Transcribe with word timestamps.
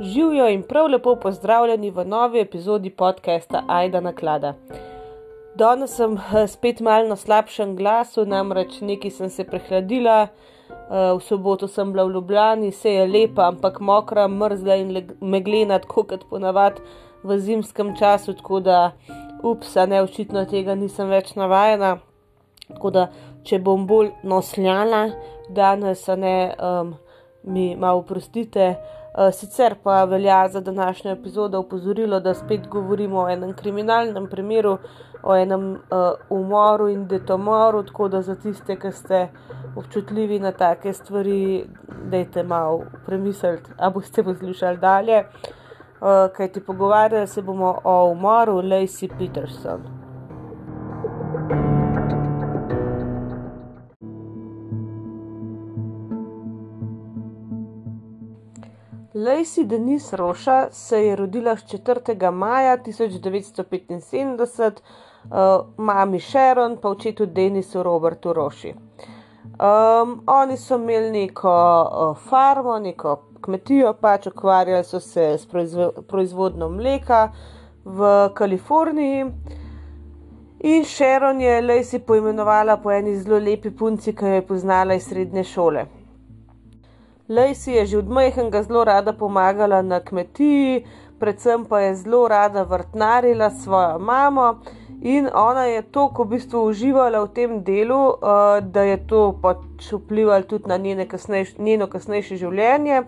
Živijo 0.00 0.48
in 0.48 0.62
prav 0.62 0.86
lepo 0.86 1.16
pozdravljeni 1.16 1.90
v 1.90 2.04
novi 2.04 2.40
epizodi 2.40 2.90
podcasta 2.90 3.62
Aida 3.68 4.00
na 4.00 4.12
klada. 4.12 4.54
Danes 5.54 5.96
sem 5.96 6.14
eh, 6.14 6.46
spet 6.46 6.80
malo 6.80 7.08
na 7.08 7.16
slabšem 7.16 7.76
glasu, 7.76 8.26
namreč 8.26 8.80
nekaj 8.80 9.10
sem 9.10 9.30
se 9.30 9.44
prehladila. 9.44 10.26
Eh, 10.26 11.12
v 11.16 11.20
soboto 11.20 11.68
sem 11.68 11.92
bila 11.92 12.04
v 12.04 12.12
Ljubljani, 12.12 12.72
se 12.72 12.92
je 12.92 13.06
lepa, 13.06 13.48
ampak 13.48 13.80
mokra, 13.80 14.28
mrzla 14.28 14.76
in 14.76 15.08
meglena, 15.20 15.78
tako 15.78 16.04
kot 16.04 16.28
ponavadi 16.30 16.80
v 17.22 17.38
zimskem 17.38 17.94
času, 17.96 18.34
tako 18.34 18.60
da 18.60 18.92
upsa, 19.42 19.86
ne 19.86 20.02
očitno 20.02 20.44
tega 20.44 20.74
nisem 20.74 21.08
več 21.08 21.32
navajena. 21.34 21.96
Tako 22.68 22.90
da, 22.90 23.08
če 23.44 23.58
bom 23.58 23.86
bolj 23.86 24.12
nosljala 24.22 25.08
danes, 25.48 26.06
ne 26.06 26.52
um, 26.60 26.94
mi 27.42 27.76
malo 27.76 28.04
oprostite. 28.04 28.74
Eh, 29.18 29.32
sicer 29.32 29.74
pa 29.82 30.04
velja 30.04 30.48
za 30.48 30.60
današnjo 30.60 31.10
epizodo 31.10 31.60
upozorilo, 31.60 32.20
da 32.20 32.34
spet 32.34 32.68
govorimo 32.68 33.20
o 33.20 33.28
enem 33.30 33.54
kriminalnem 33.54 34.26
primeru, 34.30 34.78
o 35.22 35.36
enem 35.36 35.70
uh, 35.70 35.78
umoru 36.30 36.88
in 36.88 37.06
detomoru, 37.08 37.82
tako 37.82 38.08
da 38.08 38.22
za 38.22 38.34
tiste, 38.34 38.76
ki 38.76 38.92
ste 38.92 39.28
občutljivi 39.76 40.38
na 40.38 40.52
take 40.52 40.92
stvari, 40.92 41.64
dajte 42.10 42.42
malo 42.42 42.82
premisliti, 43.06 43.70
a 43.78 43.90
boste 43.90 44.22
poslušali 44.24 44.78
dalje. 44.78 45.24
Uh, 46.00 46.32
Kaj 46.36 46.52
ti 46.52 46.60
pogovarjali 46.60 47.26
se 47.26 47.42
bomo 47.42 47.78
o 47.84 48.10
umoru 48.10 48.62
Lacey 48.62 49.08
Peterson. 49.18 49.95
Lacey 59.26 59.64
Denise 59.64 60.16
Roša 60.16 60.68
se 60.70 61.06
je 61.06 61.16
rodila 61.16 61.56
4. 61.56 62.30
maja 62.30 62.78
1975, 62.78 64.80
uh, 65.24 65.30
mami 65.76 66.20
Sharon, 66.20 66.76
pa 66.76 66.88
očetu 66.88 67.26
Denisu 67.26 67.82
Robertu 67.82 68.32
Roši. 68.32 68.74
Um, 69.44 70.22
oni 70.26 70.56
so 70.56 70.74
imeli 70.74 71.10
neko 71.10 71.82
uh, 71.82 72.16
farmo, 72.28 72.78
neko 72.78 73.22
kmetijo, 73.40 73.94
pač 74.00 74.26
ukvarjali 74.26 74.84
so 74.84 75.00
se 75.00 75.38
s 75.38 75.46
proizvo 75.46 75.92
proizvodnjo 76.08 76.68
mleka 76.68 77.32
v 77.84 78.30
Kaliforniji. 78.34 79.26
In 80.60 80.84
Sharon 80.84 81.40
je 81.40 81.62
Lacey 81.62 81.98
poimenovala 81.98 82.76
po 82.76 82.92
eni 82.92 83.16
zelo 83.16 83.38
lepi 83.38 83.70
punci, 83.70 84.14
ki 84.14 84.24
jo 84.24 84.34
je 84.34 84.46
poznala 84.46 84.94
iz 84.94 85.08
srednje 85.08 85.44
šole. 85.44 85.86
Lacey 87.28 87.74
je 87.74 87.86
že 87.86 87.98
od 87.98 88.08
majhnega 88.08 88.62
zelo 88.62 88.84
rada 88.84 89.12
pomagala 89.12 89.82
na 89.82 90.00
kmetiji, 90.00 90.86
predvsem 91.18 91.64
pa 91.64 91.80
je 91.80 91.94
zelo 91.94 92.28
rada 92.28 92.62
vrtnarila 92.62 93.50
svojo 93.50 93.98
mamo. 93.98 94.58
In 95.02 95.28
ona 95.34 95.64
je 95.64 95.82
tako 95.82 96.24
v 96.24 96.28
bistvu 96.28 96.64
uživala 96.66 97.20
v 97.24 97.28
tem 97.28 97.50
delu, 97.64 98.16
uh, 98.16 98.58
da 98.62 98.82
je 98.82 98.96
to 99.06 99.38
pač 99.42 99.92
vplivalo 99.92 100.42
tudi 100.42 100.68
na 100.68 101.04
kasnejš, 101.04 101.58
njeno 101.58 101.86
kasnejše 101.86 102.36
življenje. 102.36 103.02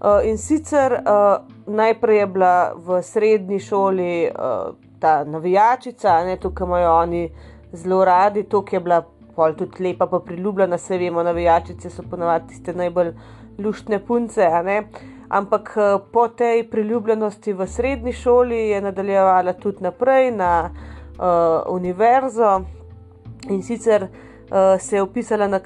Uh, 0.00 0.26
in 0.26 0.38
sicer 0.38 0.92
uh, 0.92 1.46
najprej 1.66 2.18
je 2.18 2.26
bila 2.26 2.72
v 2.74 3.02
srednji 3.02 3.60
šoli 3.60 4.28
uh, 4.28 4.74
ta 4.98 5.24
navijačica, 5.24 6.24
ne 6.24 6.36
tukaj 6.36 6.66
imajo 6.66 6.96
oni 6.96 7.30
zelo 7.72 8.04
radi, 8.04 8.42
to 8.42 8.64
je 8.72 8.80
bila 8.80 9.04
pol 9.36 9.54
tudi 9.54 9.84
lepa, 9.84 10.06
pa 10.06 10.18
priljubljena, 10.18 10.78
se 10.78 10.98
vemo, 10.98 11.22
navijačice 11.22 11.90
so 11.90 12.02
ponovadi 12.10 12.48
tiste 12.48 12.74
najbolj 12.74 13.12
luštne 13.62 13.98
punce. 14.06 14.48
Ampak 15.32 15.76
eh, 15.76 15.98
po 16.12 16.28
tej 16.28 16.68
priljubljenosti 16.70 17.52
v 17.52 17.66
srednji 17.66 18.12
šoli 18.12 18.68
je 18.68 18.80
nadaljevala 18.80 19.52
tudi 19.52 19.82
naprej 19.82 20.30
na 20.30 20.70
uh, 20.70 21.74
univerzo 21.74 22.60
in 23.50 23.62
sicer 23.62 24.02
uh, 24.02 24.80
se 24.80 24.96
je 24.96 25.02
upisala 25.02 25.46
na 25.48 25.60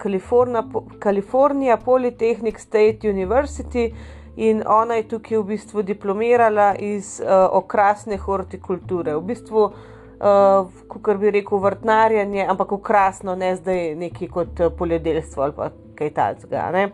California 1.02 1.76
Polytechnic 1.76 2.58
State 2.58 3.10
University 3.10 3.94
in 4.36 4.62
ona 4.66 4.94
je 4.94 5.08
tukaj 5.08 5.38
v 5.38 5.44
bistvu 5.44 5.82
diplomirala 5.82 6.74
iz 6.78 7.20
uh, 7.20 7.28
okrasne 7.52 8.16
hortikulture. 8.16 9.16
V 9.16 9.20
bistvu, 9.20 9.64
uh, 9.64 10.68
kot 10.88 11.16
bi 11.16 11.30
rekel, 11.30 11.58
vrtnarjenje, 11.58 12.46
ampak 12.46 12.72
okrasno, 12.72 13.34
ne 13.34 13.56
zdaj 13.56 13.94
neki 13.94 14.28
kot 14.28 14.60
poljedelstvo 14.78 15.42
ali 15.42 15.70
kaj 15.94 16.10
takega. 16.10 16.90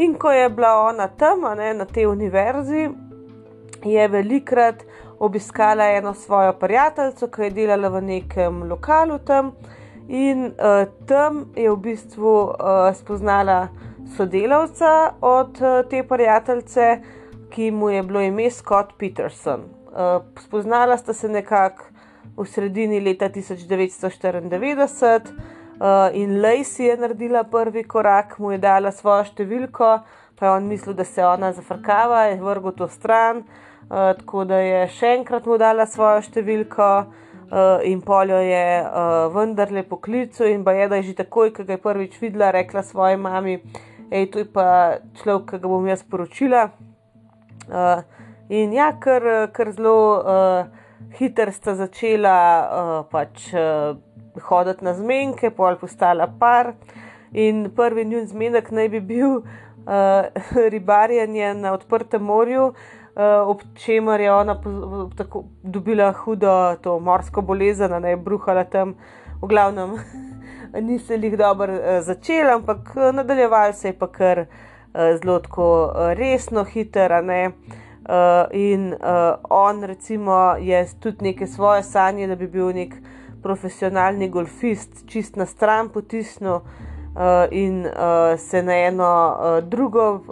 In 0.00 0.14
ko 0.16 0.30
je 0.32 0.48
bila 0.48 0.88
ona 0.88 1.08
tam, 1.08 1.42
ne, 1.56 1.74
na 1.74 1.84
tej 1.84 2.06
univerzi, 2.08 2.88
je 3.84 4.08
velikrat 4.08 4.84
obiskala 5.18 5.84
eno 5.84 6.14
svojo 6.14 6.52
prijateljico, 6.52 7.28
ki 7.28 7.42
je 7.42 7.50
delala 7.50 7.88
v 7.88 8.00
nekem 8.02 8.62
lokalu 8.70 9.18
tam, 9.18 9.52
in 10.08 10.46
uh, 10.46 10.88
tam 11.06 11.44
je 11.56 11.70
v 11.70 11.76
bistvu 11.76 12.32
uh, 12.48 12.54
spoznala 12.96 13.68
sodelavca 14.16 15.12
od 15.20 15.60
uh, 15.60 15.84
te 15.90 16.02
prijateljice, 16.02 17.00
ki 17.50 17.70
mu 17.70 17.90
je 17.90 18.02
bilo 18.02 18.20
ime 18.20 18.50
Scott 18.50 18.96
Peterson. 18.98 19.60
Uh, 19.60 20.24
spoznala 20.40 20.96
sta 20.96 21.12
se 21.12 21.28
nekako 21.28 21.84
v 22.36 22.48
sredini 22.48 23.00
leta 23.00 23.28
1994. 23.28 25.20
Uh, 25.80 26.10
in 26.12 26.42
Lacey 26.42 26.84
je 26.84 26.96
naredila 26.96 27.44
prvi 27.44 27.84
korak, 27.84 28.38
mu 28.38 28.50
je 28.52 28.58
dala 28.60 28.90
svojo 28.92 29.24
številko, 29.30 29.86
pa 30.36 30.44
je 30.44 30.50
on 30.52 30.66
mislil, 30.68 30.92
da 30.92 31.06
se 31.08 31.24
ona 31.24 31.54
zafrkava, 31.56 32.26
je 32.28 32.34
vrgel 32.42 32.74
to 32.76 32.88
stran, 32.92 33.40
uh, 33.88 34.10
tako 34.18 34.44
da 34.44 34.58
je 34.60 34.82
še 34.98 35.14
enkrat 35.16 35.48
mu 35.48 35.56
dala 35.56 35.86
svojo 35.88 36.18
številko 36.26 36.88
uh, 37.00 37.80
in 37.88 38.02
poljo 38.04 38.42
je 38.44 38.66
uh, 38.82 39.30
vendarle 39.32 39.86
poklical 39.88 40.50
in 40.50 40.66
ba 40.68 40.76
je, 40.76 40.90
da 40.92 41.00
je 41.00 41.06
že 41.08 41.16
takoj, 41.22 41.54
ko 41.56 41.64
ga 41.64 41.78
je 41.78 41.82
prvič 41.86 42.20
videla, 42.20 42.52
rekla 42.52 42.84
svoji 42.84 43.16
mami, 43.16 43.56
hej, 44.12 44.28
to 44.34 44.44
je 44.44 44.50
pa 44.52 44.68
človek, 45.22 45.48
ki 45.54 45.62
ga 45.64 45.72
bom 45.72 45.88
jaz 45.88 46.04
poročila. 46.04 46.66
Uh, 47.72 48.04
in 48.52 48.76
ja, 48.76 48.92
ker, 49.00 49.48
ker 49.56 49.72
zelo 49.72 49.96
uh, 50.20 50.68
hiter 51.16 51.56
sta 51.56 51.72
začela 51.80 52.36
uh, 52.68 52.94
pač. 53.08 53.48
Uh, 53.56 53.96
hoditi 54.40 54.84
na 54.84 54.94
zmenke, 54.94 55.50
pol 55.50 55.76
postala 55.76 56.26
par. 56.38 56.74
In 57.32 57.70
prvi 57.76 58.04
njun 58.04 58.26
zmenek 58.26 58.70
naj 58.74 58.88
bi 58.88 59.00
bil 59.00 59.36
uh, 59.36 59.44
ribarjenje 60.74 61.54
na 61.54 61.72
odprtem 61.72 62.22
morju, 62.22 62.64
uh, 62.66 62.74
ob 63.46 63.60
čemer 63.74 64.20
je 64.20 64.32
ona 64.32 64.56
tako 65.16 65.44
dobila 65.62 66.12
hudo 66.12 66.76
to 66.82 66.98
morsko 67.00 67.42
bolezen, 67.42 68.02
da 68.02 68.08
je 68.08 68.16
bruhala 68.16 68.64
tam, 68.64 68.94
v 69.42 69.46
glavnem, 69.46 69.90
ni 70.86 70.98
se 70.98 71.14
jih 71.14 71.38
dobro 71.38 71.72
uh, 71.72 72.00
začela, 72.00 72.54
ampak 72.54 72.94
nadaljeval 73.12 73.72
se 73.72 73.88
je 73.88 73.98
pa 73.98 74.06
kar 74.06 74.38
uh, 74.40 74.46
zelo 75.22 75.38
tako 75.38 75.84
uh, 75.84 76.12
resno, 76.12 76.64
hiter. 76.64 77.12
Uh, 78.10 78.48
in 78.52 78.92
uh, 78.92 79.38
on, 79.50 79.84
recimo, 79.84 80.56
je 80.58 80.86
tudi 81.00 81.24
neke 81.24 81.46
svoje 81.46 81.82
sanje, 81.82 82.26
da 82.26 82.34
bi 82.34 82.46
bil 82.46 82.72
nek 82.74 82.92
uh, 82.92 83.19
profesionalni 83.42 84.28
golfist, 84.28 85.06
čist 85.06 85.36
na 85.36 85.46
stran 85.46 85.88
potisnil 85.88 86.60
uh, 87.14 87.46
in 87.50 87.86
uh, 87.86 88.38
se 88.38 88.62
na 88.62 88.74
eno 88.74 89.10
uh, 89.32 89.68
drugo 89.68 90.12
uh, 90.14 90.22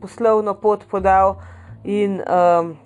poslovno 0.00 0.54
pot 0.54 0.84
podal. 0.90 1.36
In 1.84 2.20
um, 2.20 2.76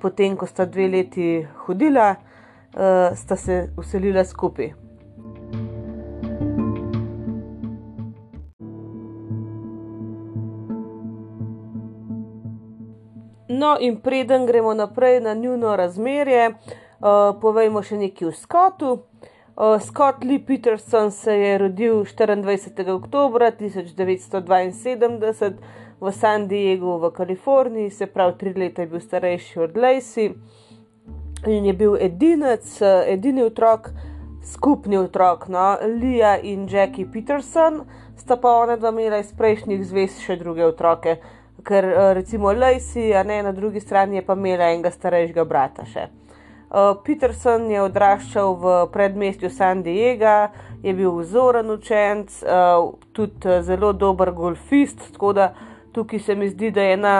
potem, 0.00 0.36
ko 0.36 0.46
sta 0.46 0.64
dve 0.64 0.88
leti 0.88 1.46
hodila, 1.66 2.14
uh, 2.16 3.16
sta 3.16 3.36
se 3.36 3.68
uselila 3.76 4.24
skupaj. 4.24 4.72
No, 13.50 13.76
in 13.80 14.00
preden 14.00 14.46
gremo 14.46 14.72
naprej 14.74 15.20
na 15.20 15.34
njuno 15.34 15.76
razmerje, 15.76 16.48
uh, 16.48 16.89
Uh, 17.00 17.32
povejmo 17.40 17.80
še 17.80 17.96
nekaj 17.96 18.28
o 18.28 18.30
Scottu. 18.36 19.08
Uh, 19.56 19.80
Scott 19.80 20.20
Lee 20.20 20.44
Peterson 20.44 21.08
se 21.10 21.32
je 21.32 21.58
rodil 21.58 22.04
24. 22.04 22.92
oktober 22.92 23.40
1972 23.56 25.56
v 26.00 26.12
San 26.12 26.44
Diegu 26.44 27.00
v 27.00 27.08
Kaliforniji, 27.16 27.90
se 27.90 28.06
pravi, 28.06 28.36
tri 28.36 28.52
leta 28.52 28.84
je 28.84 28.88
bil 28.92 29.00
starejši 29.00 29.60
od 29.64 29.80
Lacey 29.80 30.36
in 31.48 31.64
je 31.64 31.72
bil 31.72 31.96
edinec, 31.96 32.68
uh, 32.84 33.00
edini 33.08 33.48
otrok, 33.48 33.96
skupni 34.44 35.00
otrok, 35.00 35.48
no, 35.48 35.80
Lija 35.96 36.36
in 36.36 36.68
Jackie 36.68 37.08
Peterson, 37.08 37.88
sta 38.20 38.36
pa 38.36 38.60
ona 38.60 38.76
dva 38.76 38.92
imela 38.92 39.24
iz 39.24 39.32
prejšnjih 39.32 39.88
zvez 39.88 40.20
še 40.20 40.36
druge 40.36 40.68
otroke, 40.68 41.16
ker 41.64 42.12
recimo 42.12 42.52
Lacey, 42.52 43.16
a 43.16 43.24
ne 43.24 43.40
na 43.40 43.56
drugi 43.56 43.80
strani 43.80 44.20
je 44.20 44.28
pa 44.28 44.36
imela 44.36 44.68
enega 44.68 44.92
starejšega 44.92 45.48
brata 45.48 45.88
še. 45.88 46.19
Eh, 46.70 46.94
Peterson 47.02 47.64
je 47.66 47.80
odraščal 47.82 48.52
v 48.62 48.72
predmestju 48.94 49.48
San 49.50 49.82
Diego, 49.82 50.52
je 50.84 50.92
bil 50.94 51.16
vzoren 51.18 51.66
učenec, 51.70 52.30
uh, 52.46 52.94
tudi 53.12 53.48
eh, 53.50 53.58
zelo 53.66 53.90
dober 53.92 54.30
golfist, 54.30 55.02
tako 55.12 55.32
da 55.34 55.48
tukaj 55.92 56.22
se 56.22 56.36
mi 56.38 56.48
zdi, 56.48 56.70
da 56.70 56.82
je 56.86 56.92
ena 56.94 57.14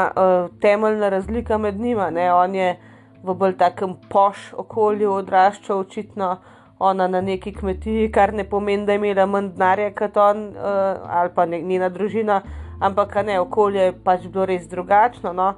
temeljna 0.62 1.08
razlika 1.08 1.58
med 1.58 1.80
njima. 1.80 2.10
Ne? 2.10 2.30
On 2.32 2.54
je 2.54 2.76
v 3.24 3.34
bolj 3.34 3.56
takem 3.58 3.96
poš 4.08 4.52
okolju 4.54 5.12
odraščal, 5.12 5.82
očitno 5.82 6.36
ona 6.78 7.08
na 7.08 7.20
neki 7.20 7.52
kmetiji, 7.52 8.12
kar 8.12 8.32
ne 8.32 8.46
pomeni, 8.48 8.86
da 8.86 8.94
je 8.94 9.02
imela 9.02 9.26
manj 9.26 9.50
denarja 9.58 9.90
kot 9.98 10.16
on 10.16 10.52
ali 11.10 11.34
pa 11.34 11.46
njena 11.46 11.88
družina, 11.88 12.42
ampak 12.80 13.18
ne, 13.26 13.40
okolje 13.40 13.90
je 13.90 13.98
pač 14.04 14.28
bilo 14.28 14.46
res 14.46 14.68
drugačno. 14.70 15.32
No? 15.32 15.54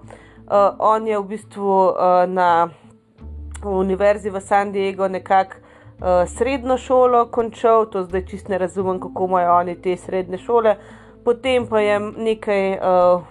On 0.79 1.07
je 1.07 1.19
v 1.19 1.29
bistvu 1.29 1.77
na 2.33 2.49
univerzi 3.65 4.31
v 4.31 4.41
San 4.41 4.73
Diegu 4.73 5.09
nekako 5.09 5.57
uh, 6.03 6.29
srednjo 6.29 6.77
šolo 6.77 7.27
končal, 7.31 7.87
to 7.87 8.05
zdaj 8.05 8.27
čist 8.27 8.49
ne 8.49 8.59
razumem, 8.59 9.01
kako 9.01 9.25
imajo 9.25 9.55
oni 9.57 9.75
te 9.83 9.97
srednje 9.97 10.39
šole. 10.39 10.77
Potem 11.25 11.67
pa 11.67 11.81
je 11.81 12.01
nekaj 12.01 12.73
uh, 12.73 13.23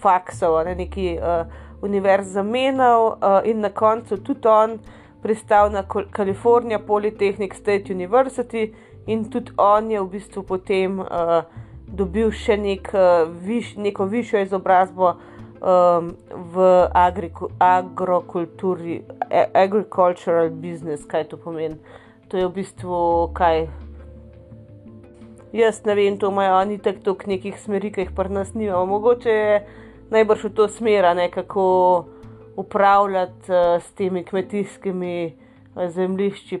faksov, 0.00 0.64
ne, 0.64 0.74
nekaj 0.74 1.18
uh, 1.18 1.46
univerz 1.82 2.32
zamenjal 2.32 3.06
uh, 3.06 3.40
in 3.44 3.60
na 3.60 3.70
koncu 3.70 4.16
tudi 4.16 4.48
on 4.48 4.78
pristal 5.22 5.70
na 5.70 5.84
California 6.16 6.78
Polytechnic 6.78 7.54
State 7.54 7.92
University 7.94 8.74
in 9.06 9.30
tudi 9.30 9.52
on 9.56 9.90
je 9.90 10.00
v 10.00 10.08
bistvu 10.10 10.42
potem 10.42 10.98
uh, 10.98 11.42
dobil 11.86 12.30
še 12.30 12.56
nek, 12.56 12.90
uh, 12.94 13.30
viš, 13.42 13.76
neko 13.76 14.06
višjo 14.10 14.42
izobrazbo 14.42 15.14
um, 15.66 16.16
v 16.30 16.88
agrokulturi, 17.58 19.02
agricultural 19.54 20.50
business, 20.50 21.04
kaj 21.04 21.24
to 21.28 21.36
pomeni. 21.36 21.76
To 22.30 22.38
je 22.38 22.46
v 22.46 22.52
bistvu 22.54 23.30
kaj. 23.34 23.66
Jaz 25.54 25.84
ne 25.86 25.94
vem, 25.94 26.18
to 26.18 26.30
imajo 26.30 26.58
oni 26.60 26.78
tako 26.78 27.00
tok 27.02 27.26
nekih 27.26 27.58
smeri, 27.58 27.90
ki 27.90 28.06
jih 28.06 28.12
pa 28.14 28.28
nas 28.28 28.54
nimamo. 28.54 28.86
Mogoče 28.86 29.30
je 29.30 29.66
najbrž 30.10 30.44
v 30.50 30.52
to 30.54 30.68
smer, 30.68 31.06
nekako 31.16 31.64
upravljati 32.56 33.52
uh, 33.52 33.82
s 33.82 33.92
temi 33.98 34.24
kmetijskimi 34.24 35.16
uh, 35.26 35.88
zemljišči. 35.88 36.60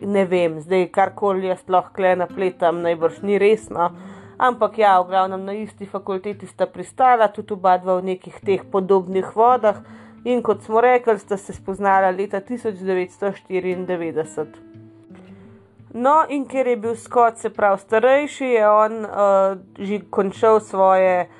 Ne 0.00 0.24
vem, 0.24 0.60
zdaj 0.60 0.88
karkoli 0.92 1.46
jaz 1.52 1.62
lahko 1.68 2.02
le 2.02 2.16
napletam, 2.16 2.82
najbrž 2.82 3.22
ni 3.22 3.38
resno. 3.38 3.90
Ampak 4.38 4.78
ja, 4.78 5.02
v 5.02 5.08
glavnem 5.12 5.44
na 5.44 5.52
isti 5.52 5.86
fakulteti 5.86 6.46
sta 6.46 6.66
pristala, 6.66 7.28
tudi 7.28 7.52
oba 7.52 7.78
dva 7.78 8.00
v 8.00 8.16
nekih 8.16 8.40
teh 8.40 8.64
podobnih 8.64 9.36
vodah. 9.36 9.76
In 10.24 10.42
kot 10.42 10.62
smo 10.62 10.80
rekli, 10.80 11.18
sta 11.18 11.36
se 11.36 11.52
spoznala 11.52 12.10
leta 12.10 12.40
1994. 12.40 14.46
No, 15.94 16.24
in 16.28 16.46
ker 16.48 16.66
je 16.66 16.76
bil 16.76 16.96
Scott, 16.96 17.38
se 17.38 17.50
pravi, 17.50 17.78
starejši, 17.78 18.44
je 18.44 18.68
on 18.68 19.04
uh, 19.04 19.10
že 19.76 20.00
končal 20.10 20.60
svoje 20.60 21.28
uh, 21.28 21.30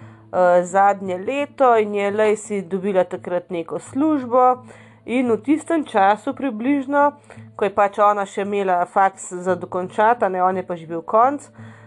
zadnje 0.62 1.18
leto 1.18 1.76
in 1.76 1.94
je 1.94 2.12
Lacey 2.12 2.62
dobila 2.62 3.04
takrat 3.04 3.50
neko 3.50 3.78
službo. 3.78 4.64
In 5.06 5.32
v 5.32 5.42
tistem 5.42 5.84
času, 5.84 6.34
približno, 6.34 7.12
ko 7.56 7.64
je 7.64 7.74
pač 7.74 7.98
ona 7.98 8.26
še 8.28 8.42
imela 8.44 8.86
faks 8.86 9.32
za 9.32 9.54
dokončati, 9.56 10.28
ne 10.28 10.42
on 10.42 10.56
je 10.56 10.62
pa 10.62 10.76
že 10.76 10.86
bil 10.86 11.02
konc, 11.02 11.48
uh, 11.48 11.81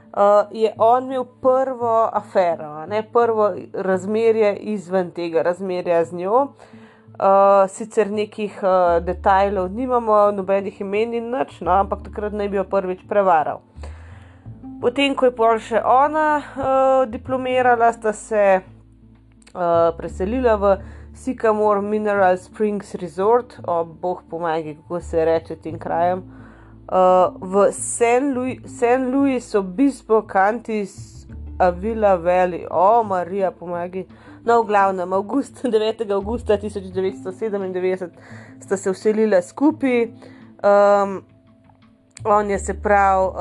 je 0.51 0.73
on 0.77 1.05
imel 1.05 1.25
prvo 1.41 2.09
afero, 2.13 2.85
ne 2.85 3.03
prvo 3.03 3.49
razmerje 3.73 4.55
izven 4.55 5.11
tega 5.11 5.41
razmerja 5.41 6.05
z 6.05 6.15
njo. 6.15 6.47
Uh, 7.15 7.69
sicer 7.71 8.09
nekih 8.11 8.59
uh, 8.63 9.03
detajlov 9.03 9.69
nimamo, 9.71 10.31
nobenih 10.35 10.81
imen 10.81 11.13
in 11.13 11.29
nič, 11.31 11.61
no, 11.63 11.71
ampak 11.71 12.01
takrat 12.03 12.33
naj 12.35 12.49
bi 12.51 12.57
jo 12.57 12.65
prvič 12.67 13.05
prevaral. 13.07 13.61
Potem, 14.81 15.15
ko 15.15 15.29
je 15.29 15.31
pol 15.31 15.61
še 15.63 15.79
ona 15.79 16.25
uh, 16.43 17.05
diplomirala, 17.07 17.93
sta 17.95 18.11
se 18.11 18.43
uh, 18.59 19.95
preselila 19.95 20.57
v 20.59 20.73
Sycamore 21.15 21.79
Mineral 21.81 22.35
Springs 22.35 22.91
Resort, 22.99 23.55
o 23.63 23.79
oh, 23.79 23.87
boh 23.87 24.19
pomaga, 24.29 24.75
kako 24.75 24.99
se 24.99 25.25
reče 25.25 25.55
tem 25.63 25.79
krajem, 25.79 26.25
uh, 26.91 27.33
v 27.41 27.71
St. 27.71 29.05
Louis 29.11 29.55
Obispo 29.55 30.21
Cantis 30.21 31.27
Avila 31.59 32.15
Valley, 32.15 32.65
o 32.69 32.99
oh, 32.99 33.03
Marija 33.07 33.51
pomaga. 33.51 34.03
No, 34.45 34.61
v 34.63 34.67
glavnem, 34.67 35.13
avgust, 35.13 35.63
9. 35.63 36.11
augusta 36.11 36.57
1997 36.57 38.09
sta 38.59 38.77
se 38.77 38.91
vselila 38.91 39.41
skupaj. 39.41 40.03
Um, 40.61 41.23
On 42.25 42.49
je 42.49 42.59
se 42.59 42.73
pravi 42.73 43.27
uh, 43.27 43.35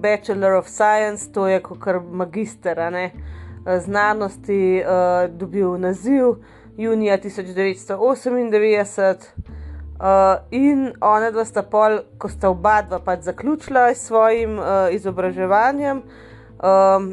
Bachelor 0.00 0.52
of 0.52 0.68
Science, 0.68 1.32
to 1.32 1.46
je 1.46 1.60
kot 1.60 1.78
magister 2.10 2.92
ne, 2.92 3.10
znanosti, 3.78 4.82
uh, 4.84 5.36
dobil 5.36 5.78
naziv 5.78 6.24
junija 6.76 7.18
1998. 7.18 9.16
Uh, 9.96 10.44
in 10.50 10.92
ona 11.00 11.30
dva 11.32 11.44
sta 11.48 11.62
pol, 11.62 12.02
ko 12.20 12.28
sta 12.28 12.50
oba 12.52 12.82
dva 12.84 12.98
pač 13.00 13.24
zaključila 13.24 13.88
s 13.94 14.06
svojim 14.10 14.58
uh, 14.58 14.92
izobraževanjem, 14.92 16.02
um, 16.60 17.06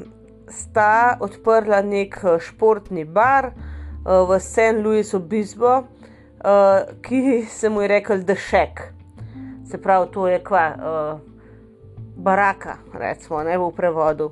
sta 0.52 1.18
odprla 1.24 1.80
nek 1.82 2.20
športni 2.44 3.06
bar 3.06 3.54
uh, 3.54 4.28
v 4.28 4.40
St. 4.40 4.84
Louis 4.84 5.14
Obispo, 5.14 5.78
uh, 5.80 6.92
ki 7.02 7.46
se 7.48 7.70
mu 7.70 7.82
je 7.82 7.88
rekel 7.88 8.28
The 8.28 8.36
Shack 8.36 8.94
se 9.74 9.78
pravi, 9.78 10.12
to 10.12 10.28
je 10.28 10.40
kva, 10.40 10.76
uh, 10.78 11.20
baraka, 12.16 12.78
recimo, 12.94 13.44
ne 13.44 13.58
v 13.58 13.72
prevodu. 13.74 14.26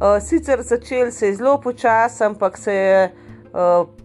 Uh, 0.00 0.16
sicer 0.20 0.62
začel 0.62 1.10
se 1.12 1.26
je 1.26 1.34
zelo 1.34 1.58
počasi, 1.60 2.24
ampak 2.24 2.56
se 2.58 2.72
je 2.72 3.10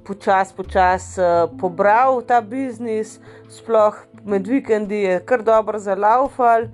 počasi 0.03 0.53
počas, 0.55 1.17
uh, 1.17 1.47
pobral 1.59 2.21
ta 2.27 2.41
biznis, 2.41 3.19
sploh 3.49 3.95
med 4.27 4.47
vikendi 4.47 4.95
je 4.95 5.19
kar 5.25 5.43
dobro 5.43 5.79
za 5.79 5.95
laufal. 5.95 6.67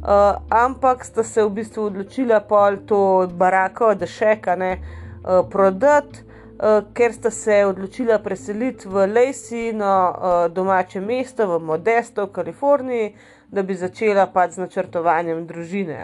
Uh, 0.00 0.40
ampak 0.48 1.04
sta 1.04 1.22
se 1.22 1.44
v 1.44 1.50
bistvu 1.50 1.82
odločila 1.90 2.40
pol 2.40 2.78
to 2.88 3.28
barako, 3.36 3.92
da 3.94 4.06
še 4.08 4.38
kaj 4.40 4.62
uh, 4.72 5.42
prodati, 5.52 6.22
uh, 6.22 6.86
ker 6.96 7.12
sta 7.12 7.30
se 7.30 7.58
odločila 7.68 8.16
preseliti 8.24 8.88
v 8.88 9.04
Laceyno 9.10 9.92
uh, 10.08 10.46
domače 10.48 11.04
mesto 11.04 11.44
v 11.50 11.60
Modesto 11.60 12.26
v 12.26 12.32
Kaliforniji, 12.32 13.12
da 13.52 13.62
bi 13.62 13.76
začela 13.76 14.24
pač 14.32 14.56
z 14.56 14.64
načrtovanjem 14.64 15.44
družine. 15.46 16.00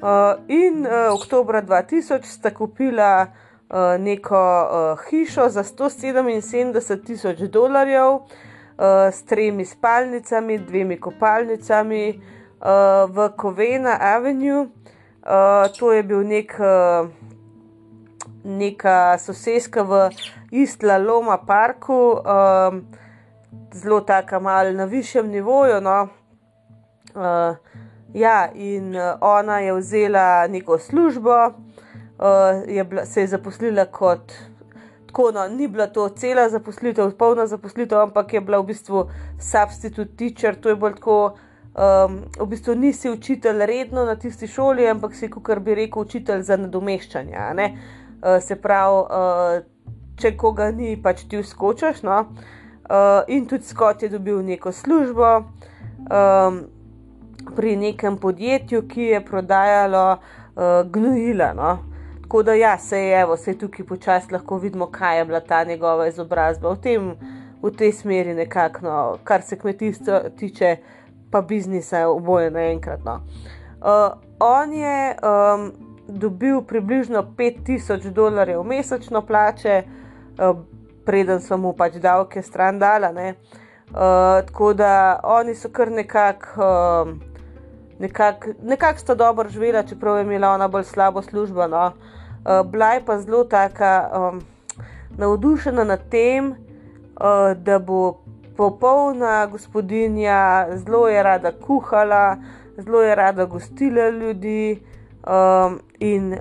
Uh, 0.00 0.40
in 0.48 0.86
uh, 0.86 1.12
oktober 1.12 1.60
2000 1.60 2.24
sta 2.24 2.54
kupila 2.56 3.26
neko 3.98 4.36
uh, 4.36 5.04
hišo 5.10 5.48
za 5.48 5.62
177 5.62 7.04
tisoč 7.06 7.38
dolarjev 7.38 8.10
uh, 8.14 8.24
s 9.12 9.22
tremi 9.24 9.64
spalnicami, 9.64 10.58
dvemi 10.58 11.00
kopalnicami 11.00 12.08
uh, 12.08 13.10
v 13.10 13.28
Kovena 13.36 13.98
Avenue. 14.00 14.62
Uh, 14.62 15.72
to 15.78 15.92
je 15.92 16.02
bil 16.02 16.24
nek. 16.24 16.56
Uh, 16.58 17.10
Neka 18.44 19.16
sosedska 19.18 19.82
v 19.82 20.10
Istla 20.52 20.98
Loma 21.00 21.38
parku, 21.40 22.20
um, 22.20 22.82
zelo 23.72 24.00
tako 24.00 24.40
malo 24.40 24.72
na 24.72 24.84
višjem 24.84 25.30
nivoju, 25.32 25.80
no, 25.80 26.08
Uh, 27.14 27.56
ja, 28.14 28.48
in 28.54 28.96
ona 29.20 29.58
je 29.58 29.72
vzela 29.74 30.46
neko 30.46 30.78
službo, 30.78 31.52
je 32.66 32.84
bila, 32.84 33.04
se 33.06 33.20
je 33.20 33.26
zaposlila 33.26 33.84
kot. 33.84 34.32
Tako, 35.06 35.30
no, 35.32 35.48
ni 35.48 35.68
bila 35.68 35.86
to 35.86 36.08
cela 36.08 36.48
zaposlitev, 36.48 37.10
polna 37.18 37.46
zaposlitev, 37.46 38.00
ampak 38.00 38.32
je 38.34 38.40
bila 38.40 38.58
v 38.58 38.66
bistvu 38.66 39.08
substitute 39.38 40.16
teacher, 40.16 40.56
to 40.60 40.68
je 40.68 40.76
bolj 40.76 40.94
tako. 40.94 41.36
Um, 41.74 42.20
v 42.38 42.46
bistvu 42.46 42.74
nisi 42.74 43.10
učitelj 43.10 43.66
redno 43.66 44.04
na 44.04 44.14
tisti 44.16 44.46
šoli, 44.46 44.86
ampak 44.88 45.14
si, 45.14 45.28
kot 45.30 45.58
bi 45.58 45.74
rekel, 45.74 46.02
učitelj 46.02 46.42
za 46.42 46.56
nadomeščanje. 46.56 47.38
Uh, 47.38 48.42
se 48.42 48.56
pravi, 48.56 49.00
uh, 49.06 49.62
če 50.18 50.36
koga 50.36 50.70
ni, 50.70 50.96
pač 51.02 51.24
ti 51.30 51.38
uskočiš. 51.38 52.02
No? 52.02 52.20
Uh, 52.90 53.22
in 53.28 53.46
tudi 53.46 53.66
Scott 53.66 54.02
je 54.02 54.08
dobil 54.08 54.42
neko 54.42 54.72
službo. 54.72 55.44
Um, 56.10 56.62
pri 57.54 57.76
nekem 57.76 58.18
podjetju, 58.18 58.82
ki 58.88 59.02
je 59.14 59.24
prodajalo 59.24 60.06
uh, 60.12 60.82
gnojila. 60.90 61.52
No? 61.54 61.93
Tako 62.34 62.42
da, 62.42 62.54
ja, 62.54 62.78
se 62.78 62.98
je, 62.98 63.20
evo, 63.20 63.36
se 63.36 63.58
tukaj 63.58 63.86
počasi 63.86 64.32
lahko 64.32 64.56
vidimo, 64.58 64.86
kaj 64.90 65.18
je 65.18 65.24
bila 65.24 65.40
ta 65.40 65.64
njegova 65.64 66.08
izobrazba 66.08 66.72
v, 66.72 66.76
tem, 66.82 67.04
v 67.62 67.70
tej 67.70 67.92
smeri, 67.92 68.32
nekako, 68.34 68.80
no, 68.82 69.18
kar 69.24 69.42
se 69.42 69.58
kmetijstva 69.58 70.18
tiče, 70.38 70.76
pa 71.30 71.40
biznisa, 71.42 72.08
oboje 72.08 72.50
naenkrat. 72.50 73.04
No. 73.04 73.20
Uh, 73.78 74.18
on 74.40 74.72
je 74.72 75.14
um, 75.14 75.68
dobil 76.08 76.58
približno 76.62 77.22
5000 77.38 78.10
dolarjev 78.10 78.64
mesečno 78.66 79.22
plače, 79.22 79.84
uh, 79.84 80.58
preden 81.06 81.38
so 81.40 81.56
mu 81.56 81.72
pač 81.72 82.00
davke 82.02 82.42
stran 82.42 82.82
dala. 82.82 83.12
Uh, 83.14 83.94
tako 84.50 84.72
da 84.74 85.20
oni 85.22 85.54
so 85.54 85.70
kar 85.70 85.92
nekako. 85.92 86.50
Uh, 86.58 87.14
nekako 87.98 88.58
nekak 88.62 88.98
sta 88.98 89.14
dobro 89.14 89.48
živela, 89.48 89.82
čeprav 89.82 90.16
je 90.16 90.22
imela 90.22 90.50
ona 90.50 90.68
bolj 90.68 90.84
slabo 90.84 91.22
službo. 91.22 91.68
No. 91.70 91.86
Uh, 91.86 92.13
bila 92.70 92.92
je 92.92 93.04
pa 93.04 93.18
zelo 93.18 93.44
taka 93.44 94.10
um, 94.12 94.42
navdušena 95.16 95.84
nad 95.84 96.08
tem, 96.10 96.50
uh, 96.50 97.56
da 97.56 97.78
bo 97.78 98.20
popolna 98.56 99.46
gospodinja, 99.46 100.66
zelo 100.74 101.08
je 101.08 101.22
rada 101.22 101.52
kuhala, 101.52 102.36
zelo 102.76 103.02
je 103.02 103.14
rada 103.14 103.44
gostila 103.44 104.08
ljudi. 104.08 104.82
Um, 105.26 105.80
in 105.98 106.36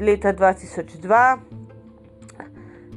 leta 0.00 0.32
2002 0.32 1.36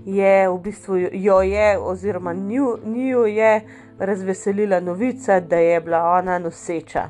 je 0.06 0.50
v 0.50 0.58
bistvu 0.60 0.98
jo 1.12 1.42
je, 1.42 1.80
oziroma 1.80 2.34
njo 2.34 3.26
je 3.26 3.62
razveselila 4.00 4.80
novica, 4.80 5.40
da 5.40 5.56
je 5.56 5.82
bila 5.82 6.04
ona 6.04 6.40
noseča. 6.40 7.10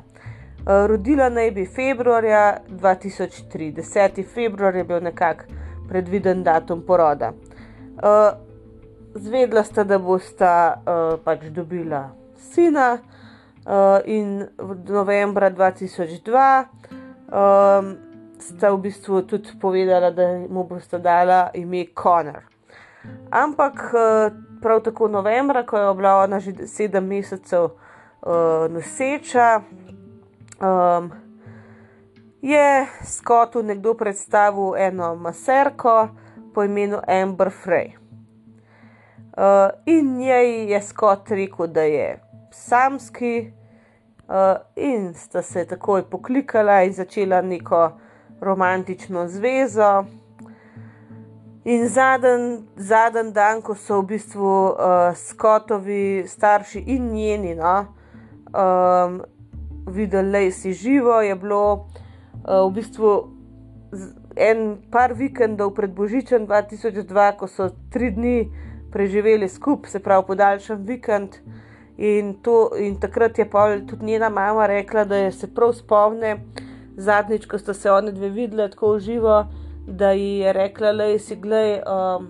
Uh, 0.66 0.86
rodila 0.86 1.28
naj 1.28 1.50
bi 1.50 1.66
februarja 1.66 2.56
2003, 2.68 3.72
10. 3.72 4.24
februar 4.34 4.76
je 4.76 4.84
bil 4.84 5.02
nekako 5.02 5.44
predviden 5.88 6.42
datum 6.42 6.82
poroda. 6.86 7.32
Uh, 7.32 8.34
zvedla 9.14 9.62
sta, 9.62 9.84
da 9.84 9.98
bosta 9.98 10.50
uh, 10.74 11.20
pač 11.24 11.46
dobila 11.54 12.10
sina, 12.36 12.98
in 14.04 14.46
novembra 14.88 15.50
2002 15.50 16.64
um, 17.26 17.96
sta 18.38 18.70
v 18.70 18.78
bistvu 18.78 19.22
tudi 19.22 19.58
povedala, 19.60 20.10
da 20.10 20.46
mu 20.48 20.64
bosta 20.64 20.98
dala 20.98 21.50
ime 21.54 21.86
Konor. 21.94 22.42
Ampak 23.30 23.90
prav 24.62 24.80
tako 24.82 25.08
novembra, 25.08 25.66
ko 25.66 25.78
je 25.78 25.94
bila 25.94 26.22
ona 26.22 26.38
že 26.40 26.66
sedem 26.66 27.06
mesecev 27.06 27.64
uh, 27.64 28.66
noseča. 28.70 29.60
Um, 30.60 31.26
Je 32.46 32.86
Scottu 33.04 33.62
nekdo 33.62 33.94
predstavil 33.94 34.76
eno 34.78 35.14
maserko 35.16 36.08
po 36.54 36.64
imenu 36.64 37.00
Amber 37.08 37.50
Frey. 37.64 37.90
Uh, 39.36 39.70
in 39.86 40.16
njej 40.16 40.72
je 40.72 40.82
Scott 40.82 41.30
rekel, 41.30 41.66
da 41.66 41.82
je 41.82 42.22
samski, 42.52 43.52
uh, 44.28 44.34
in 44.76 45.14
sta 45.14 45.42
se 45.42 45.64
takoj 45.64 46.02
poklikala 46.10 46.82
in 46.82 46.92
začela 46.92 47.42
neko 47.42 47.98
romantično 48.40 49.28
zvezo. 49.28 50.04
In 51.64 51.88
zadnji 52.76 53.32
dan, 53.32 53.62
ko 53.62 53.74
so 53.74 54.00
v 54.00 54.06
bistvu 54.06 54.66
uh, 54.66 55.16
Scottovi 55.16 56.24
starši 56.28 56.84
in 56.86 57.12
njeni 57.12 57.54
no, 57.54 57.86
um, 58.54 59.22
videli, 59.86 60.50
si 60.52 60.72
živo, 60.72 61.20
je 61.20 61.34
bilo 61.34 61.72
uh, 61.74 62.66
v 62.68 62.74
bistvu 62.74 63.12
en 64.36 64.76
par 64.90 65.14
vikendov 65.14 65.74
pred 65.74 65.90
Božičem 65.90 66.46
2002, 66.46 67.36
ko 67.38 67.48
so 67.48 67.70
tri 67.90 68.10
dni 68.10 68.50
preživeli 68.92 69.48
skupaj, 69.48 69.90
se 69.90 70.00
pravi, 70.02 70.26
podaljšan 70.26 70.84
vikend. 70.84 71.40
In, 71.96 72.34
to, 72.44 72.76
in 72.76 72.98
takrat 73.00 73.38
je 73.38 73.46
pa 73.50 73.70
tudi 73.88 74.04
njena 74.04 74.28
mama 74.28 74.66
rekla, 74.66 75.04
da 75.04 75.16
je 75.16 75.32
se 75.32 75.48
prav 75.54 75.72
spomne 75.72 76.36
zadnjič, 76.96 77.46
ko 77.46 77.58
sta 77.58 77.74
se 77.74 77.90
oni 77.90 78.12
dve 78.12 78.28
videli 78.28 78.70
tako 78.70 78.98
živo, 78.98 79.46
da 79.86 80.10
ji 80.10 80.38
je 80.38 80.52
rekla, 80.52 80.92
da 80.92 81.18
si 81.18 81.36
gledaj 81.36 81.80
um, 81.80 82.28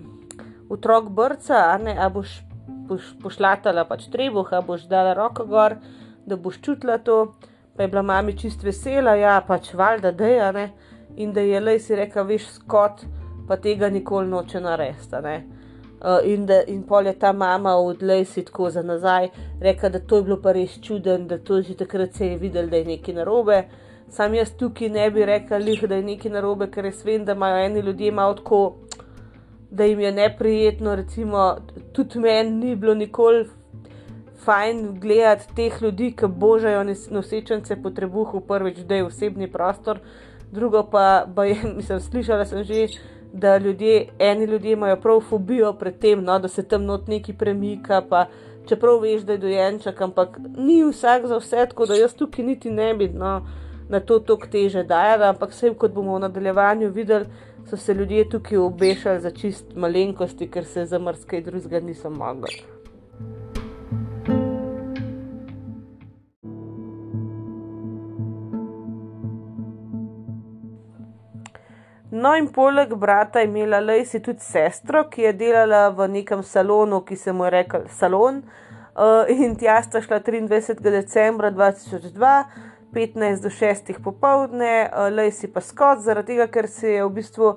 otrok 0.69 1.09
brca, 1.09 1.55
a 1.71 1.77
ne, 1.77 1.95
a 1.99 2.09
boš, 2.09 2.41
boš 2.87 3.11
pošlatala 3.23 3.85
pač 3.87 4.07
trebuh, 4.11 4.47
a 4.53 4.61
boš 4.61 4.87
dala 4.87 5.13
roko 5.13 5.45
gor, 5.45 5.75
da 6.27 6.35
boš 6.35 6.61
čutila 6.61 6.97
to. 6.97 7.33
Pa 7.77 7.83
je 7.83 7.87
bila 7.87 8.01
mami 8.01 8.33
čist 8.37 8.63
vesela, 8.63 9.13
ja, 9.15 9.41
pač 9.47 9.73
valjda, 9.73 10.11
da 10.11 10.27
je, 10.27 10.69
in 11.15 11.33
da 11.33 11.41
je 11.41 11.59
le 11.59 11.79
si 11.79 11.95
rekel, 11.95 12.25
veš, 12.25 12.47
skot, 12.55 13.03
pa 13.47 13.57
tega 13.61 13.89
nikoli 13.89 14.27
noče 14.27 14.61
narediti. 14.61 15.15
Uh, 15.97 16.19
in, 16.23 16.45
da, 16.45 16.61
in 16.67 16.83
pol 16.83 17.05
je 17.05 17.13
ta 17.19 17.31
mama 17.33 17.75
odlej 17.75 18.25
si 18.25 18.43
tako 18.45 18.69
za 18.69 18.81
nazaj, 18.81 19.29
rekla, 19.61 19.89
da 19.89 19.99
to 19.99 20.17
je 20.17 20.23
bilo 20.23 20.37
pa 20.41 20.51
res 20.53 20.75
čuden, 20.81 21.27
da 21.27 21.37
to 21.37 21.61
že 21.61 21.73
takrat 21.77 22.13
se 22.13 22.27
je 22.27 22.37
videl, 22.37 22.69
da 22.69 22.77
je 22.77 22.85
nekaj 22.85 23.15
narobe. 23.15 23.63
Sam 24.09 24.33
jaz 24.33 24.51
tukaj 24.57 24.89
ne 24.89 25.09
bi 25.11 25.25
rekla, 25.25 25.57
lih, 25.57 25.81
da 25.89 25.95
je 25.95 26.03
nekaj 26.03 26.31
narobe, 26.31 26.69
ker 26.71 26.85
res 26.85 27.01
vem, 27.05 27.25
da 27.25 27.33
imajo 27.33 27.65
eni 27.65 27.81
ljudje 27.81 28.11
malo 28.11 28.33
tako, 28.33 28.61
da 29.71 29.83
jim 29.83 29.99
je 29.99 30.11
neprijetno. 30.11 30.95
Recimo, 30.95 31.57
tudi 31.93 32.19
meni 32.19 32.51
ni 32.51 32.75
bilo 32.75 32.93
nikoli 32.93 33.45
fajn 34.47 34.99
gledati 35.03 35.51
teh 35.55 35.81
ljudi, 35.81 36.13
ki 36.15 36.31
božajo 36.31 36.85
nosečence 37.11 37.75
po 37.83 37.91
trebuhu, 37.91 38.39
prvič, 38.39 38.79
da 38.87 38.95
je 38.95 39.05
osebni 39.05 39.51
prostor, 39.51 39.99
drugo 40.51 40.85
pa, 40.91 41.25
pa 41.35 41.45
je, 41.45 41.57
mislim, 41.77 41.99
slišala 41.99 42.45
sem 42.47 42.63
že 42.63 42.87
da 43.33 43.57
ljudje, 43.57 44.07
eni 44.19 44.45
ljudje 44.45 44.71
imajo 44.71 44.95
prav 45.01 45.19
fobijo 45.29 45.73
pred 45.73 45.99
tem, 45.99 46.23
no, 46.23 46.39
da 46.39 46.47
se 46.47 46.63
tam 46.63 46.85
not 46.85 47.07
neki 47.07 47.33
premika. 47.33 48.01
Pa, 48.09 48.25
čeprav 48.67 48.99
veš, 48.99 49.21
da 49.21 49.35
je 49.35 49.37
dojenček, 49.37 50.01
ampak 50.01 50.39
ni 50.57 50.83
vsak 50.83 51.27
za 51.27 51.37
vse, 51.37 51.65
tako 51.69 51.85
da 51.85 51.95
jaz 51.95 52.15
tukaj 52.15 52.45
niti 52.45 52.71
ne 52.71 52.93
bi 52.93 53.09
no, 53.09 53.41
na 53.89 53.99
to 53.99 54.19
tok 54.19 54.47
teže 54.51 54.83
dajala. 54.83 55.29
Ampak 55.35 55.51
vse, 55.51 55.73
kot 55.73 55.93
bomo 55.93 56.15
v 56.15 56.23
nadaljevanju 56.27 56.89
videli, 56.91 57.27
so 57.69 57.77
se 57.77 57.93
ljudje 57.93 58.29
tukaj 58.29 58.57
obešali 58.57 59.21
za 59.21 59.31
čist 59.31 59.75
malenkosti, 59.75 60.47
ker 60.51 60.65
se 60.65 60.85
za 60.85 60.99
mrske 60.99 61.41
drugega 61.41 61.79
niso 61.79 62.09
mogli. 62.09 62.76
No, 72.17 72.31
in 72.35 72.47
poleg 72.49 72.95
brata 72.95 73.39
je 73.39 73.45
imela 73.45 73.79
Lacey 73.79 74.21
tudi 74.25 74.41
sestro, 74.41 75.03
ki 75.11 75.21
je 75.21 75.31
delala 75.37 75.89
v 75.93 76.07
nekem 76.09 76.39
salonu, 76.43 77.03
ki 77.05 77.15
se 77.15 77.33
mu 77.33 77.45
je 77.45 77.49
rekel 77.53 77.83
Salon. 77.93 78.39
Uh, 78.97 79.27
in 79.29 79.53
tja 79.59 79.75
sta 79.85 80.01
šla 80.01 80.17
23. 80.25 80.81
decembra 80.81 81.51
2002, 81.53 82.31
15 82.95 83.43
do 83.43 83.51
6. 83.53 83.91
popovdne, 84.01 84.87
uh, 84.87 85.11
Lacey 85.13 85.51
pa 85.53 85.61
Scott, 85.61 86.01
zaradi 86.01 86.33
tega, 86.33 86.47
ker 86.49 86.65
se 86.67 86.95
je 86.95 87.03
v 87.05 87.11
bistvu 87.19 87.51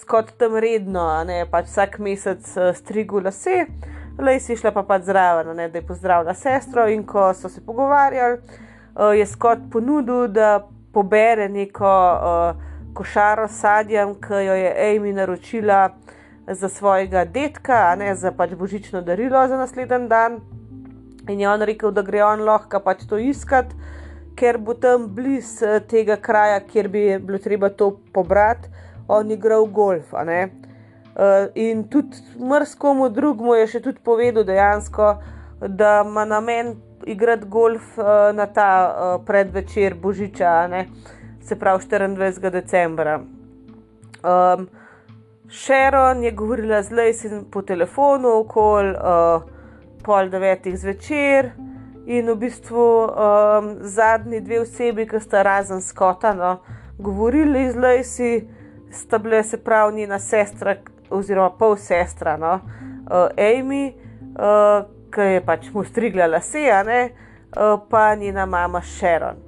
Scott 0.00 0.32
tam 0.40 0.56
redno, 0.64 1.04
ne 1.28 1.42
pač 1.50 1.68
vsak 1.68 1.98
mesec 2.00 2.48
uh, 2.56 2.70
strigul 2.78 3.26
lase. 3.28 3.66
Lacey 4.16 4.56
šla 4.56 4.72
pa 4.72 4.86
pač 4.88 5.10
zraven, 5.10 5.50
ne, 5.58 5.66
da 5.68 5.82
je 5.82 5.84
pozdravila 5.90 6.32
sestro. 6.32 6.86
In 6.88 7.04
ko 7.04 7.34
so 7.36 7.52
se 7.52 7.60
pogovarjali, 7.60 8.40
uh, 8.94 9.12
je 9.12 9.28
Scott 9.28 9.68
ponudil, 9.72 10.24
da 10.32 10.62
pobere 10.96 11.50
neko. 11.52 11.92
Uh, 12.16 12.72
košaro 12.96 13.48
s 13.48 13.60
sadjem, 13.60 14.14
ki 14.20 14.44
jo 14.46 14.54
je 14.56 14.72
Amy 14.88 15.12
naročila 15.12 15.90
za 16.46 16.68
svojega 16.68 17.24
detka, 17.24 17.94
ne 17.98 18.14
za 18.14 18.32
pač 18.32 18.54
božično 18.54 19.02
darilo 19.02 19.48
za 19.48 19.56
naslednji 19.56 20.08
dan. 20.08 20.40
In 21.28 21.40
je 21.40 21.50
on 21.50 21.62
rekel, 21.62 21.90
da 21.90 22.02
gre 22.06 22.22
on 22.24 22.44
lahko 22.46 22.80
pač 22.80 23.02
to 23.10 23.18
iskat, 23.18 23.72
ker 24.38 24.58
bo 24.58 24.74
tam 24.74 25.08
blizu 25.14 25.66
eh, 25.66 25.80
tega 25.90 26.16
kraja, 26.16 26.60
kjer 26.60 26.88
bi 26.88 27.02
bilo 27.18 27.38
treba 27.42 27.68
to 27.68 27.96
pobrati, 28.12 28.70
on 29.08 29.30
igral 29.30 29.66
golf. 29.66 30.12
Uh, 30.12 31.48
in 31.54 31.86
tudi 31.88 32.18
mrskomu 32.38 33.08
drugmu 33.08 33.54
je 33.56 33.66
še 33.66 33.80
tudi 33.80 34.02
povedal 34.04 34.44
dejansko, 34.44 35.14
da 35.60 36.02
ima 36.04 36.26
namen 36.28 36.74
igrati 37.06 37.48
golf 37.48 37.96
uh, 37.98 38.30
na 38.36 38.46
ta 38.46 38.70
uh, 38.86 39.24
predvečer 39.26 39.94
Božiča. 39.94 40.52
Uh, 40.68 41.15
se 41.46 41.58
pravi 41.58 41.84
24. 41.84 42.50
decembra. 42.50 43.16
Um, 43.16 44.68
Sharon 45.50 46.22
je 46.22 46.30
govorila 46.30 46.82
z 46.82 46.90
Lacey 46.90 47.44
po 47.50 47.62
telefonu 47.62 48.28
okoli 48.28 48.90
uh, 48.90 49.42
pol 50.02 50.28
devetih 50.28 50.78
zvečer 50.78 51.50
in 52.06 52.30
v 52.30 52.36
bistvu 52.36 52.82
um, 53.06 53.76
zadnji 53.80 54.40
dve 54.40 54.60
osebi, 54.60 55.06
ki 55.06 55.20
sta 55.20 55.42
razen 55.42 55.82
skotano, 55.82 56.60
govorili 56.98 57.70
z 57.70 57.76
Lacey, 57.76 58.44
sta 58.90 59.18
bile 59.18 59.42
se 59.42 59.58
pravi 59.58 59.96
njena 59.96 60.18
sestra 60.18 60.76
oziroma 61.10 61.50
pol 61.50 61.76
sestra, 61.76 62.36
no, 62.36 62.54
uh, 62.54 63.28
Amy, 63.38 63.94
uh, 64.38 64.86
ki 65.14 65.20
je 65.20 65.42
pač 65.46 65.70
mu 65.74 65.84
strigla 65.84 66.26
lase, 66.26 66.66
uh, 66.70 67.80
pa 67.90 68.14
njena 68.14 68.46
mama 68.46 68.82
Sharon. 68.82 69.45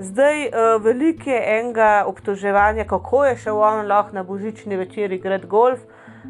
Zdaj, 0.00 0.46
uh, 0.46 0.82
veliko 0.82 1.30
je 1.30 1.58
enega 1.58 2.04
obtoževanja, 2.06 2.84
kako 2.84 3.24
je 3.24 3.36
šel 3.36 3.56
on 3.58 3.86
lahko 3.86 4.14
na 4.14 4.22
božični 4.22 4.76
večer 4.76 5.12
igrati 5.12 5.46
golf, 5.46 5.80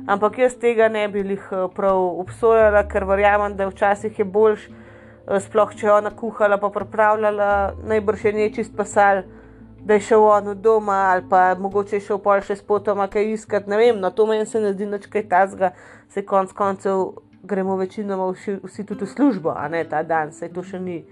ampak 0.07 0.39
jaz 0.39 0.55
tega 0.57 0.89
ne 0.89 1.09
bi 1.09 1.19
jih 1.19 1.49
eh, 1.53 1.67
prav 1.75 1.99
obsojala, 2.21 2.87
ker 2.89 3.05
verjamem, 3.05 3.57
da 3.57 3.67
včasih 3.69 4.19
je 4.19 4.25
boljš, 4.25 4.65
uh, 4.69 5.37
sploh 5.41 5.75
če 5.77 5.87
je 5.87 5.93
ona 5.93 6.15
kuhala, 6.17 6.57
pa 6.57 6.71
pripravljala, 6.71 7.75
najbrž 7.85 8.25
je 8.25 8.33
nečist 8.33 8.77
pasal, 8.77 9.23
da 9.85 9.95
je 9.95 10.07
šel 10.09 10.25
on 10.25 10.49
od 10.49 10.65
doma 10.65 10.97
ali 11.13 11.29
pa 11.29 11.55
mogoče 11.55 11.97
je 11.97 12.07
šel 12.09 12.19
pol 12.25 12.41
še 12.41 12.57
s 12.57 12.65
potoma 12.65 13.07
kaj 13.09 13.33
iskati. 13.35 13.69
Ne 13.71 13.77
vem, 13.77 14.01
no, 14.01 14.11
to 14.11 14.27
meni 14.27 14.47
se 14.47 14.65
ne 14.65 14.73
zdi 14.73 14.89
nič 14.89 15.07
kaj 15.13 15.29
tazga, 15.29 15.75
se 16.09 16.25
konc 16.25 16.57
koncev 16.57 17.21
gremo 17.43 17.77
večinoma 17.77 18.33
vsi, 18.33 18.61
vsi 18.65 18.85
tudi 18.87 19.05
v 19.05 19.13
službo, 19.13 19.53
a 19.53 19.69
ne 19.69 19.85
ta 19.85 20.03
dan, 20.03 20.33
se 20.33 20.49
to 20.49 20.65
še 20.65 20.81
ni 20.81 21.03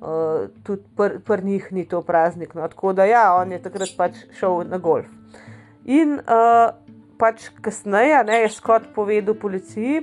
uh, 0.00 0.48
tudi 0.62 0.82
pri 0.96 1.18
pr 1.26 1.44
njih 1.44 1.72
ni 1.72 1.88
to 1.88 2.02
praznik. 2.02 2.54
No. 2.54 2.68
Tako 2.68 2.92
da 2.92 3.04
ja, 3.04 3.34
on 3.34 3.52
je 3.52 3.62
takrat 3.62 3.94
pač 3.96 4.24
šel 4.38 4.64
na 4.68 4.78
golf. 4.78 5.06
In 5.84 6.18
uh, 6.20 6.72
pač 7.18 7.48
kasneje 7.60 8.24
ne, 8.24 8.42
je 8.42 8.48
Scott 8.48 8.92
povedal 8.94 9.34
policiji, 9.34 10.02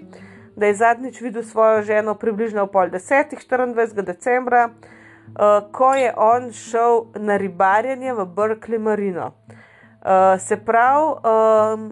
da 0.56 0.66
je 0.66 0.75
zadnjič 0.75 1.22
videl 1.22 1.44
svojo 1.44 1.82
ženo 1.82 2.16
približno 2.16 2.63
ob 2.66 2.72
pol 2.74 2.89
desetih, 2.89 3.39
24. 3.39 4.01
decembra, 4.06 4.70
uh, 4.70 5.70
ko 5.72 5.94
je 5.94 6.13
on 6.18 6.51
šel 6.51 7.06
na 7.16 7.38
ribarjenje 7.38 8.13
v 8.13 8.25
Berkeley 8.25 8.80
Marino. 8.80 9.34
Uh, 10.01 10.38
se 10.39 10.58
pravi, 10.58 11.13
um, 11.25 11.89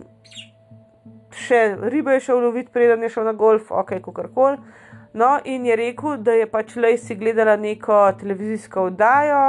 še 1.36 1.76
ribe 1.92 2.18
je 2.18 2.26
šel 2.30 2.42
loviti, 2.42 2.72
preden 2.74 3.04
je 3.04 3.10
šel 3.10 3.26
na 3.26 3.34
golf, 3.34 3.72
ok, 3.72 3.98
kako 4.02 4.30
koli. 4.34 4.58
No, 5.16 5.40
in 5.44 5.66
je 5.66 5.76
rekel, 5.76 6.18
da 6.18 6.34
je 6.36 6.46
pač 6.52 6.74
Lacey 6.76 7.16
gledala 7.16 7.54
neko 7.56 7.96
televizijsko 8.20 8.82
oddajo, 8.90 9.44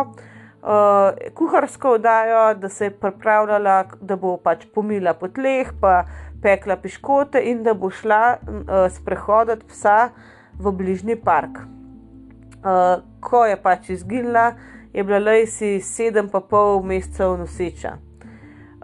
uh, 0.62 1.32
kuharsko 1.34 1.96
oddajo, 1.96 2.54
da 2.54 2.68
se 2.68 2.84
je 2.86 2.92
pripravljala, 2.94 3.80
da 4.00 4.16
bo 4.16 4.36
pač 4.36 4.62
pomila 4.74 5.14
po 5.18 5.26
tleh, 5.26 5.72
pa 5.80 6.04
pekla 6.42 6.76
piškote 6.76 7.42
in 7.50 7.64
da 7.66 7.74
bo 7.74 7.90
šla 7.90 8.20
uh, 8.36 8.70
sprehoditi 8.94 9.66
psa 9.72 10.12
v 10.54 10.72
bližnji 10.72 11.16
park. 11.16 11.58
Uh, 11.58 13.02
ko 13.20 13.42
je 13.50 13.58
pač 13.62 13.90
izginila, 13.90 14.52
je 14.94 15.02
bila 15.02 15.18
Lacey 15.18 15.82
sedem 15.82 16.30
pa 16.30 16.44
pol 16.46 16.78
mesecev 16.86 17.34
noseča. 17.42 17.96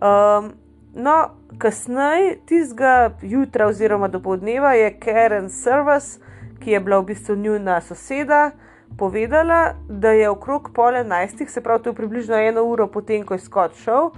Um, 0.02 0.50
no, 0.98 1.16
kasneje, 1.62 2.40
tistega 2.46 3.14
jutra 3.22 3.70
oziroma 3.70 4.10
dopoledneva, 4.10 4.74
je 4.74 4.90
Karen 4.98 5.46
Service 5.48 6.31
ki 6.62 6.70
je 6.70 6.80
bila 6.80 7.00
v 7.00 7.10
bistvu 7.10 7.36
njuna 7.36 7.80
soseda, 7.80 8.50
povedala, 8.98 9.74
da 9.88 10.10
je 10.14 10.30
okrog 10.30 10.70
pol 10.74 10.96
enajstih, 10.96 11.50
se 11.50 11.60
pravi, 11.60 11.82
to 11.82 11.90
je 11.90 11.98
približno 11.98 12.36
eno 12.36 12.62
uro 12.64 12.86
potem, 12.86 13.24
ko 13.26 13.34
je 13.34 13.42
Scott 13.42 13.76
šel, 13.82 14.10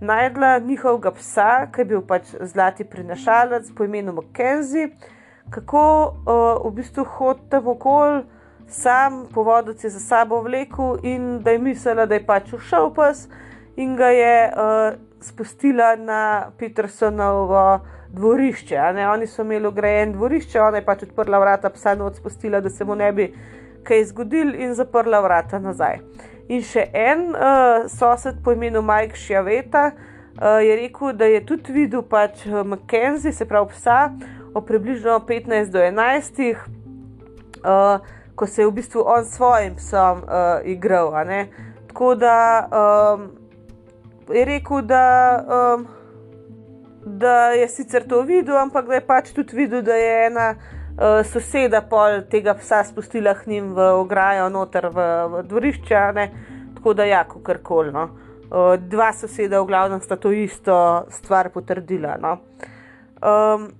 najdla 0.00 0.58
njihovega 0.58 1.10
psa, 1.16 1.66
ki 1.72 1.80
je 1.80 1.84
bil 1.84 2.02
pač 2.02 2.34
zlati 2.40 2.84
prinašalec 2.84 3.70
po 3.76 3.84
imenu 3.84 4.12
Mackenzie, 4.12 4.90
kako 5.50 5.82
uh, 6.06 6.66
v 6.66 6.74
bistvu 6.76 7.04
hodi 7.04 7.46
tam 7.50 7.68
okol. 7.68 8.24
Sam 8.68 9.28
po 9.34 9.44
vodoci 9.46 9.86
za 9.88 10.00
sabo 10.02 10.40
vlekel 10.42 10.98
in 11.06 11.38
da 11.42 11.52
je 11.54 11.58
mislila, 11.58 12.06
da 12.06 12.16
je 12.18 12.24
pač 12.26 12.52
ušel 12.52 12.90
pes, 12.94 13.28
in 13.76 13.94
ga 13.96 14.08
je 14.10 14.50
uh, 14.50 14.96
spustila 15.22 15.94
na 15.96 16.50
Petersonovo 16.58 17.78
dvorišče. 18.12 18.78
Oni 19.12 19.26
so 19.26 19.42
imeli 19.42 19.66
ugrajeno 19.66 20.12
dvorišče, 20.12 20.60
ona 20.60 20.76
je 20.76 20.84
pač 20.84 21.02
odprla 21.02 21.38
vrata, 21.38 21.70
psa 21.70 21.94
noč 21.94 22.16
spustila, 22.16 22.60
da 22.60 22.70
se 22.70 22.84
mu 22.84 22.94
ne 22.94 23.12
bi 23.12 23.34
kaj 23.86 24.04
zgodil, 24.04 24.54
in 24.54 24.74
zaprla 24.74 25.20
vrata 25.20 25.58
nazaj. 25.58 26.00
In 26.48 26.62
še 26.62 26.88
en 26.94 27.30
uh, 27.34 27.86
sosed 27.90 28.42
po 28.44 28.54
imenu 28.54 28.82
Mike 28.82 29.18
Šjaveta 29.18 29.90
uh, 29.90 30.58
je 30.62 30.76
rekel, 30.78 31.12
da 31.12 31.26
je 31.30 31.42
tudi 31.46 31.74
videl 31.74 32.02
pač 32.06 32.46
eh, 32.46 32.62
McKenzie, 32.62 33.32
se 33.32 33.46
pravi 33.46 33.72
psa, 33.74 34.10
o 34.54 34.62
približno 34.62 35.18
15 35.28 35.72
do 35.74 35.82
11, 35.82 36.40
uh, 37.62 37.98
ko 38.36 38.46
se 38.46 38.62
je 38.62 38.68
v 38.68 38.76
bistvu 38.78 39.02
on 39.06 39.24
s 39.24 39.36
svojim 39.36 39.74
psom 39.78 40.22
uh, 40.22 40.62
igral. 40.64 41.12
Tako 41.88 42.14
da 42.14 42.38
um, 42.68 43.28
je 44.30 44.44
rekel, 44.44 44.82
da. 44.82 45.04
Um, 45.46 45.95
da 47.06 47.50
je 47.50 47.68
sicer 47.68 48.08
to 48.08 48.20
videl, 48.22 48.56
ampak 48.58 48.86
da 48.86 48.94
je 48.94 49.06
pač 49.06 49.30
tudi 49.34 49.56
videl, 49.56 49.82
da 49.86 49.94
je 49.94 50.26
ena 50.26 50.46
uh, 50.56 51.22
soseda 51.22 51.80
pol 51.86 52.24
tega 52.30 52.56
psa 52.58 52.82
spustila 52.84 53.34
k 53.38 53.46
njim 53.46 53.70
v 53.74 53.86
ograjo, 54.00 54.48
noter 54.50 54.88
v, 54.90 55.06
v 55.30 55.42
dvorišče, 55.46 56.00
ne? 56.18 56.26
tako 56.74 56.94
da 56.98 57.06
ja, 57.06 57.22
kar 57.46 57.62
koli. 57.62 57.92
No? 57.94 58.08
Uh, 58.50 58.74
dva 58.74 59.12
soseda, 59.14 59.62
v 59.62 59.70
glavnem, 59.70 60.02
sta 60.02 60.18
to 60.18 60.34
isto 60.34 61.06
stvar 61.14 61.52
potrdila. 61.54 62.16
No? 62.18 62.40
Um, 63.22 63.70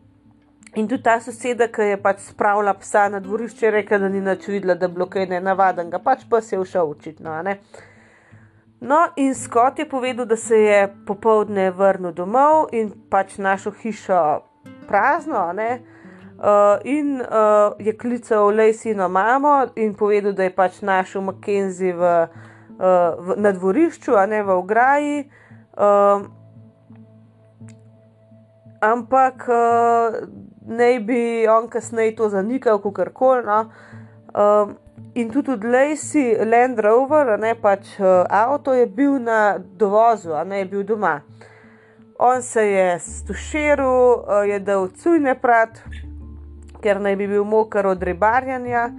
in 0.78 0.86
tudi 0.86 1.02
ta 1.02 1.18
soseda, 1.20 1.66
ki 1.66 1.90
je 1.90 1.98
pač 2.02 2.22
spravila 2.30 2.76
psa 2.78 3.08
na 3.10 3.18
dvorišče, 3.20 3.66
je 3.66 3.74
rekla, 3.80 4.04
da 4.06 4.12
ni 4.12 4.22
nič 4.22 4.46
videla, 4.46 4.78
da 4.78 4.86
je 4.86 4.94
bilo 4.94 5.10
kaj 5.10 5.26
nenavadnega, 5.34 5.98
pač 5.98 6.22
pa 6.30 6.38
se 6.40 6.54
je 6.54 6.62
všel 6.62 6.94
učitno. 6.94 7.34
No, 8.80 9.08
in 9.16 9.34
Scott 9.34 9.78
je 9.78 9.88
povedal, 9.88 10.26
da 10.26 10.36
se 10.36 10.56
je 10.56 10.94
popovdne 11.06 11.70
vrnil 11.70 12.12
domov 12.12 12.68
in 12.72 12.92
pač 13.10 13.38
našel 13.38 13.72
hišo 13.72 14.42
prazno. 14.88 15.48
Uh, 15.48 16.76
in 16.84 17.20
uh, 17.20 17.72
je 17.78 17.96
klical 17.96 18.52
Laceyno 18.52 19.08
mamo 19.08 19.66
in 19.76 19.94
povedal, 19.94 20.32
da 20.32 20.42
je 20.42 20.54
pač 20.54 20.82
našel 20.82 21.22
Mackenzie 21.22 21.96
v, 21.96 22.02
uh, 22.02 23.16
v, 23.18 23.40
na 23.40 23.52
dvorišču, 23.52 24.12
a 24.12 24.26
ne 24.26 24.42
v 24.42 24.50
ograji. 24.52 25.30
Uh, 25.72 26.28
ampak 28.84 29.48
uh, 29.48 30.20
naj 30.68 31.00
bi 31.00 31.48
on 31.48 31.68
kasneje 31.68 32.16
to 32.16 32.28
zanikal, 32.28 32.78
kako 32.78 33.08
koli. 33.12 33.42
No. 33.46 33.72
Uh, 34.36 34.76
in 35.16 35.30
tudi 35.30 35.50
od 35.50 35.64
Lacey 35.64 36.44
Land 36.44 36.78
Rover, 36.78 37.38
ne 37.40 37.54
pač 37.54 37.94
uh, 37.98 38.26
avto, 38.28 38.74
je 38.76 38.86
bil 38.86 39.16
na 39.18 39.56
dovozu, 39.58 40.34
a 40.36 40.44
ne 40.44 40.58
je 40.58 40.66
bil 40.68 40.82
doma. 40.84 41.20
On 42.18 42.42
se 42.42 42.66
je 42.66 42.98
stuširal, 43.00 43.96
uh, 44.12 44.44
je 44.44 44.60
dal 44.60 44.88
cujne 44.92 45.32
prat, 45.40 45.80
ker 46.84 47.00
naj 47.00 47.16
bi 47.16 47.30
bil 47.32 47.48
moker 47.48 47.88
od 47.88 48.02
ribarjanja. 48.02 48.90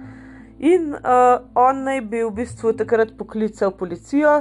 In 0.58 0.90
uh, 0.90 1.38
on 1.54 1.86
naj 1.86 2.02
bi 2.10 2.26
v 2.26 2.34
bistvu 2.34 2.74
takrat 2.74 3.14
poklical 3.14 3.70
policijo, 3.78 4.40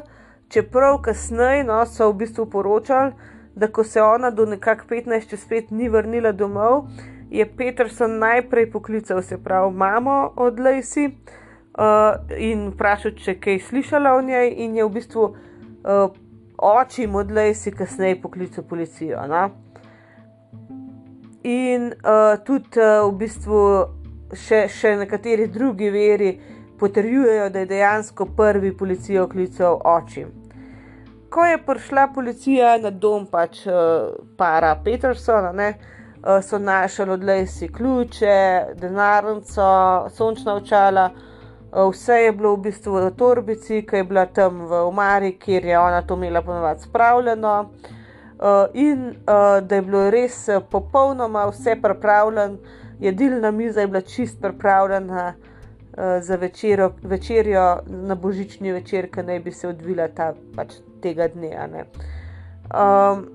čeprav 0.50 1.04
kasneje 1.06 1.64
no, 1.64 1.84
so 1.86 2.10
v 2.10 2.24
bistvu 2.26 2.50
poročali, 2.50 3.14
da 3.54 3.70
ko 3.70 3.84
se 3.86 4.02
ona 4.02 4.34
do 4.34 4.50
nekak 4.50 4.88
15 4.90 5.30
čez 5.30 5.46
5 5.46 5.76
ni 5.78 5.94
vrnila 5.94 6.34
domov, 6.34 6.88
je 7.30 7.46
Peterson 7.46 8.18
najprej 8.18 8.72
poklical, 8.72 9.22
se 9.22 9.38
pravi, 9.38 9.76
mamo 9.78 10.34
od 10.36 10.58
Lacey 10.58 11.14
uh, 11.78 12.38
in 12.38 12.72
vprašal, 12.74 13.14
če 13.22 13.38
kaj 13.42 13.60
slišala 13.70 14.16
o 14.18 14.22
njej, 14.26 14.54
in 14.66 14.76
je 14.78 14.86
v 14.86 14.94
bistvu 14.98 15.28
uh, 15.28 16.18
oči 16.58 17.08
modlej 17.08 17.54
si 17.56 17.72
kasneje 17.72 18.22
poklical 18.22 18.66
policijo. 18.66 19.26
No? 19.30 19.50
In 21.44 21.92
uh, 21.94 22.38
tudi 22.46 22.82
uh, 22.82 23.06
v 23.08 23.14
bistvu 23.22 23.62
še, 24.34 24.66
še 24.72 24.96
nekateri 25.04 25.48
drugi 25.54 25.92
veri 25.94 26.34
potrjujejo, 26.80 27.50
da 27.50 27.64
je 27.64 27.70
dejansko 27.70 28.28
prvi 28.38 28.74
policijo 28.78 29.28
klical 29.30 29.80
oči. 29.86 30.26
Ko 31.30 31.46
je 31.46 31.58
prišla 31.60 32.08
policija 32.16 32.78
na 32.82 32.90
dom, 32.90 33.28
pač 33.30 33.66
uh, 33.70 34.18
para 34.38 34.74
Petersona, 34.84 35.52
ne, 35.54 35.72
uh, 36.24 36.40
so 36.42 36.58
našli 36.58 37.14
odlejsi 37.14 37.70
ključe, 37.74 38.38
denarnico, 38.80 39.66
sončna 40.16 40.56
očala, 40.58 41.10
uh, 41.14 41.34
vse 41.72 42.14
je 42.14 42.32
bilo 42.32 42.56
v 42.56 42.62
bistvu 42.62 42.94
v 42.94 43.12
torbici, 43.12 43.82
ki 43.86 43.96
je 43.96 44.04
bila 44.04 44.26
tam 44.26 44.66
v 44.68 44.82
Omari, 44.88 45.36
kjer 45.40 45.66
je 45.66 45.80
ona 45.80 46.02
to 46.02 46.16
imela 46.16 46.42
ponovadi 46.42 46.82
spravljeno. 46.82 47.70
Uh, 48.40 48.70
in 48.74 49.08
uh, 49.08 49.68
da 49.68 49.76
je 49.76 49.82
bilo 49.82 50.10
res 50.10 50.50
popolnoma 50.70 51.48
vse 51.50 51.76
pripravljeno, 51.82 52.58
jedilna 53.00 53.52
miza 53.52 53.82
je 53.82 53.88
bila 53.88 54.02
čist 54.02 54.42
pripravljena 54.42 55.34
uh, 55.34 56.04
za 56.22 56.36
večero, 56.36 56.92
večerjo 57.02 57.80
na 57.88 58.16
božični 58.16 58.72
večer, 58.72 59.10
ki 59.12 59.24
naj 59.24 59.40
bi 59.40 59.52
se 59.52 59.68
odvila 59.68 60.08
ta, 60.08 60.34
pač 60.56 60.78
tega 61.02 61.28
dne. 61.28 61.86
Um, 62.70 63.26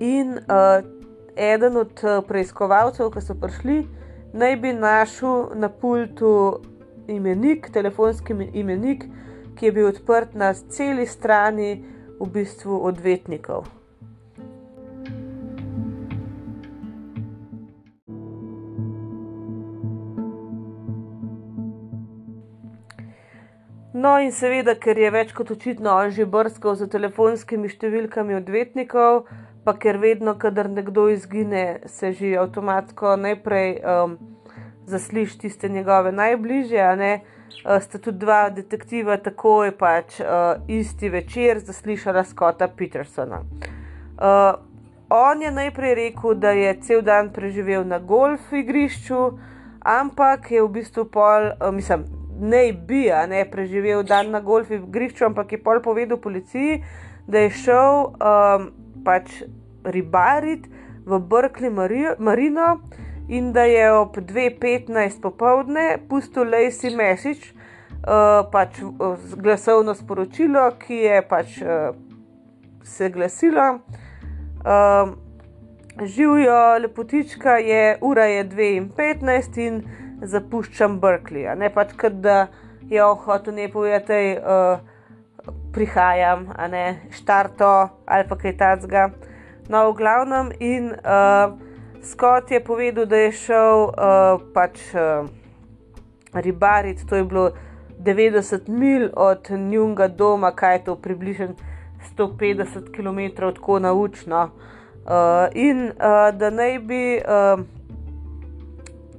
in 0.00 0.38
uh, 0.38 0.84
eden 1.36 1.76
od 1.76 2.04
preiskovalcev, 2.28 3.10
ki 3.10 3.20
so 3.24 3.34
prišli, 3.34 3.86
naj 4.34 4.56
bi 4.60 4.74
našel 4.74 5.54
na 5.54 5.70
pultu 5.70 6.60
imenik, 7.08 7.70
telefonski 7.72 8.34
imenik, 8.52 9.06
ki 9.54 9.70
je 9.70 9.72
bil 9.72 9.88
odprt 9.88 10.34
na 10.34 10.52
celi 10.54 11.06
strani, 11.06 11.72
v 12.20 12.26
bistvu 12.30 12.78
odvetnikov. 12.84 13.66
No, 23.94 24.18
in 24.20 24.34
seveda, 24.34 24.74
ker 24.76 24.98
je 24.98 25.08
več 25.14 25.30
kot 25.32 25.52
očitno 25.54 25.94
on 25.96 26.10
že 26.12 26.26
brskal 26.28 26.74
za 26.76 26.88
telefonskimi 26.90 27.70
številkami 27.72 28.36
odvetnikov, 28.36 29.24
pa 29.64 29.72
ker 29.78 29.96
vedno, 29.98 30.34
kadar 30.38 30.68
nekdo 30.70 31.08
izgine, 31.08 31.80
se 31.86 32.12
že 32.12 32.36
avtomatsko 32.38 33.16
najprej 33.16 33.78
um, 33.80 34.18
zasliši 34.86 35.38
tiste 35.38 35.68
njegove 35.68 36.12
najbližje. 36.12 36.96
Ne, 36.96 37.20
uh, 37.64 37.80
sta 37.82 37.98
tudi 37.98 38.18
dva 38.18 38.50
detektiva 38.50 39.16
takoj 39.16 39.72
pač 39.78 40.20
uh, 40.20 40.26
isti 40.68 41.08
večer 41.08 41.58
zaslišala 41.58 42.24
Scotta 42.24 42.68
Petersona. 42.68 43.40
Uh, 43.40 44.60
on 45.10 45.42
je 45.42 45.50
najprej 45.50 45.94
rekel, 45.94 46.34
da 46.34 46.50
je 46.50 46.76
cel 46.82 47.02
dan 47.02 47.32
preživel 47.32 47.86
na 47.86 47.98
golf 47.98 48.52
igrišču, 48.52 49.38
ampak 49.80 50.50
je 50.50 50.62
v 50.62 50.68
bistvu 50.68 51.08
pol, 51.08 51.52
uh, 51.54 51.72
mislim. 51.72 52.04
Ne 52.34 52.72
bi, 52.72 53.04
ne 53.28 53.44
preživel 53.46 54.02
dan 54.02 54.32
na 54.34 54.40
golf 54.40 54.70
igrišču, 54.70 55.24
ampak 55.24 55.52
je 55.52 55.58
pol 55.62 55.78
povedal 55.80 56.18
policiji, 56.18 56.80
da 57.30 57.44
je 57.44 57.50
šel 57.50 58.10
um, 58.10 58.64
pač 59.04 59.42
ribariti 59.84 60.70
v 61.06 61.18
Brkli 61.20 61.70
Marino 62.18 62.80
in 63.28 63.52
da 63.52 63.64
je 63.64 63.92
ob 63.92 64.16
2:15 64.16 65.20
popovdne 65.20 65.98
pustil 66.08 66.44
Lacey 66.44 66.96
Message, 66.96 67.52
uh, 68.04 68.44
pač 68.52 68.80
glasovno 69.36 69.94
sporočilo, 69.94 70.70
ki 70.78 70.94
je 70.94 71.22
pač 71.28 71.60
uh, 71.62 71.96
se 72.82 73.08
glasilo. 73.10 73.78
Um, 74.64 75.16
Živijo, 76.02 76.78
lepotička 76.78 77.56
je, 77.56 77.98
ura 78.00 78.24
je 78.24 78.44
2:15 78.44 79.58
in 79.66 79.82
zapuščam 80.22 81.00
Berkeley. 81.00 81.46
Ne 81.56 81.70
pač, 81.70 81.94
da 82.10 82.48
je 82.90 83.04
on 83.04 83.16
hotel 83.16 83.54
ne 83.54 83.68
povedati, 83.68 84.36
uh, 84.36 84.93
prihajam, 85.74 86.48
a 86.56 86.68
ne 86.68 87.00
štarto 87.10 87.88
ali 88.06 88.28
pa 88.28 88.36
kaj 88.36 88.56
takega. 88.56 89.10
No, 89.68 89.90
v 89.90 89.96
glavnem, 89.96 90.52
in 90.60 90.92
uh, 90.92 91.56
Scott 92.04 92.50
je 92.50 92.60
povedal, 92.60 93.06
da 93.06 93.16
je 93.16 93.32
šel 93.32 93.88
uh, 93.88 94.40
pač 94.54 94.80
uh, 94.92 95.24
ribariti, 96.34 97.06
to 97.06 97.16
je 97.16 97.24
bilo 97.24 97.50
90 97.98 98.68
mil 98.68 99.08
od 99.16 99.50
njunga 99.50 100.08
doma, 100.08 100.52
kaj 100.52 100.74
je 100.74 100.84
to 100.84 100.96
približno 100.96 101.54
150 102.16 102.92
km 102.92 103.40
tako 103.54 103.78
naučno. 103.78 104.50
Uh, 105.04 105.48
in 105.54 105.88
uh, 105.88 106.28
da 106.36 106.50
naj 106.50 106.78
bi 106.78 107.16
uh, 107.16 107.60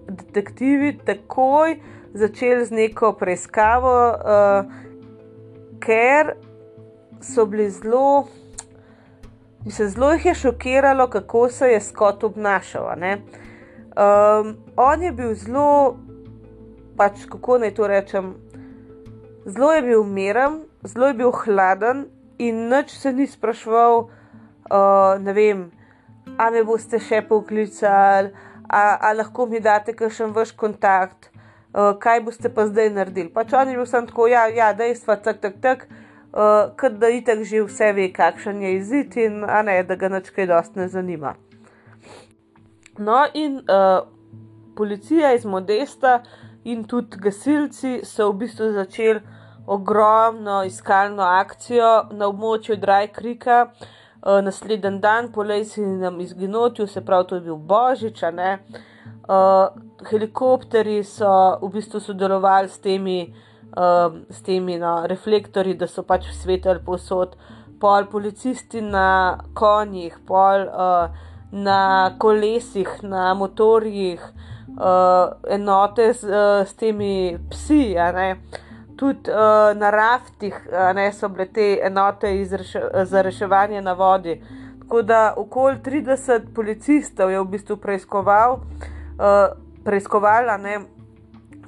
detektivi 0.08 0.98
takoj 0.98 1.80
začeli 2.14 2.66
z 2.66 2.72
neko 2.72 3.14
preiskavo, 3.14 4.14
uh, 4.14 4.66
ker 5.80 6.34
so 7.26 7.46
bili 7.46 7.70
zelo, 7.70 8.28
se 9.70 9.88
zelo 9.90 10.12
jih 10.14 10.26
je 10.26 10.34
šokiralo, 10.36 11.08
kako 11.10 11.50
se 11.50 11.68
je 11.68 11.82
Scott 11.82 12.24
obnašal. 12.24 12.86
Um, 12.86 14.58
on 14.78 15.04
je 15.04 15.12
bil 15.12 15.34
zelo, 15.34 15.98
pač 16.98 17.26
kako 17.30 17.58
naj 17.58 17.74
to 17.74 17.88
rečem, 17.88 18.36
zelo 19.46 19.72
je 19.74 19.82
bil 19.82 20.04
miren, 20.04 20.62
zelo 20.84 21.08
je 21.08 21.14
bil 21.14 21.32
hladen 21.32 22.06
in 22.38 22.68
nič 22.70 22.98
se 22.98 23.14
ni 23.14 23.28
spraševal, 23.28 24.00
uh, 24.00 25.24
ne 25.24 25.34
vem 25.34 25.72
a 26.38 26.50
me 26.52 26.64
boste 26.68 27.00
še 27.00 27.22
poklicali, 27.30 28.32
a, 28.66 28.84
a 28.98 29.14
lahko 29.16 29.46
mi 29.50 29.62
date 29.64 29.94
kakšen 29.96 30.34
vaš 30.36 30.52
kontakt, 30.58 31.30
uh, 31.30 31.94
kaj 32.02 32.24
boste 32.26 32.52
pa 32.52 32.66
zdaj 32.70 32.92
naredili. 32.96 33.32
Pač 33.34 33.54
on 33.54 33.70
je 33.70 33.78
bil 33.78 33.88
samo 33.90 34.10
tako, 34.10 34.28
ja, 34.32 34.48
ja 34.52 34.72
dejstva, 34.78 35.20
tak, 35.24 35.42
tak, 35.44 35.60
tak, 35.64 35.86
uh, 36.36 36.76
kot 36.80 37.00
da 37.00 37.10
itek 37.10 37.44
že 37.44 37.64
vse 37.64 37.92
ve, 37.94 38.10
kakšen 38.14 38.62
je 38.62 38.76
izid 38.76 39.18
in 39.18 39.42
ne, 39.42 39.84
da 39.84 39.96
ga 39.96 40.10
nič 40.10 40.30
kaj 40.36 40.48
dost 40.52 40.76
ne 40.76 40.88
zanima. 40.88 41.36
No, 42.98 43.26
in 43.34 43.58
uh, 43.60 44.08
policija 44.76 45.34
iz 45.34 45.46
Modesta 45.46 46.22
in 46.64 46.84
tudi 46.84 47.18
gasilci 47.22 48.00
so 48.04 48.30
v 48.32 48.46
bistvu 48.46 48.72
začeli 48.74 49.22
ogromno 49.68 50.64
iskalno 50.64 51.24
akcijo 51.24 52.08
na 52.12 52.28
območju 52.28 52.78
Dry 52.78 53.10
Creeka. 53.16 53.70
Uh, 54.26 54.42
naslednji 54.42 55.00
dan 55.00 55.32
po 55.32 55.44
Lejsinem 55.44 56.20
izginotju, 56.22 56.88
se 56.88 57.06
pravi, 57.06 57.28
to 57.28 57.36
je 57.36 57.42
bil 57.42 57.56
Božič. 57.56 58.24
Uh, 58.24 59.70
helikopteri 60.10 61.04
so 61.04 61.60
v 61.62 61.70
bistvu 61.74 62.00
sodelovali 62.00 62.70
s 62.70 62.80
temi, 62.80 63.34
uh, 63.76 64.16
s 64.30 64.42
temi 64.42 64.78
no, 64.80 65.04
reflektorji, 65.08 65.76
da 65.76 65.88
so 65.88 66.04
pač 66.04 66.30
svetelj 66.42 66.82
posod, 66.86 67.36
pol 67.80 68.08
policisti 68.12 68.82
na 68.82 69.38
konjih, 69.54 70.18
pol 70.28 70.68
uh, 70.68 71.24
na 71.52 72.16
kolesih, 72.20 72.90
na 73.04 73.34
motorjih, 73.34 74.22
uh, 74.76 75.36
enote 75.50 76.14
s, 76.14 76.24
uh, 76.24 76.64
s 76.66 76.74
temi 76.74 77.38
psi. 77.50 77.96
Tudi 78.96 79.32
uh, 79.32 79.74
na 79.76 79.90
raftih 79.92 80.56
ne, 80.96 81.10
so 81.12 81.30
bile 81.30 81.50
te 81.52 81.74
enote 81.84 82.32
reše, 82.52 82.82
za 83.04 83.22
reševanje 83.22 83.82
na 83.82 83.94
vodi. 83.94 84.40
Tako 84.80 85.02
da 85.02 85.34
okoli 85.38 85.78
30 85.84 86.54
policistov 86.56 87.32
je 87.32 87.40
v 87.40 87.48
bistvu 87.52 87.78
preiskoval, 87.82 88.60
uh, 88.60 89.58
preiskovala 89.84 90.58
ne, 90.58 90.80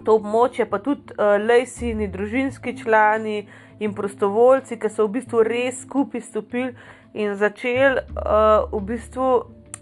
to 0.08 0.16
območje, 0.16 0.66
pa 0.72 0.80
tudi 0.80 1.12
uh, 1.18 1.36
lejsini, 1.44 2.08
družinski 2.08 2.78
člani 2.80 3.42
in 3.84 3.94
prostovoljci, 3.94 4.80
ki 4.80 4.90
so 4.90 5.06
v 5.06 5.18
bistvu 5.20 5.44
res 5.44 5.84
skupaj 5.84 6.24
stopili 6.24 6.72
in 7.14 7.36
začeli 7.36 8.08
uh, 8.16 8.66
v 8.72 8.84
bistvu 8.94 9.30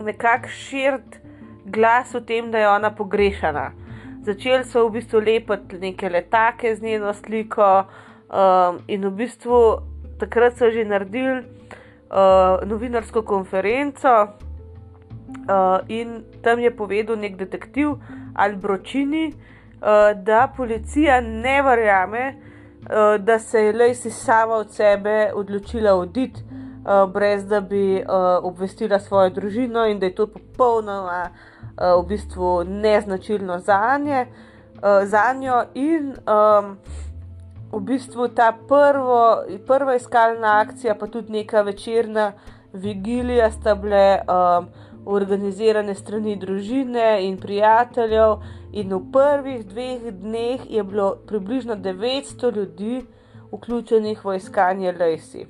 nekako 0.04 0.50
širiti 0.50 1.22
glas 1.70 2.18
o 2.18 2.26
tem, 2.26 2.50
da 2.52 2.66
je 2.66 2.70
ona 2.74 2.92
pogrešana 2.92 3.70
začeli 4.26 4.66
so 4.66 4.88
v 4.88 4.98
bistvu 4.98 5.22
lepiti 5.22 5.78
neke 5.80 6.10
letake 6.10 6.76
z 6.76 6.82
njeno 6.82 7.14
sliko, 7.14 7.86
um, 8.30 8.82
in 8.88 9.06
v 9.06 9.12
bistvu 9.22 9.60
takrat 10.20 10.58
so 10.58 10.70
že 10.70 10.86
naredili 10.86 11.46
uh, 12.10 12.66
novinarsko 12.66 13.22
konferenco. 13.22 14.34
Uh, 15.46 15.82
in 15.90 16.24
tam 16.42 16.60
je 16.60 16.72
povedal 16.72 17.18
nek 17.18 17.38
detektiv 17.38 17.98
Albročini, 18.34 19.30
uh, 19.30 19.55
da 20.16 20.54
policija 20.58 21.22
ne 21.22 21.62
verjame, 21.62 22.36
uh, 22.36 23.22
da 23.22 23.40
se 23.40 23.66
je 23.66 23.74
Lacey 23.74 24.10
sama 24.10 24.54
od 24.54 24.72
sebe 24.72 25.32
odločila 25.34 25.94
oditi, 25.94 26.42
uh, 26.44 27.12
brez 27.14 27.46
da 27.48 27.62
bi 27.62 28.04
obvestila 28.42 29.00
svojo 29.00 29.30
družino, 29.30 29.86
in 29.86 30.00
da 30.00 30.06
je 30.06 30.16
to 30.16 30.28
popolnoma 30.28 31.30
Eh, 31.76 31.96
v 32.00 32.08
bistvu 32.08 32.64
neznačilno 32.64 33.60
za, 33.60 33.98
nje, 33.98 34.28
eh, 34.84 35.06
za 35.06 35.34
njo. 35.34 35.64
In 35.74 36.16
um, 36.24 36.78
v 37.72 37.80
bistvu 37.80 38.28
ta 38.28 38.54
prvo, 38.68 39.44
prva 39.68 39.96
iskalna 39.96 40.60
akcija, 40.62 40.96
pa 40.96 41.08
tudi 41.08 41.32
neka 41.32 41.62
večerna 41.62 42.32
vigilija, 42.74 43.52
sta 43.52 43.76
bile 43.76 44.20
um, 44.24 44.68
organizirane 45.06 45.96
strani 45.96 46.36
družine 46.36 47.28
in 47.28 47.38
prijateljev. 47.38 48.38
In 48.76 48.92
v 48.92 49.08
prvih 49.08 49.64
dveh 49.64 50.12
dneh 50.12 50.68
je 50.68 50.84
bilo 50.84 51.16
približno 51.28 51.76
900 51.80 52.56
ljudi 52.56 53.06
vključenih 53.52 54.26
v 54.26 54.36
iskanje 54.36 54.92
Lacey. 54.92 55.48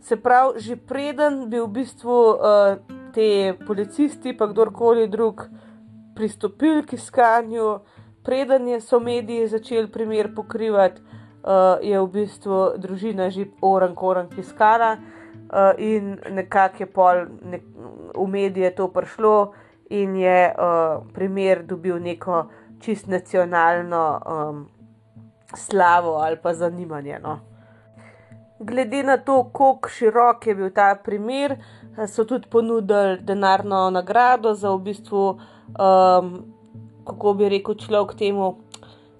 Se 0.00 0.16
pravi, 0.16 0.60
že 0.60 0.76
preden 0.76 1.50
bi 1.50 1.58
v 1.58 1.66
bistvu 1.66 2.18
uh, 2.30 2.78
te 3.10 3.58
policisti, 3.66 4.30
pa 4.30 4.46
kdorkoli 4.46 5.08
drug, 5.10 5.42
pristopili 6.14 6.86
k 6.86 6.94
iskanju, 6.94 7.80
preden 8.22 8.70
so 8.80 9.00
mediji 9.00 9.50
začeli 9.50 9.90
primer 9.90 10.30
pokrivati, 10.34 11.02
uh, 11.02 11.82
je 11.82 11.98
v 11.98 12.08
bistvu 12.14 12.78
družina 12.78 13.26
že 13.30 13.50
orang, 13.58 13.98
orang 13.98 14.30
iskala 14.38 15.02
uh, 15.02 15.74
in 15.82 16.14
nekako 16.30 16.78
je 16.78 16.86
pol 16.86 17.26
nek, 17.42 17.62
v 18.14 18.26
medije 18.30 18.70
to 18.70 18.86
prišlo 18.86 19.63
in 19.90 20.16
je 20.16 20.54
uh, 20.58 21.06
primer 21.14 21.62
dobil 21.62 21.98
neko 21.98 22.44
čist 22.80 23.06
nacionalno 23.06 24.20
um, 24.26 24.68
slavo 25.56 26.14
ali 26.14 26.36
pa 26.42 26.54
zanimanje. 26.54 27.18
No. 27.22 27.38
Glede 28.58 29.02
na 29.02 29.16
to, 29.16 29.44
kako 29.44 29.88
širok 29.88 30.46
je 30.46 30.54
bil 30.54 30.70
ta 30.70 30.94
primer, 31.04 31.56
so 32.08 32.24
tudi 32.24 32.48
ponudili 32.50 33.18
denarno 33.20 33.90
nagrado 33.90 34.54
za 34.54 34.70
v 34.70 34.78
bistvu, 34.78 35.28
um, 35.28 36.30
kako 37.06 37.34
bi 37.34 37.48
rekel 37.48 37.74
človek 37.74 38.16
temu, 38.18 38.54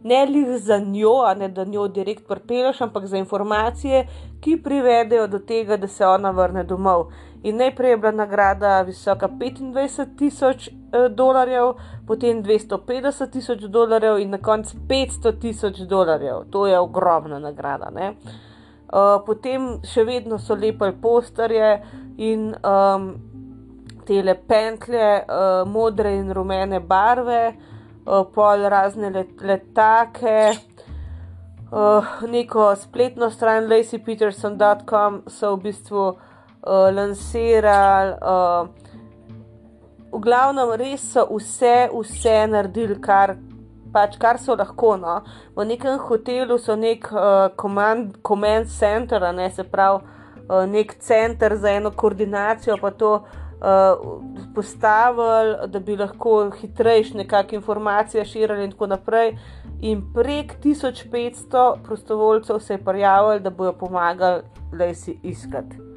ne 0.05 0.27
le 0.27 0.59
za 0.59 0.79
njo, 0.79 1.35
ne 1.37 1.49
da 1.49 1.65
njo 1.65 1.89
direkt 1.89 2.29
pripeleš, 2.29 2.81
ampak 2.81 3.07
za 3.07 3.17
informacije, 3.17 4.07
ki 4.41 4.63
privedejo 4.63 5.27
do 5.27 5.39
tega, 5.39 5.77
da 5.77 5.89
se 5.89 6.07
ona 6.07 6.31
vrne 6.31 6.65
domov. 6.65 7.07
In 7.45 7.57
najprej 7.57 7.91
je 7.91 7.97
bila 7.97 8.11
nagrada 8.11 8.83
visoka 8.83 9.29
25 9.29 10.17
tisoč 10.17 10.69
eh, 10.69 11.09
dolarjev, 11.09 11.75
potem 12.07 12.43
250 12.43 13.31
tisoč 13.31 13.67
dolarjev 13.69 14.19
in 14.19 14.31
na 14.31 14.39
koncu 14.39 14.77
500 14.89 15.41
tisoč 15.41 15.79
dolarjev. 15.79 16.49
To 16.51 16.67
je 16.67 16.79
ogromna 16.79 17.39
nagrada. 17.39 17.93
Uh, 18.95 19.21
potem 19.27 19.81
še 19.85 20.05
vedno 20.05 20.39
so 20.39 20.55
lepe 20.55 20.93
posterje, 21.03 21.83
in 22.17 22.55
um, 22.65 23.09
te 24.07 24.23
le 24.23 24.35
pentlje, 24.35 25.25
uh, 25.29 25.69
modre 25.69 26.15
in 26.17 26.33
rumene 26.33 26.81
barve, 26.81 27.55
uh, 28.07 28.23
pol 28.35 28.69
razne 28.71 29.11
let, 29.11 29.41
letake. 29.41 30.55
Uh, 31.75 32.23
neko 32.31 32.75
spletno 32.77 33.31
stran 33.31 33.67
lacypeterson.com 33.69 35.25
so 35.27 35.57
v 35.57 35.63
bistvu 35.65 36.05
uh, 36.13 36.31
lansirali. 36.67 38.17
Uh, 38.23 38.69
v 40.15 40.21
glavnem, 40.23 40.75
res 40.79 41.03
so 41.13 41.27
vse, 41.33 41.89
vse 41.93 42.35
naredili, 42.47 42.97
kar, 43.03 43.35
pač, 43.93 44.19
kar 44.21 44.39
so 44.39 44.55
lahko. 44.57 44.95
No. 45.01 45.21
V 45.57 45.67
nekem 45.67 45.99
hotelu 45.99 46.59
so 46.59 46.77
nek 46.79 47.09
uh, 47.13 47.49
command, 47.59 48.19
command 48.23 48.71
center, 48.71 49.27
ne 49.35 49.51
se 49.51 49.65
pravi 49.67 50.05
uh, 50.49 50.63
nek 50.71 50.95
center 51.03 51.57
za 51.57 51.75
eno 51.75 51.91
koordinacijo, 51.91 52.79
pa 52.81 52.91
to 52.91 53.15
uh, 53.15 54.21
postavili, 54.55 55.57
da 55.67 55.81
bi 55.81 55.97
lahko 55.99 56.51
hitrejš 56.61 57.15
nekakšne 57.19 57.59
informacije 57.59 58.25
širili 58.25 58.69
in 58.69 58.77
tako 58.77 58.87
naprej. 58.95 59.35
In 59.83 60.05
prek 60.15 60.55
1500 60.63 61.83
prostovoljcev 61.85 62.59
se 62.59 62.75
je 62.75 62.85
prijavili, 62.85 63.41
da 63.41 63.51
bojo 63.51 63.73
pomagali, 63.73 64.43
da 64.73 64.95
si 64.95 65.19
iskati. 65.23 65.94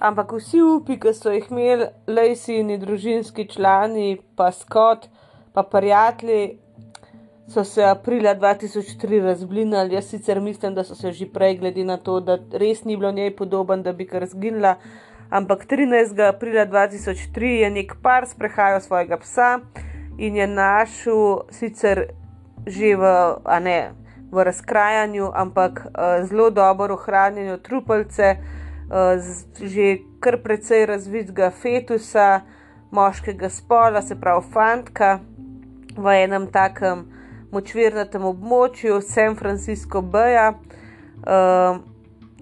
Ampak 0.00 0.32
vsi 0.32 0.62
upi, 0.64 0.96
ki 0.96 1.12
so 1.12 1.32
jih 1.34 1.50
imeli, 1.52 1.90
lejsini, 2.08 2.78
družinski 2.80 3.44
člani, 3.52 4.14
pa 4.36 4.46
skot, 4.48 5.10
pa 5.52 5.60
prijatelji, 5.62 6.56
so 7.52 7.64
se 7.68 7.84
aprila 7.84 8.32
2003 8.34 9.20
razblinili. 9.26 9.94
Jaz 9.94 10.08
sicer 10.08 10.40
mislim, 10.40 10.74
da 10.74 10.84
so 10.84 10.94
se 10.94 11.12
že 11.12 11.26
prej, 11.32 11.58
glede 11.58 11.84
na 11.84 11.96
to, 11.96 12.20
da 12.20 12.38
res 12.52 12.84
ni 12.84 12.96
bilo 12.96 13.12
njej 13.12 13.34
podoben, 13.36 13.82
da 13.82 13.92
bi 13.92 14.06
kar 14.06 14.24
zginila. 14.26 14.76
Ampak 15.30 15.66
13. 15.66 16.28
aprila 16.28 16.64
2003 16.66 17.44
je 17.60 17.70
nek 17.70 17.92
par 18.02 18.26
sprehajal 18.26 18.80
svojega 18.80 19.18
psa 19.20 19.58
in 20.18 20.36
je 20.36 20.46
našel 20.46 21.44
sicer 21.50 22.06
že 22.66 22.96
v, 22.96 23.04
ne, 23.60 23.92
v 24.32 24.44
razkrajanju, 24.44 25.30
ampak 25.34 25.84
uh, 25.86 26.24
zelo 26.24 26.50
dobro 26.50 26.94
ohranjeno 26.94 27.58
trupelce 27.58 28.36
že 29.60 29.98
kar 30.20 30.40
precej 30.42 30.86
razvitega 30.86 31.50
fetusa, 31.50 32.40
moškega 32.90 33.48
spola, 33.48 34.02
se 34.02 34.16
pravi 34.18 34.42
fantka, 34.52 35.20
v 35.96 36.14
enem 36.24 36.46
takem 36.50 37.04
močvirnatem 37.52 38.24
območju, 38.24 39.00
San 39.02 39.36
Francisco 39.38 40.02
Bay, 40.02 40.54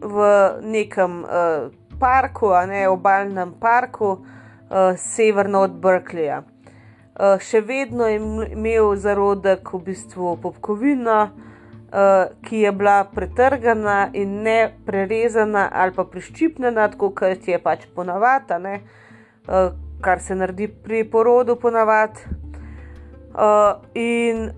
v 0.01 0.27
nekem 0.63 1.25
parku, 2.01 2.53
a 2.55 2.65
ne 2.67 2.89
obaljnem 2.89 3.53
parku, 3.61 4.19
severno 4.97 5.67
od 5.67 5.77
Berkeleyja. 5.83 6.43
Še 7.19 7.61
vedno 7.67 8.07
je 8.07 8.21
imel 8.55 8.95
zarodek 8.97 9.73
v 9.75 9.81
bistvu 9.91 10.37
popkovino, 10.41 11.29
ki 12.45 12.57
je 12.57 12.73
bila 12.73 13.05
pretrgana 13.05 14.11
in 14.13 14.43
ne 14.43 14.73
prerezana 14.87 15.69
ali 15.73 15.95
pa 15.97 16.05
priščipnjena, 16.05 16.89
tako 16.93 17.11
kot 17.17 17.49
je 17.49 17.59
pač 17.59 17.87
ponavadi, 17.95 18.81
uh, 19.49 19.73
kar 20.05 20.21
se 20.21 20.35
naredi 20.35 20.69
pri 20.69 21.05
porodu 21.11 21.57
ponavadi. 21.57 22.21
Uh, 23.39 23.81
in 23.95 24.51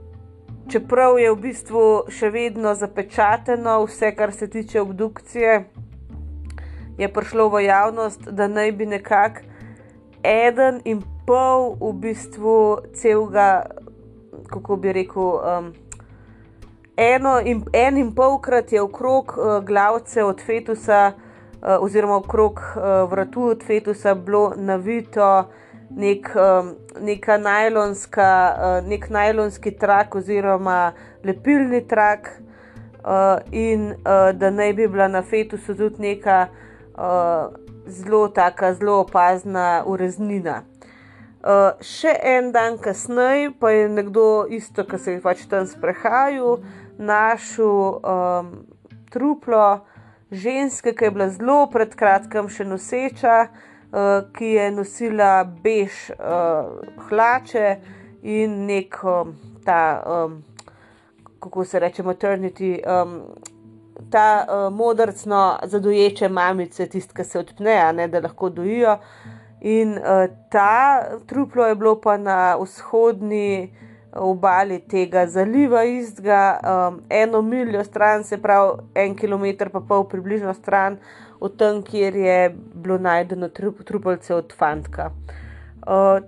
čeprav 0.70 1.18
je 1.18 1.30
v 1.30 1.38
bistvu 1.42 1.84
še 2.10 2.30
vedno 2.30 2.74
zapečateno 2.74 3.84
vse, 3.84 4.10
kar 4.16 4.32
se 4.32 4.48
tiče 4.50 4.80
obdukcije, 4.80 5.64
je 6.98 7.08
prišlo 7.08 7.48
v 7.48 7.64
javnost, 7.64 8.28
da 8.30 8.48
naj 8.48 8.72
bi 8.72 8.86
nekako 8.86 9.46
eden 10.22 10.80
in 10.84 11.02
pol 11.26 11.76
v 11.80 11.92
bistvu 12.02 12.56
celega, 12.94 13.70
kako 14.50 14.76
bi 14.76 14.92
rekel, 14.92 15.30
um, 15.38 15.72
eno 16.96 17.38
in, 17.40 17.64
en 17.72 17.96
in 17.96 18.14
polkrat 18.14 18.72
je 18.72 18.82
okrog 18.82 19.34
uh, 19.38 19.64
glavce 19.64 20.24
od 20.24 20.40
fetusa, 20.46 21.12
uh, 21.12 21.76
oziroma 21.80 22.16
okrog 22.16 22.60
uh, 22.60 23.10
vratu 23.10 23.42
od 23.42 23.64
fetusa, 23.66 24.14
bilo 24.14 24.52
navito 24.56 25.48
nek, 25.90 26.30
um, 26.34 26.74
najlonska, 27.42 28.54
uh, 28.56 28.88
nek 28.88 29.10
najlonski 29.10 29.70
trak 29.70 30.14
oziroma 30.14 30.92
lepilni 31.24 31.86
trak, 31.88 32.40
uh, 33.04 33.38
in 33.52 33.90
uh, 33.90 34.32
da 34.32 34.50
naj 34.50 34.72
bi 34.72 34.88
bila 34.88 35.08
na 35.08 35.22
fetusu 35.22 35.74
tudi 35.74 36.02
neka 36.02 36.46
uh, 36.94 37.54
zelo, 37.86 38.28
tako 38.28 38.74
zelo 38.74 39.00
opazna 39.00 39.82
ureznina. 39.86 40.62
Uh, 41.40 41.72
še 41.80 42.12
en 42.22 42.50
dan 42.52 42.76
kasneje 42.78 43.52
pa 43.60 43.70
je 43.72 43.88
nekdo, 43.88 44.46
isto, 44.52 44.84
ki 44.84 44.98
se 44.98 45.12
je 45.16 45.20
pač 45.24 45.46
tam 45.48 45.64
sprehajal, 45.66 46.58
našel 47.00 48.00
um, 48.04 48.66
truplo 49.10 49.80
ženske, 50.30 50.94
ki 50.94 51.04
je 51.04 51.10
bila 51.10 51.28
zelo 51.28 51.64
pred 51.72 51.94
kratkim 51.96 52.48
še 52.52 52.64
noseča, 52.68 53.36
uh, 53.46 54.10
ki 54.36 54.52
je 54.56 54.66
nosila 54.76 55.32
bež 55.64 56.10
uh, 56.14 56.76
hlače 57.08 57.78
in 58.22 58.66
nek 58.68 59.00
um, 59.02 59.32
ta, 59.64 59.82
um, 60.04 60.42
kako 61.40 61.64
se 61.64 61.80
reče, 61.80 62.02
maternity. 62.02 62.76
Um, 62.84 63.22
Ta 64.10 64.46
uh, 64.48 64.72
modrcno 64.74 65.58
zadoječe 65.70 66.28
mamice, 66.32 66.86
tiste, 66.88 67.12
ki 67.14 67.24
se 67.24 67.38
odpne, 67.38 67.74
ne, 67.94 68.06
da 68.08 68.22
lahko 68.24 68.48
dojijo. 68.48 68.94
In 69.60 69.92
uh, 69.98 70.24
ta 70.50 71.04
truplo 71.28 71.66
je 71.68 71.76
bilo 71.76 71.92
pa 72.00 72.16
na 72.16 72.56
vzhodni 72.56 73.68
obali 74.12 74.80
tega 74.80 75.26
zaliva 75.26 75.84
istega, 75.84 76.58
um, 76.62 77.00
eno 77.08 77.42
miljo 77.42 77.84
stran, 77.84 78.24
se 78.24 78.38
pravi 78.42 78.82
en 78.94 79.14
kilometr, 79.16 79.70
pa 79.70 79.80
pol 79.80 80.04
približno 80.08 80.54
stran 80.54 80.98
od 81.40 81.56
tam, 81.56 81.82
kjer 81.82 82.16
je 82.16 82.56
bilo 82.74 82.98
najdeno 82.98 83.48
trupelce 83.84 84.34
od 84.34 84.52
fantka. 84.58 85.10
Uh, 85.86 86.18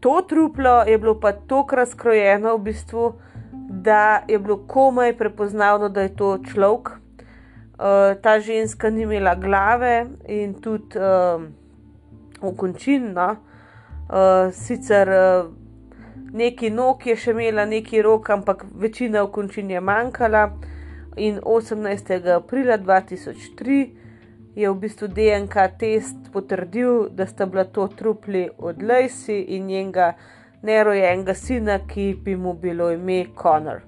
to 0.00 0.20
truplo 0.28 0.82
je 0.86 0.98
bilo 0.98 1.20
pa 1.20 1.32
tako 1.32 1.76
razkrojeno, 1.76 2.56
v 2.56 2.62
bistvu, 2.62 3.12
da 3.68 4.22
je 4.28 4.38
bilo 4.38 4.58
komaj 4.66 5.16
prepoznavno, 5.16 5.88
da 5.88 6.02
je 6.02 6.16
to 6.16 6.38
človek. 6.52 6.88
Uh, 7.74 8.14
ta 8.22 8.40
ženska 8.40 8.90
ni 8.90 9.02
imela 9.02 9.34
glave 9.34 10.06
in 10.28 10.54
tudi 10.54 10.98
uh, 10.98 11.42
okončin, 12.40 13.12
no? 13.12 13.30
uh, 14.10 14.52
sicer. 14.52 15.08
Uh, 15.08 15.63
neki 16.34 16.70
nog 16.70 17.06
je 17.06 17.16
še 17.16 17.30
imela, 17.30 17.64
neki 17.64 18.02
rok, 18.02 18.30
ampak 18.30 18.64
večina 18.74 19.22
okončin 19.22 19.70
je 19.70 19.80
manjkala. 19.80 20.48
In 21.16 21.38
18. 21.38 22.10
aprila 22.34 22.78
2003 22.78 23.78
je 24.54 24.70
v 24.70 24.74
bistvu 24.78 25.08
DNK 25.08 25.68
test 25.78 26.30
potrdil, 26.32 27.08
da 27.10 27.26
sta 27.26 27.46
bila 27.46 27.64
to 27.64 27.86
trupli 27.88 28.48
od 28.58 28.82
Lacey 28.82 29.44
in 29.56 29.66
njenega 29.66 30.14
nerojenega 30.62 31.34
sina, 31.34 31.78
ki 31.86 32.14
bi 32.24 32.36
mu 32.36 32.54
bilo 32.54 32.90
ime 32.92 33.24
Connor. 33.42 33.82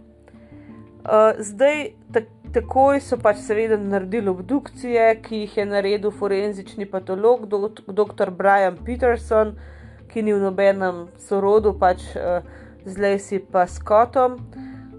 Uh, 1.06 1.38
zdaj, 1.38 1.90
tak, 2.12 2.26
takoj 2.54 3.00
so 3.00 3.18
pač 3.22 3.38
seveda 3.42 3.78
naredili 3.78 4.30
obdukcije, 4.30 5.06
ki 5.22 5.44
jih 5.44 5.56
je 5.56 5.66
naredil 5.66 6.10
forenzični 6.10 6.86
patolog, 6.90 7.46
dr. 7.86 8.30
Brian 8.30 8.78
Peterson, 8.84 9.54
ki 10.16 10.22
ni 10.24 10.32
v 10.32 10.40
nobenem 10.40 11.02
sorodu, 11.28 11.74
pač 11.76 12.00
uh, 12.16 12.40
z 12.88 12.96
Lacey 12.96 13.36
pa 13.36 13.66
Scottom. 13.68 14.38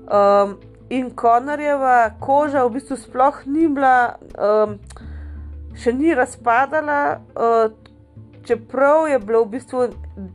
Um, 0.05 0.59
in 0.93 1.09
Konorjeva 1.09 2.13
koža 2.21 2.61
v 2.67 2.77
bistvu 2.77 3.01
sploh 3.01 3.39
ni 3.49 3.65
bila, 3.65 4.21
um, 4.37 4.75
še 5.73 5.89
ni 5.97 6.13
razpadala, 6.13 7.17
uh, 7.33 7.73
čeprav 8.45 9.09
je 9.09 9.17
bila 9.25 9.41
v 9.41 9.57
bistvu 9.57 9.87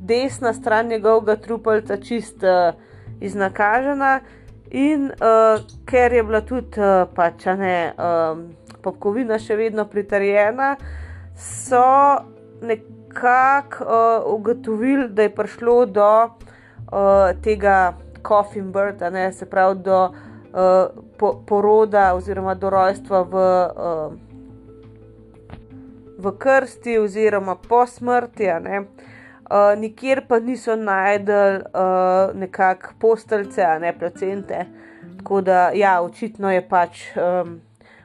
desna 0.03 0.51
stran 0.51 0.91
njegovega 0.91 1.39
trupelca 1.39 2.01
čist 2.03 2.43
uh, 2.43 2.75
iznakažena. 3.23 4.19
In 4.75 5.13
uh, 5.15 5.63
ker 5.87 6.11
je 6.11 6.25
bila 6.27 6.43
tudi 6.43 6.83
uh, 6.83 7.07
pač, 7.15 7.47
ne, 7.55 7.95
um, 7.95 8.49
popkovina 8.83 9.39
še 9.39 9.55
vedno 9.63 9.87
pritarjena, 9.87 10.75
so 11.39 11.87
nekako 12.67 12.99
nekako 13.13 13.85
uh, 13.85 14.35
ugotovili, 14.35 15.09
da 15.09 15.23
je 15.23 15.35
prišlo 15.35 15.87
do 15.87 16.25
uh, 16.25 17.43
tega 17.45 17.95
coffin 18.29 18.73
bird, 18.73 19.01
ne, 19.13 19.33
se 19.33 19.47
pravi 19.47 19.79
do 19.79 20.05
uh, 20.05 21.05
po, 21.19 21.43
poroda 21.47 22.15
oziroma 22.15 22.55
do 22.55 22.71
rojstva 22.71 23.23
v, 23.23 23.35
uh, 23.77 24.13
v 26.19 26.39
krsti 26.39 26.99
oziroma 26.99 27.57
po 27.69 27.87
smrti. 27.87 28.47
Ne. 28.61 28.81
Uh, 28.81 29.79
nikjer 29.79 30.25
pa 30.29 30.39
niso 30.41 30.77
najdel 30.77 31.57
uh, 31.57 32.35
nekakšne 32.35 32.99
posteljce, 32.99 33.63
a 33.63 33.79
ne 33.79 33.93
placente. 33.99 34.67
Tako 35.19 35.41
da, 35.41 35.71
ja, 35.75 36.01
očitno 36.03 36.51
je 36.53 36.69
pač 36.69 37.03
um, 37.17 37.61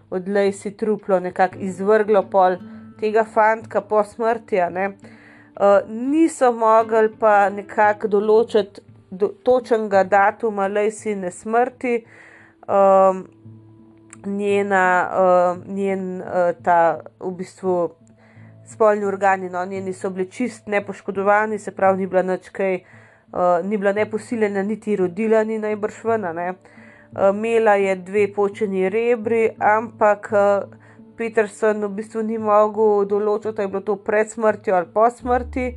odlej 0.10 0.52
si 0.52 0.72
truplo 0.78 1.20
nekako 1.20 1.58
izvrglo 1.60 2.24
pol 2.30 2.58
tega 3.00 3.24
fanta 3.26 3.82
po 3.82 4.04
smrti. 4.04 4.62
Uh, 4.62 5.82
niso 5.90 6.52
mogli 6.54 7.10
pa 7.20 7.50
nekako 7.50 8.08
določiti 8.08 8.84
do, 9.10 9.32
točnega 9.44 10.04
datuma 10.04 10.68
Lejsine 10.68 11.32
smrti, 11.32 12.04
um, 12.68 13.24
njena, 14.26 14.84
uh, 15.12 15.64
njen 15.68 16.22
uh, 16.22 16.52
ta 16.64 17.00
v 17.20 17.32
bistvu 17.40 17.78
spolni 18.68 19.06
organi, 19.06 19.50
no, 19.50 19.66
njeni 19.66 19.94
so 19.94 20.10
bili 20.10 20.30
čist 20.32 20.68
nepoškodovani, 20.68 21.60
se 21.60 21.72
pravi, 21.72 22.04
ni 22.04 22.08
bila 22.08 22.22
nič 22.22 22.50
kaj 22.50 22.82
uh, 23.32 23.64
ni 23.64 23.78
bila 23.78 23.94
ne 23.94 24.06
posiljena, 24.10 24.64
niti 24.64 24.96
rodila, 24.96 25.44
ni 25.44 25.60
najbrž 25.60 26.04
vna. 26.04 26.34
Uh, 26.34 27.30
imela 27.32 27.76
je 27.76 27.96
dve 27.96 28.28
počeni 28.34 28.90
rebri, 28.90 29.50
ampak 29.60 30.30
uh, 30.32 30.87
Peterson 31.18 31.86
v 31.86 31.90
bistvu 31.98 32.24
ni 32.24 32.38
mogel 32.38 33.06
določiti, 33.10 33.56
da 33.58 33.66
je 33.66 33.74
bilo 33.74 33.82
to 33.82 33.98
pred 33.98 34.30
smrtjo 34.30 34.76
ali 34.78 34.90
po 34.94 35.10
smrti. 35.10 35.68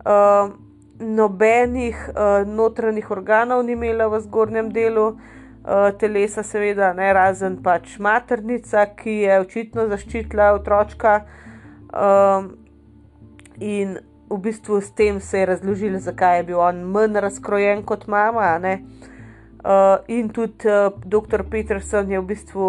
Uh, 0.00 0.52
nobenih 1.00 1.96
uh, 2.08 2.48
notranjih 2.48 3.10
organov 3.10 3.64
ni 3.64 3.72
imela 3.72 4.08
v 4.08 4.20
zgornjem 4.20 4.70
delu 4.72 5.06
uh, 5.12 5.90
telesa, 5.98 6.44
seveda, 6.44 6.92
ne 6.96 7.12
razen 7.12 7.58
pač 7.64 7.98
maternica, 7.98 8.84
ki 8.96 9.20
je 9.24 9.40
očitno 9.40 9.88
zaščitila 9.92 10.52
otroka. 10.58 11.20
Uh, 11.90 12.52
in 13.60 13.98
v 14.30 14.38
bistvu 14.38 14.80
s 14.80 14.92
tem 14.94 15.20
se 15.20 15.40
je 15.40 15.46
razložil, 15.46 15.98
zakaj 15.98 16.38
je 16.38 16.48
bil 16.52 16.60
on 16.62 16.84
manj 16.84 17.20
razkrojen 17.20 17.82
kot 17.82 18.06
mama. 18.06 18.56
Uh, 19.60 19.98
in 20.08 20.28
tudi 20.28 20.68
uh, 20.68 20.92
dr. 21.04 21.44
Peterson 21.50 22.10
je 22.10 22.20
v 22.20 22.28
bistvu 22.28 22.68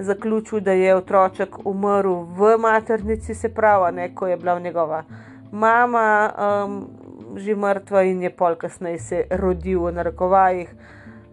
zaključil, 0.00 0.60
da 0.60 0.72
je 0.72 0.94
otroček 0.96 1.58
umrl 1.64 2.24
v 2.36 2.56
maternici, 2.58 3.34
se 3.34 3.48
pravi, 3.54 3.92
ne, 3.96 4.14
ko 4.14 4.26
je 4.26 4.36
bila 4.36 4.58
njegova 4.58 5.04
mama 5.52 6.32
um, 6.64 6.88
že 7.36 7.54
mrtva 7.54 8.02
in 8.02 8.22
je 8.22 8.30
pol 8.30 8.54
kasneje 8.54 8.98
se 8.98 9.24
rodil 9.30 9.86
v 9.86 9.92
narekovajih. 9.92 10.70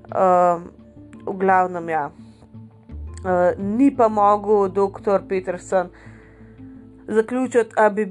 Um, 0.07 0.69
v 1.25 1.33
glavnem, 1.37 1.89
ja. 1.89 2.11
Uh, 3.25 3.57
ni 3.57 3.91
pa 3.91 4.07
mogel 4.07 4.69
dr. 4.69 5.25
Peterson 5.29 5.89
zaključiti, 7.07 7.73
da 7.75 7.89
bi, 7.89 8.05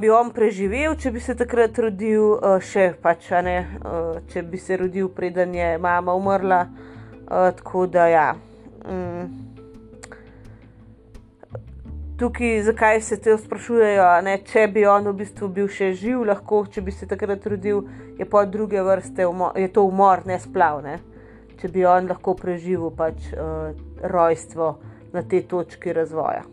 bi 0.00 0.10
on 0.10 0.30
preživel, 0.30 0.96
če 0.96 1.10
bi 1.10 1.20
se 1.20 1.36
takrat 1.36 1.78
rodil, 1.78 2.34
uh, 2.36 2.58
še 2.60 2.92
pač 3.02 3.30
ne, 3.44 3.58
uh, 3.80 4.18
če 4.28 4.42
bi 4.42 4.58
se 4.58 4.76
rodil, 4.76 5.08
preden 5.08 5.54
je 5.54 5.78
mama 5.78 6.14
umrla. 6.14 6.66
Uh, 7.28 7.52
tako 7.56 7.86
da, 7.86 8.08
ja. 8.08 8.34
Um, 8.84 9.47
Tukaj, 12.18 12.62
zakaj 12.66 13.00
se 13.06 13.20
te 13.22 13.36
sprašujejo, 13.38 14.06
ne, 14.26 14.40
če 14.42 14.66
bi 14.74 14.82
on 14.90 15.06
v 15.06 15.12
bistvu 15.20 15.48
bil 15.54 15.68
še 15.70 15.92
živ, 15.94 16.24
lahko, 16.26 16.64
če 16.66 16.82
bi 16.82 16.90
se 16.90 17.06
takrat 17.06 17.46
rodil, 17.46 17.84
je 18.18 18.26
pa 18.26 18.42
druge 18.44 18.82
vrste, 18.82 19.28
je 19.54 19.68
to 19.70 19.86
umor, 19.86 20.26
ne 20.26 20.40
splav. 20.42 20.82
Ne 20.82 20.98
če 21.58 21.70
bi 21.74 21.84
on 21.86 22.06
lahko 22.10 22.36
preživel 22.38 22.92
pač 22.94 23.32
uh, 23.34 23.74
rojstvo 24.06 24.76
na 25.14 25.24
tej 25.26 25.46
točki 25.50 25.94
razvoja. 25.96 26.44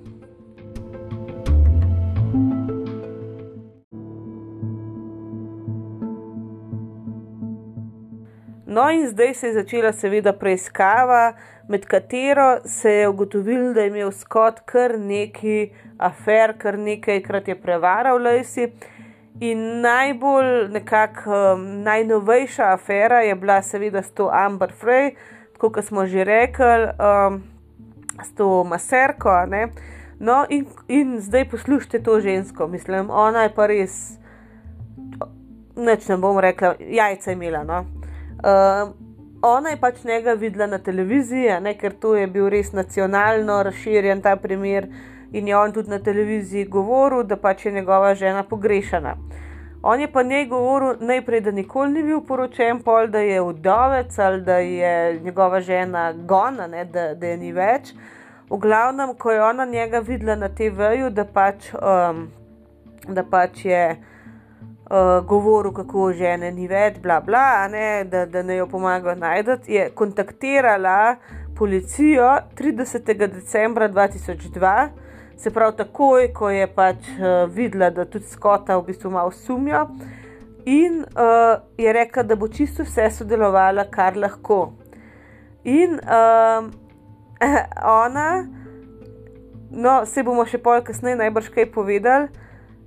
No, 8.76 8.92
in 8.92 9.08
zdaj 9.08 9.34
se 9.34 9.48
je 9.48 9.54
začela, 9.54 9.94
seveda, 9.94 10.34
preiskava, 10.34 11.34
med 11.68 11.86
katero 11.86 12.58
se 12.66 12.92
je 12.92 13.08
ugotovilo, 13.08 13.74
da 13.74 13.82
je 13.82 13.88
imel 13.88 14.12
Scott 14.12 14.60
kar 14.66 14.98
nekaj 15.00 15.70
afer, 15.98 16.54
kar 16.58 16.76
nekajkrat 16.80 17.48
je 17.48 17.56
prevaral 17.56 18.20
Lacey. 18.20 18.68
In 19.40 19.64
najbolj, 19.82 20.68
nekako 20.76 21.40
um, 21.54 21.64
najnovejša 21.88 22.74
afera 22.74 23.22
je 23.24 23.36
bila, 23.36 23.62
seveda, 23.62 24.04
s 24.04 24.12
to 24.12 24.28
Amber 24.34 24.76
Frey, 24.82 25.16
tako 25.54 25.72
kot 25.72 25.86
smo 25.86 26.06
že 26.06 26.24
rekli, 26.24 26.92
um, 27.00 27.44
s 28.24 28.36
to 28.36 28.64
maserko. 28.64 29.40
No, 30.20 30.46
in, 30.50 30.68
in 30.88 31.22
zdaj 31.22 31.50
poslušajte 31.50 32.04
to 32.04 32.20
žensko, 32.20 32.68
mislim, 32.68 33.08
ona 33.10 33.48
je 33.48 33.56
pa 33.56 33.72
res, 33.72 34.18
neč 35.76 36.10
ne 36.12 36.18
bom 36.18 36.40
rekla, 36.40 36.76
jajca 36.80 37.32
imela. 37.32 37.64
No. 37.64 37.86
Um, 38.46 38.94
ona 39.42 39.70
je 39.70 39.78
pač 39.78 40.04
njega 40.04 40.34
videla 40.34 40.68
na 40.68 40.78
televiziji, 40.78 41.60
ne, 41.62 41.74
ker 41.78 41.94
to 42.02 42.16
je 42.16 42.28
bil 42.28 42.50
res 42.50 42.72
nacionalno 42.74 43.64
razširjen 43.64 44.22
ta 44.22 44.36
primer 44.36 44.88
in 45.32 45.48
je 45.48 45.58
on 45.58 45.74
tudi 45.74 45.90
na 45.90 46.00
televiziji 46.00 46.66
govoril, 46.66 47.24
da 47.24 47.38
pač 47.38 47.66
je 47.66 47.72
njegova 47.72 48.14
žena 48.16 48.44
pogrešana. 48.44 49.16
On 49.84 50.02
je 50.02 50.12
pa 50.12 50.24
njej 50.24 50.46
govoril 50.46 50.96
najprej, 51.00 51.42
da 51.42 51.52
nikoli 51.52 51.92
ni 51.92 52.04
bil 52.04 52.22
poročen, 52.22 52.80
pol, 52.82 53.08
da 53.08 53.20
je 53.20 53.42
udovec 53.42 54.20
ali 54.20 54.42
da 54.42 54.58
je 54.58 55.20
njegova 55.20 55.62
žena 55.62 56.14
gona, 56.14 56.68
ne, 56.68 56.86
da, 56.86 57.14
da 57.14 57.28
je 57.28 57.38
ni 57.38 57.52
več. 57.54 57.94
V 58.50 58.58
glavnem, 58.58 59.14
ko 59.14 59.32
je 59.32 59.44
ona 59.44 59.66
njega 59.66 60.00
videla 60.00 60.36
na 60.36 60.50
TV-ju, 60.50 61.10
da, 61.10 61.26
pač, 61.26 61.70
um, 61.74 62.28
da 63.08 63.24
pač 63.24 63.66
je 63.66 63.96
uh, 64.90 65.26
govoril, 65.28 65.74
kako 65.74 66.12
žene 66.14 66.52
ni 66.52 66.68
več, 66.68 67.00
bla, 67.04 67.22
bla, 67.22 67.68
ne, 67.72 68.04
da, 68.10 68.26
da 68.26 68.44
ne 68.44 68.60
jo 68.60 68.68
pomaga 68.68 69.16
najti, 69.16 69.74
je 69.74 69.90
kontaktirala 69.96 71.16
policijo 71.56 72.30
30. 72.58 73.14
decembra 73.28 73.90
2002 73.90 74.76
se 75.38 75.52
pravi, 75.52 75.76
takoj, 75.78 76.30
ko 76.34 76.50
je 76.50 76.68
pač 76.68 77.10
uh, 77.18 77.50
videla, 77.52 77.90
da 77.90 78.06
tudi 78.06 78.28
skota 78.32 78.78
v 78.78 78.86
bistvu 78.88 79.12
malo 79.12 79.32
sumijo, 79.32 79.86
in 80.66 81.04
uh, 81.04 81.60
je 81.78 81.94
rekla, 81.94 82.24
da 82.24 82.36
bo 82.36 82.48
čisto 82.48 82.84
vse 82.84 83.10
sodelovala, 83.18 83.86
kar 83.92 84.18
lahko. 84.18 84.74
In 85.64 86.00
uh, 86.00 86.70
ona, 88.06 88.30
no, 89.72 90.00
se 90.06 90.24
bomo 90.24 90.46
še 90.46 90.62
pol 90.62 90.82
kasneje 90.86 91.20
najbrž 91.20 91.52
kaj 91.54 91.72
povedali. 91.76 92.45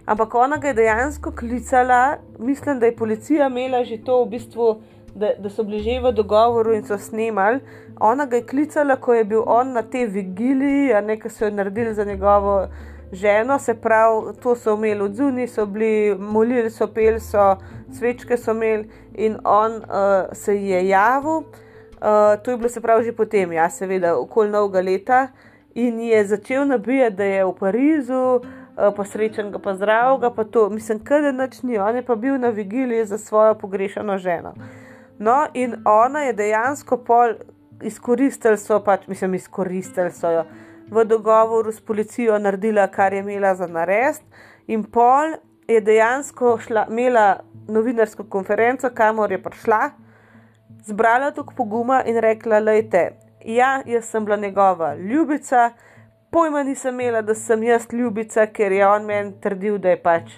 Ampak 0.08 0.34
ona 0.34 0.56
ga 0.56 0.68
je 0.68 0.74
dejansko 0.74 1.32
klicala, 1.36 2.16
mislim, 2.38 2.78
da 2.80 2.86
je 2.86 2.96
policija 2.96 3.46
imela 3.46 3.84
že 3.84 3.98
to 4.04 4.24
v 4.24 4.28
bistvu 4.28 4.80
da, 5.14 5.32
da 5.38 5.50
so 5.50 5.62
bili 5.62 5.82
že 5.84 6.00
v 6.00 6.12
dogovoru 6.12 6.72
in 6.74 6.84
so 6.84 6.98
snimali. 6.98 7.60
Ona 8.00 8.26
ga 8.26 8.36
je 8.36 8.46
klicala, 8.46 8.96
ko 8.96 9.14
je 9.14 9.24
bil 9.24 9.42
on 9.46 9.72
na 9.72 9.82
tej 9.82 10.06
vigiliji, 10.06 10.94
nekaj 11.04 11.30
so 11.30 11.44
jo 11.44 11.50
naredili 11.50 11.94
za 11.94 12.04
njegovo 12.04 12.68
ženo, 13.12 13.58
se 13.58 13.74
pravi, 13.74 14.32
to 14.42 14.56
so 14.56 14.74
imeli 14.74 15.00
od 15.00 15.14
zunaj, 15.14 15.48
so 15.48 15.66
bili 15.66 16.16
molili, 16.18 16.70
so 16.70 16.86
pel, 16.86 17.20
so 17.20 17.56
svečke 17.92 18.36
so 18.36 18.56
imeli 18.56 18.88
in 19.14 19.36
on 19.44 19.76
uh, 19.76 20.32
se 20.32 20.56
je 20.56 20.88
javil. 20.88 21.36
Uh, 21.38 22.40
to 22.44 22.50
je 22.50 22.56
bilo 22.56 22.68
se 22.68 22.80
pravi 22.80 23.04
že 23.04 23.12
potem, 23.12 23.52
ja, 23.52 23.70
seveda, 23.70 24.16
okoli 24.18 24.50
novega 24.50 24.80
leta. 24.80 25.28
In 25.74 26.00
je 26.00 26.24
začel 26.26 26.64
nabijati, 26.66 27.16
da 27.16 27.24
je 27.24 27.44
v 27.44 27.52
Parizu, 27.60 28.40
uh, 28.78 28.94
pa 28.96 29.04
srečen 29.04 29.50
ga, 29.52 29.58
pa 29.58 29.74
zdrav 29.74 30.18
ga, 30.20 30.30
pa 30.30 30.44
to, 30.44 30.68
mislim, 30.70 31.00
kaj 31.04 31.32
nič 31.32 31.62
ni, 31.62 31.78
on 31.78 31.96
je 31.96 32.02
pa 32.06 32.14
bil 32.14 32.38
na 32.38 32.48
vigiliji 32.48 33.04
za 33.04 33.18
svojo 33.18 33.54
pogrešano 33.54 34.18
ženo. 34.18 34.54
No, 35.18 35.46
in 35.54 35.74
ona 35.84 36.20
je 36.28 36.32
dejansko 36.32 36.96
pol 36.96 37.34
izkoristila, 37.82 38.56
so 38.56 38.80
pač, 38.84 39.06
mislim, 39.06 39.34
izkoristila 39.34 40.10
so 40.10 40.30
jo 40.30 40.44
v 40.90 41.04
dogovoru 41.04 41.72
s 41.72 41.80
policijo, 41.80 42.38
naredila, 42.38 42.86
kar 42.86 43.12
je 43.12 43.20
imela 43.20 43.54
za 43.54 43.66
narest, 43.66 44.22
in 44.66 44.84
pol 44.84 45.36
je 45.68 45.80
dejansko 45.80 46.58
šla, 46.58 46.86
imela 46.90 47.40
novinarsko 47.68 48.24
konferenco, 48.24 48.90
kamor 48.94 49.32
je 49.32 49.42
prišla, 49.42 49.90
zbrala 50.86 51.30
tukaj 51.30 51.56
poguma 51.56 52.02
in 52.06 52.16
rekla: 52.16 52.58
Lejte, 52.58 53.10
ja, 53.44 53.82
jaz 53.86 54.04
sem 54.04 54.24
bila 54.24 54.36
njegova 54.36 54.94
ljubica, 54.94 55.70
pojma 56.30 56.62
nisem 56.62 57.00
imela, 57.00 57.22
da 57.22 57.34
sem 57.34 57.62
jaz 57.62 57.86
ljubica, 57.92 58.46
ker 58.46 58.72
je 58.72 58.86
on 58.86 59.04
meni 59.04 59.32
trdil, 59.40 59.78
da 59.78 59.94
je 59.94 60.02
pač 60.02 60.32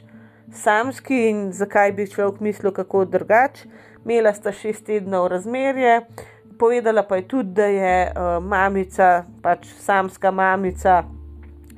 samski 0.53 1.29
in 1.29 1.53
zakaj 1.53 1.93
bi 1.93 2.07
človek 2.11 2.41
mislil, 2.41 2.73
kako 2.73 3.05
drugače 3.05 3.69
imela 4.05 4.33
sta 4.35 4.53
šest 4.53 4.87
tednov 4.87 5.27
razmerje, 5.29 6.01
povedala 6.59 7.03
pa 7.03 7.17
je 7.17 7.29
tudi, 7.29 7.51
da 7.55 7.65
je 7.65 7.97
uh, 8.07 8.45
mamica, 8.45 9.25
pač 9.43 9.67
samska 9.79 10.31
mamica 10.31 11.03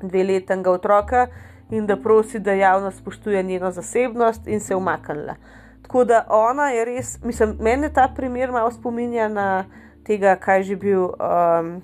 dveletnega 0.03 0.70
otroka 0.70 1.27
in 1.70 1.87
da 1.87 1.97
prosi, 1.97 2.39
da 2.39 2.53
javnost 2.53 2.99
spoštuje 2.99 3.43
njeno 3.43 3.70
zasebnost 3.70 4.47
in 4.47 4.61
se 4.61 4.76
umaknila. 4.76 5.34
Tako 5.82 6.05
da 6.05 6.26
ona 6.28 6.70
je 6.70 6.84
res, 6.84 7.18
mislim, 7.24 7.57
meni 7.61 7.93
ta 7.93 8.09
primer 8.16 8.53
malo 8.53 8.70
spominja 8.70 9.28
na 9.28 9.64
tega, 10.05 10.36
kaj 10.36 10.62
že 10.62 10.76
bil. 10.76 11.11
Um, 11.18 11.82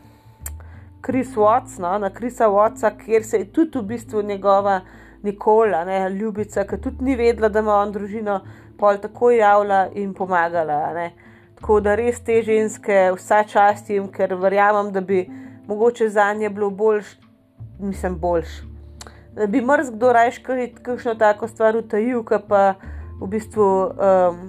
Kris 1.00 1.36
Watts, 1.36 1.78
no, 1.78 1.98
na 1.98 2.10
Krisa 2.10 2.48
Wattsa, 2.48 2.90
kjer 3.04 3.24
se 3.24 3.38
je 3.38 3.52
tudi 3.52 3.78
v 3.78 3.82
bistvu 3.82 4.22
njegova 4.22 4.80
Nikola, 5.22 5.84
ne, 5.84 6.10
ljubica, 6.10 6.64
ki 6.64 6.80
tudi 6.80 7.04
ni 7.04 7.16
vedela, 7.16 7.48
da 7.48 7.60
ima 7.60 7.76
on 7.82 7.92
družino, 7.92 8.40
pol 8.78 8.98
tako 9.02 9.30
javila 9.30 9.88
in 9.94 10.14
pomagala. 10.14 10.92
Ne. 10.94 11.10
Tako 11.58 11.80
da 11.80 11.94
res 11.98 12.20
te 12.22 12.42
ženske 12.42 13.10
vsa 13.16 13.42
čast 13.50 13.90
jim, 13.90 14.06
ker 14.14 14.34
verjamem, 14.38 14.92
da 14.94 15.00
bi 15.00 15.24
mogoče 15.66 16.08
za 16.08 16.32
nje 16.34 16.50
bilo 16.50 16.70
boljš, 16.70 17.16
mislim, 17.78 18.18
boljš. 18.18 18.60
Da 19.34 19.46
bi 19.46 19.62
mrz 19.62 19.90
kdo 19.94 20.12
rajš 20.12 20.38
kakšno 20.82 21.14
tako 21.14 21.48
stvar 21.48 21.76
utajil, 21.76 22.22
pa 22.48 22.74
v 23.20 23.26
bistvu 23.26 23.66
um, 23.86 24.40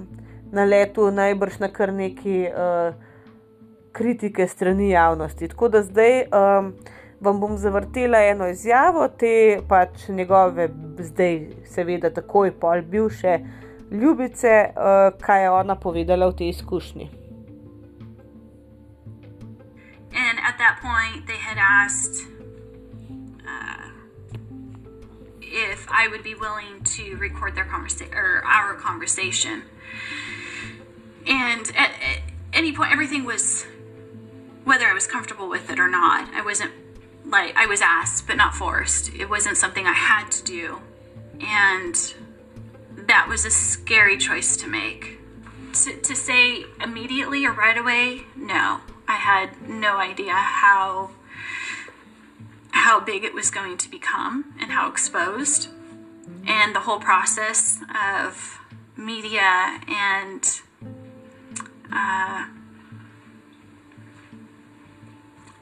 na 0.52 0.64
letu 0.64 1.10
najbrž 1.10 1.58
na 1.58 1.68
kar 1.68 1.92
neki 1.94 2.46
uh, 2.50 2.94
kritike 3.92 4.48
strani 4.48 4.90
javnosti. 4.90 5.48
Tako 5.48 5.68
da 5.68 5.82
zdaj 5.82 6.20
um, 6.20 6.74
vam 7.20 7.40
bom 7.40 7.56
zavrtela 7.58 8.18
eno 8.18 8.48
izjavo 8.48 9.08
te 9.08 9.60
pač 9.68 10.08
njegove, 10.08 10.68
zdaj 10.98 11.46
seveda 11.66 12.10
takoj 12.10 12.52
pol 12.60 12.82
bivše 12.82 13.38
ljubice, 13.90 14.68
uh, 14.68 15.18
kaj 15.20 15.42
je 15.42 15.50
ona 15.50 15.74
povedala 15.74 16.28
v 16.28 16.36
tej 16.36 16.48
izkušnji. 16.48 17.10
And 20.12 20.38
at 20.42 20.58
that 20.58 20.80
point, 20.82 21.26
they 21.26 21.38
had 21.38 21.58
asked 21.58 22.26
uh, 23.46 23.90
if 25.40 25.86
I 25.88 26.08
would 26.08 26.22
be 26.22 26.34
willing 26.34 26.82
to 26.96 27.16
record 27.16 27.54
their 27.54 27.64
conversation 27.64 28.14
or 28.14 28.42
our 28.44 28.74
conversation. 28.74 29.62
And 31.26 31.70
at, 31.76 31.90
at 32.10 32.20
any 32.52 32.72
point, 32.72 32.92
everything 32.92 33.24
was 33.24 33.66
whether 34.70 34.86
I 34.86 34.94
was 34.94 35.08
comfortable 35.08 35.48
with 35.48 35.68
it 35.68 35.80
or 35.80 35.88
not. 35.88 36.32
I 36.32 36.42
wasn't 36.42 36.70
like 37.26 37.56
I 37.56 37.66
was 37.66 37.80
asked, 37.80 38.28
but 38.28 38.36
not 38.36 38.54
forced. 38.54 39.12
It 39.12 39.28
wasn't 39.28 39.56
something 39.56 39.84
I 39.84 39.92
had 39.92 40.30
to 40.30 40.44
do, 40.44 40.80
and 41.40 42.14
that 43.08 43.26
was 43.28 43.44
a 43.44 43.50
scary 43.50 44.16
choice 44.16 44.56
to 44.58 44.68
make. 44.68 45.18
To, 45.72 45.96
to 46.00 46.14
say 46.14 46.66
immediately 46.80 47.44
or 47.44 47.52
right 47.52 47.76
away, 47.76 48.22
no. 48.36 48.78
I 49.08 49.16
had 49.16 49.68
no 49.68 49.96
idea 49.96 50.34
how 50.34 51.10
how 52.70 53.00
big 53.00 53.24
it 53.24 53.34
was 53.34 53.50
going 53.50 53.76
to 53.76 53.90
become 53.90 54.54
and 54.60 54.70
how 54.70 54.88
exposed. 54.88 55.68
And 56.46 56.76
the 56.76 56.80
whole 56.80 57.00
process 57.00 57.80
of 57.92 58.60
media 58.96 59.80
and 59.88 60.60
uh, 61.92 62.46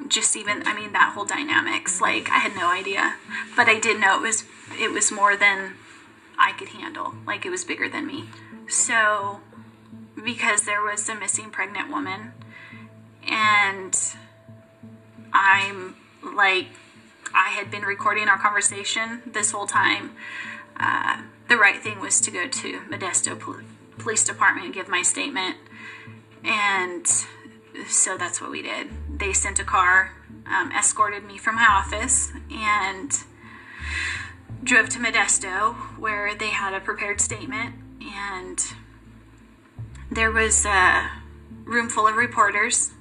just 0.07 0.37
even 0.37 0.67
I 0.67 0.75
mean 0.75 0.93
that 0.93 1.13
whole 1.15 1.25
dynamics 1.25 2.01
like 2.01 2.31
I 2.31 2.39
had 2.39 2.55
no 2.55 2.69
idea. 2.69 3.17
But 3.57 3.69
I 3.69 3.79
did 3.79 4.01
know 4.01 4.17
it 4.17 4.23
was 4.23 4.45
it 4.81 4.93
was 4.93 5.11
more 5.11 5.37
than 5.37 5.75
I 6.39 6.53
could 6.53 6.69
handle. 6.69 7.15
Like 7.27 7.45
it 7.45 7.51
was 7.51 7.65
bigger 7.65 7.89
than 7.89 8.07
me. 8.07 8.29
So 8.69 9.41
because 10.23 10.63
there 10.63 10.83
was 10.83 11.09
a 11.09 11.15
missing 11.15 11.51
pregnant 11.51 11.91
woman 11.91 12.33
and 13.27 13.97
I'm 15.33 15.97
like 16.23 16.67
I 17.35 17.51
had 17.51 17.71
been 17.71 17.83
recording 17.83 18.29
our 18.29 18.39
conversation 18.39 19.23
this 19.27 19.51
whole 19.53 19.67
time 19.67 20.13
uh, 20.79 21.23
the 21.49 21.57
right 21.57 21.83
thing 21.83 22.01
was 22.01 22.21
to 22.21 22.31
go 22.31 22.47
to 22.47 22.81
Modesto 22.91 23.39
Pol- 23.39 23.61
Police 23.99 24.25
Department 24.25 24.67
and 24.67 24.75
give 24.75 24.89
my 24.89 25.03
statement. 25.03 25.57
And 26.45 27.07
so 27.87 28.17
that's 28.17 28.41
what 28.41 28.51
we 28.51 28.63
did. 28.63 28.89
They 29.19 29.33
sent 29.33 29.59
a 29.59 29.65
car, 29.65 30.13
um, 30.47 30.73
escorted 30.73 31.25
me 31.25 31.39
from 31.39 31.57
my 31.57 31.67
office, 31.69 32.33
and 32.51 33.13
drove 34.63 34.89
to 34.91 34.99
Modesto, 34.99 35.75
where 35.99 36.35
they 36.35 36.49
had 36.49 36.75
a 36.75 36.81
prepared 36.81 37.21
statement. 37.21 37.75
And 38.01 38.63
there 40.11 40.31
was 40.31 40.65
a 40.65 41.11
room 41.65 41.89
full 41.89 42.07
of 42.07 42.17
reporters 42.17 42.93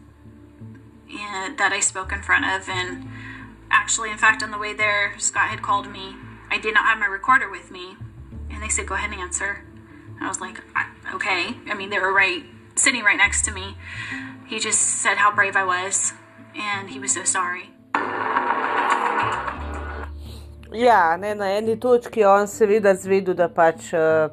and, 1.09 1.57
that 1.57 1.71
I 1.71 1.79
spoke 1.79 2.11
in 2.11 2.21
front 2.21 2.45
of. 2.45 2.69
And 2.69 3.09
actually, 3.71 4.11
in 4.11 4.17
fact, 4.17 4.43
on 4.43 4.51
the 4.51 4.57
way 4.57 4.73
there, 4.73 5.13
Scott 5.17 5.49
had 5.49 5.61
called 5.61 5.89
me. 5.89 6.15
I 6.49 6.57
did 6.57 6.73
not 6.73 6.85
have 6.85 6.99
my 6.99 7.05
recorder 7.05 7.49
with 7.49 7.71
me, 7.71 7.97
and 8.49 8.61
they 8.63 8.69
said, 8.69 8.87
"Go 8.87 8.95
ahead 8.95 9.11
and 9.11 9.19
answer." 9.19 9.63
I 10.21 10.27
was 10.27 10.39
like, 10.39 10.61
"Okay." 11.13 11.57
I 11.69 11.73
mean, 11.73 11.89
they 11.89 11.99
were 11.99 12.13
right 12.13 12.45
sitting 12.77 13.03
right 13.03 13.17
next 13.17 13.45
to 13.45 13.51
me. 13.51 13.75
He 14.47 14.59
just 14.59 14.79
said 14.79 15.17
how 15.17 15.31
brave 15.35 15.55
I 15.55 15.63
was, 15.63 16.13
and 16.55 16.89
he 16.89 16.99
was 16.99 17.11
so 17.11 17.23
sorry. 17.23 17.69
Ja, 20.73 21.17
ne, 21.17 21.35
na 21.35 21.45
eni 21.45 21.79
točki 21.79 22.19
je 22.19 22.27
on 22.27 22.47
seveda 22.47 22.93
zvedel, 22.95 23.33
da 23.33 23.47
pač 23.49 23.93
uh, 23.93 24.29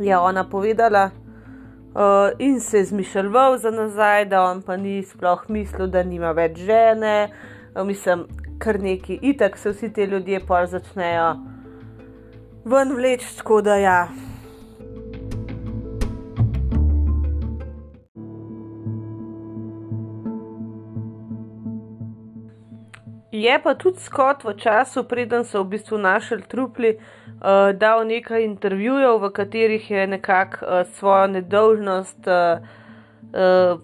je 0.00 0.18
ona 0.18 0.44
povedala 0.44 1.10
uh, 1.10 2.30
in 2.38 2.60
se 2.60 2.78
je 2.78 2.84
zmišljal 2.84 3.58
za 3.58 3.70
nazaj, 3.70 4.24
da 4.24 4.42
on 4.42 4.62
pa 4.62 4.76
ni 4.76 5.02
sploh 5.02 5.44
mislil, 5.48 5.86
da 5.86 6.02
nima 6.02 6.32
več 6.32 6.58
žene. 6.58 7.30
Uh, 7.74 7.86
mislim, 7.86 8.26
kar 8.58 8.80
neki 8.80 9.18
itak 9.22 9.58
se 9.58 9.70
vsi 9.70 9.92
ti 9.92 10.04
ljudje 10.04 10.40
pa 10.46 10.66
začnejo 10.66 11.36
ven 12.64 12.92
vleči, 12.94 13.36
tako 13.36 13.62
da 13.62 13.76
ja. 13.76 14.08
Je 23.38 23.58
pa 23.62 23.74
tudi 23.74 24.02
Scott 24.02 24.42
v 24.42 24.56
času, 24.58 25.04
preden 25.06 25.46
so 25.46 25.62
v 25.62 25.78
bistvu 25.78 25.94
našli 25.98 26.42
trupli, 26.42 26.98
uh, 26.98 27.70
dal 27.70 28.02
nekaj 28.02 28.42
intervjujev, 28.42 29.22
v 29.22 29.30
katerih 29.30 29.90
je 29.90 30.06
nekako 30.06 30.66
uh, 30.66 30.82
svojo 30.98 31.26
nedolžnost 31.38 32.26
uh, 32.26 32.58
uh, 33.30 33.78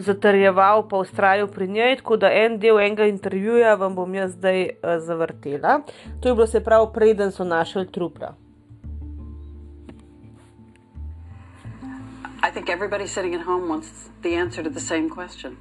zatrjeval, 0.00 0.88
pa 0.88 0.96
ustrajal 0.96 1.52
pri 1.52 1.68
njej. 1.68 1.96
Tako 2.00 2.16
da 2.16 2.32
en 2.32 2.56
del 2.56 2.80
enega 2.80 3.04
intervjuja 3.04 3.74
vam 3.74 3.94
bom 3.94 4.14
jaz 4.14 4.32
zdaj 4.32 4.62
uh, 4.62 4.96
zavrtela. 5.04 5.80
To 6.20 6.28
je 6.28 6.34
bilo 6.34 6.46
se 6.46 6.64
prav, 6.64 6.92
preden 6.92 7.32
so 7.32 7.44
našli 7.44 7.84
trupla. 7.84 8.32
I 12.40 12.48
think 12.52 12.68
everybody 12.68 13.06
sitting 13.06 13.34
at 13.34 13.44
home 13.44 13.68
wants 13.68 14.08
the 14.22 14.40
answer 14.40 14.64
to 14.64 14.70
the 14.70 14.80
same 14.80 15.10
question. 15.10 15.56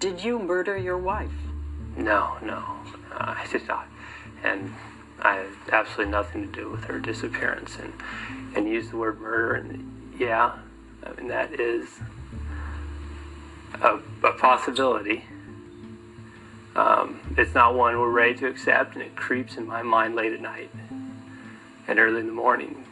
Did 0.00 0.24
you 0.24 0.38
murder 0.38 0.76
your 0.76 0.96
wife? 0.96 1.53
No, 1.96 2.36
no. 2.42 2.62
Uh, 3.12 3.34
I 3.38 3.46
did 3.50 3.66
not. 3.68 3.86
And 4.42 4.74
I 5.20 5.36
had 5.36 5.46
absolutely 5.72 6.10
nothing 6.10 6.50
to 6.50 6.60
do 6.60 6.68
with 6.68 6.84
her 6.84 6.98
disappearance. 6.98 7.76
And, 7.80 7.92
and 8.56 8.68
use 8.68 8.90
the 8.90 8.96
word 8.96 9.20
murder, 9.20 9.54
and 9.54 10.12
yeah, 10.18 10.52
I 11.04 11.12
mean, 11.14 11.28
that 11.28 11.58
is 11.58 11.88
a, 13.80 13.98
a 14.22 14.32
possibility. 14.32 15.24
Um, 16.76 17.20
it's 17.36 17.54
not 17.54 17.74
one 17.74 17.98
we're 18.00 18.10
ready 18.10 18.34
to 18.34 18.48
accept, 18.48 18.94
and 18.94 19.02
it 19.02 19.14
creeps 19.16 19.56
in 19.56 19.66
my 19.66 19.82
mind 19.82 20.14
late 20.14 20.32
at 20.32 20.40
night 20.40 20.70
and 21.86 21.98
early 21.98 22.20
in 22.20 22.26
the 22.26 22.32
morning. 22.32 22.84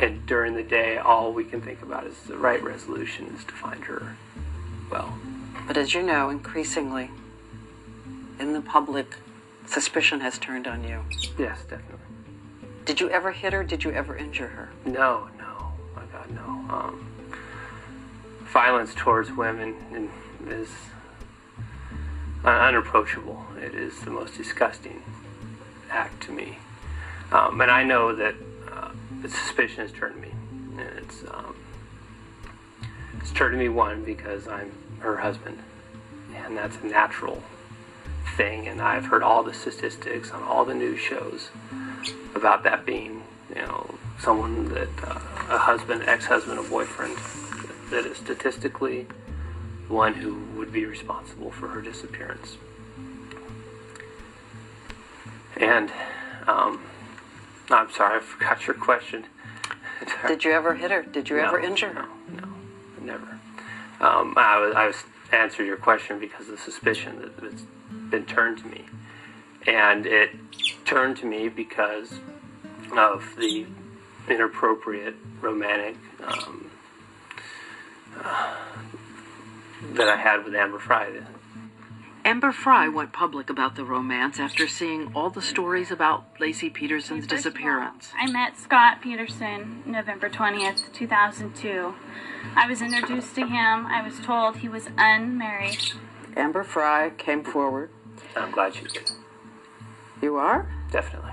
And 0.00 0.26
during 0.26 0.54
the 0.54 0.62
day, 0.62 0.96
all 0.98 1.32
we 1.32 1.44
can 1.44 1.60
think 1.60 1.82
about 1.82 2.06
is 2.06 2.16
the 2.26 2.36
right 2.36 2.62
resolution 2.62 3.26
is 3.36 3.44
to 3.44 3.52
find 3.52 3.84
her 3.84 4.16
well. 4.90 5.18
But 5.66 5.76
as 5.76 5.94
you 5.94 6.02
know, 6.02 6.30
increasingly 6.30 7.10
in 8.38 8.52
the 8.52 8.60
public, 8.60 9.16
suspicion 9.66 10.20
has 10.20 10.38
turned 10.38 10.66
on 10.66 10.84
you. 10.84 11.04
Yes, 11.38 11.62
definitely. 11.62 11.98
Did 12.84 13.00
you 13.00 13.08
ever 13.10 13.32
hit 13.32 13.52
her? 13.52 13.64
Did 13.64 13.82
you 13.84 13.92
ever 13.92 14.16
injure 14.16 14.48
her? 14.48 14.70
No, 14.84 15.28
no. 15.38 15.72
My 15.96 16.02
God, 16.12 16.30
no. 16.30 16.74
Um, 16.74 17.06
violence 18.52 18.92
towards 18.94 19.32
women 19.32 19.74
is 20.48 20.68
unapproachable. 22.44 23.44
It 23.58 23.74
is 23.74 24.00
the 24.00 24.10
most 24.10 24.36
disgusting 24.36 25.02
act 25.90 26.22
to 26.24 26.32
me. 26.32 26.58
Um, 27.32 27.60
and 27.60 27.70
I 27.70 27.84
know 27.84 28.14
that 28.14 28.34
uh, 28.70 28.90
the 29.22 29.28
suspicion 29.28 29.82
has 29.82 29.92
turned 29.92 30.20
me. 30.20 30.30
And 30.78 30.98
it's, 30.98 31.24
um, 31.30 31.56
it's 33.18 33.30
turned 33.30 33.58
me, 33.58 33.68
one, 33.68 34.04
because 34.04 34.46
I'm 34.46 34.72
her 34.98 35.16
husband. 35.16 35.58
And 36.34 36.56
that's 36.56 36.76
a 36.82 36.86
natural 36.86 37.42
thing, 38.36 38.66
and 38.68 38.80
I've 38.80 39.06
heard 39.06 39.22
all 39.22 39.42
the 39.42 39.54
statistics 39.54 40.30
on 40.30 40.42
all 40.42 40.64
the 40.64 40.74
news 40.74 41.00
shows 41.00 41.50
about 42.34 42.62
that 42.64 42.84
being, 42.84 43.22
you 43.50 43.62
know, 43.62 43.94
someone 44.20 44.68
that 44.74 44.88
uh, 45.02 45.20
a 45.50 45.58
husband, 45.58 46.04
ex-husband, 46.06 46.58
a 46.58 46.62
boyfriend 46.62 47.16
that 47.90 48.06
is 48.06 48.16
statistically 48.16 49.06
one 49.88 50.14
who 50.14 50.34
would 50.56 50.72
be 50.72 50.84
responsible 50.86 51.50
for 51.50 51.68
her 51.68 51.80
disappearance. 51.80 52.56
And 55.56 55.92
um, 56.46 56.80
I'm 57.70 57.90
sorry, 57.90 58.16
I 58.16 58.20
forgot 58.20 58.66
your 58.66 58.74
question. 58.74 59.24
Did 60.26 60.44
you 60.44 60.52
ever 60.52 60.74
hit 60.74 60.90
her? 60.90 61.02
Did 61.02 61.28
you 61.28 61.36
no, 61.36 61.44
ever 61.44 61.60
injure 61.60 61.90
her? 61.90 62.06
No, 62.32 62.42
no, 62.42 63.02
never. 63.02 63.38
Um, 64.00 64.34
I 64.36 64.58
was, 64.58 64.74
I 64.74 64.86
was 64.86 65.04
answered 65.32 65.66
your 65.66 65.76
question 65.76 66.18
because 66.18 66.48
of 66.48 66.56
the 66.56 66.60
suspicion 66.60 67.20
that 67.20 67.52
it's 68.14 68.30
turned 68.30 68.58
to 68.58 68.66
me. 68.66 68.84
And 69.66 70.06
it 70.06 70.30
turned 70.84 71.16
to 71.18 71.26
me 71.26 71.48
because 71.48 72.20
of 72.96 73.34
the 73.36 73.66
inappropriate 74.28 75.14
romantic 75.40 75.96
um, 76.22 76.70
uh, 78.22 78.54
that 79.94 80.08
I 80.08 80.16
had 80.16 80.44
with 80.44 80.54
Amber 80.54 80.78
Fry. 80.78 81.20
Amber 82.26 82.52
Fry 82.52 82.88
went 82.88 83.12
public 83.12 83.50
about 83.50 83.76
the 83.76 83.84
romance 83.84 84.40
after 84.40 84.66
seeing 84.66 85.12
all 85.14 85.28
the 85.28 85.42
stories 85.42 85.90
about 85.90 86.24
Lacey 86.40 86.70
Peterson's 86.70 87.26
disappearance. 87.26 88.12
I 88.18 88.30
met 88.30 88.56
Scott 88.56 89.02
Peterson 89.02 89.82
November 89.84 90.30
20th, 90.30 90.90
2002. 90.94 91.94
I 92.56 92.66
was 92.66 92.80
introduced 92.80 93.34
to 93.34 93.42
him. 93.42 93.86
I 93.86 94.00
was 94.02 94.18
told 94.20 94.56
he 94.56 94.70
was 94.70 94.88
unmarried. 94.96 95.76
Amber 96.34 96.64
Fry 96.64 97.10
came 97.10 97.44
forward. 97.44 97.90
I'm 98.36 98.50
glad 98.50 98.76
you 98.76 98.88
did. 98.88 99.10
You 100.22 100.36
are? 100.36 100.68
Definitely. 100.90 101.32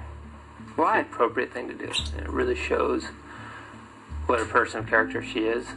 Why? 0.76 1.00
It's 1.00 1.10
the 1.10 1.16
appropriate 1.16 1.54
thing 1.54 1.68
to 1.68 1.74
do. 1.74 1.92
And 2.14 2.22
it 2.22 2.30
really 2.30 2.56
shows 2.56 3.06
what 4.28 4.40
a 4.40 4.46
person 4.46 4.80
of 4.80 4.88
character 4.88 5.22
she 5.24 5.42
is, 5.42 5.68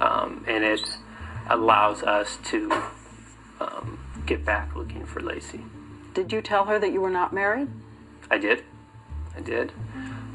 um, 0.00 0.44
and 0.46 0.62
it 0.64 0.98
allows 1.48 2.02
us 2.02 2.38
to 2.44 2.70
um, 3.60 3.98
get 4.26 4.44
back 4.44 4.76
looking 4.76 5.04
for 5.04 5.20
Lacey. 5.20 5.60
Did 6.14 6.32
you 6.32 6.40
tell 6.40 6.66
her 6.66 6.78
that 6.78 6.92
you 6.92 7.00
were 7.00 7.10
not 7.10 7.32
married? 7.32 7.68
I 8.30 8.38
did, 8.38 8.64
I 9.36 9.40
did, 9.40 9.72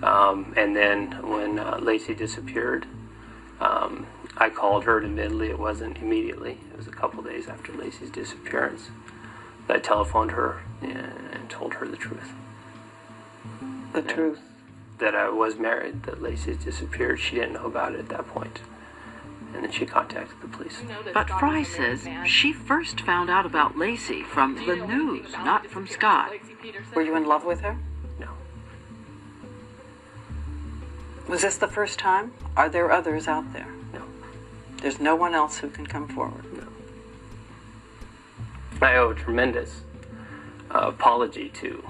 um, 0.04 0.54
and 0.58 0.76
then 0.76 1.28
when 1.28 1.60
uh, 1.60 1.78
Lacey 1.82 2.14
disappeared, 2.14 2.88
um, 3.60 4.08
I 4.38 4.50
called 4.50 4.84
her. 4.86 4.98
And 4.98 5.08
admittedly, 5.08 5.50
it 5.50 5.60
wasn't 5.60 5.98
immediately. 5.98 6.58
It 6.72 6.78
was 6.78 6.88
a 6.88 6.92
couple 6.92 7.24
days 7.24 7.48
after 7.48 7.72
Lacey's 7.74 8.10
disappearance. 8.10 8.90
I 9.72 9.80
telephoned 9.80 10.32
her 10.32 10.62
and 10.82 11.50
told 11.50 11.76
her 11.76 11.88
the 11.88 11.98
truth. 11.98 12.32
The 13.94 14.02
truth. 14.02 14.40
That 15.00 15.16
I 15.16 15.30
was 15.30 15.58
married, 15.58 16.04
that 16.04 16.22
Lacey 16.22 16.56
disappeared. 16.56 17.20
She 17.20 17.36
didn't 17.36 17.54
know 17.54 17.66
about 17.66 17.94
it 17.94 18.00
at 18.00 18.10
that 18.10 18.28
point. 18.28 18.60
And 19.54 19.64
then 19.64 19.72
she 19.72 19.86
contacted 19.86 20.40
the 20.42 20.48
police. 20.48 20.80
But 21.14 21.28
Fry 21.28 21.64
says 21.64 22.08
she 22.26 22.54
first 22.54 23.02
found 23.02 23.30
out 23.30 23.46
about 23.46 23.78
Lacey 23.78 24.24
from 24.24 24.56
the 24.66 24.76
news, 24.76 25.32
not 25.34 25.68
from 25.68 25.88
Scott. 25.88 26.32
Were 26.94 27.02
you 27.02 27.16
in 27.16 27.26
love 27.26 27.46
with 27.46 27.62
her? 27.62 27.78
No. 28.20 28.30
Was 31.28 31.42
this 31.42 31.58
the 31.58 31.68
first 31.68 31.98
time? 31.98 32.34
Are 32.56 32.70
there 32.70 32.92
others 32.92 33.28
out 33.28 33.52
there? 33.54 33.74
No. 33.94 34.04
There's 34.82 35.00
no 35.00 35.16
one 35.16 35.34
else 35.34 35.58
who 35.58 35.70
can 35.70 35.88
come 35.88 36.08
forward. 36.08 36.46
I 38.82 38.96
owe 38.96 39.12
a 39.12 39.16
tremendous 39.16 39.82
uh, 40.74 40.80
apology 40.88 41.50
to 41.50 41.84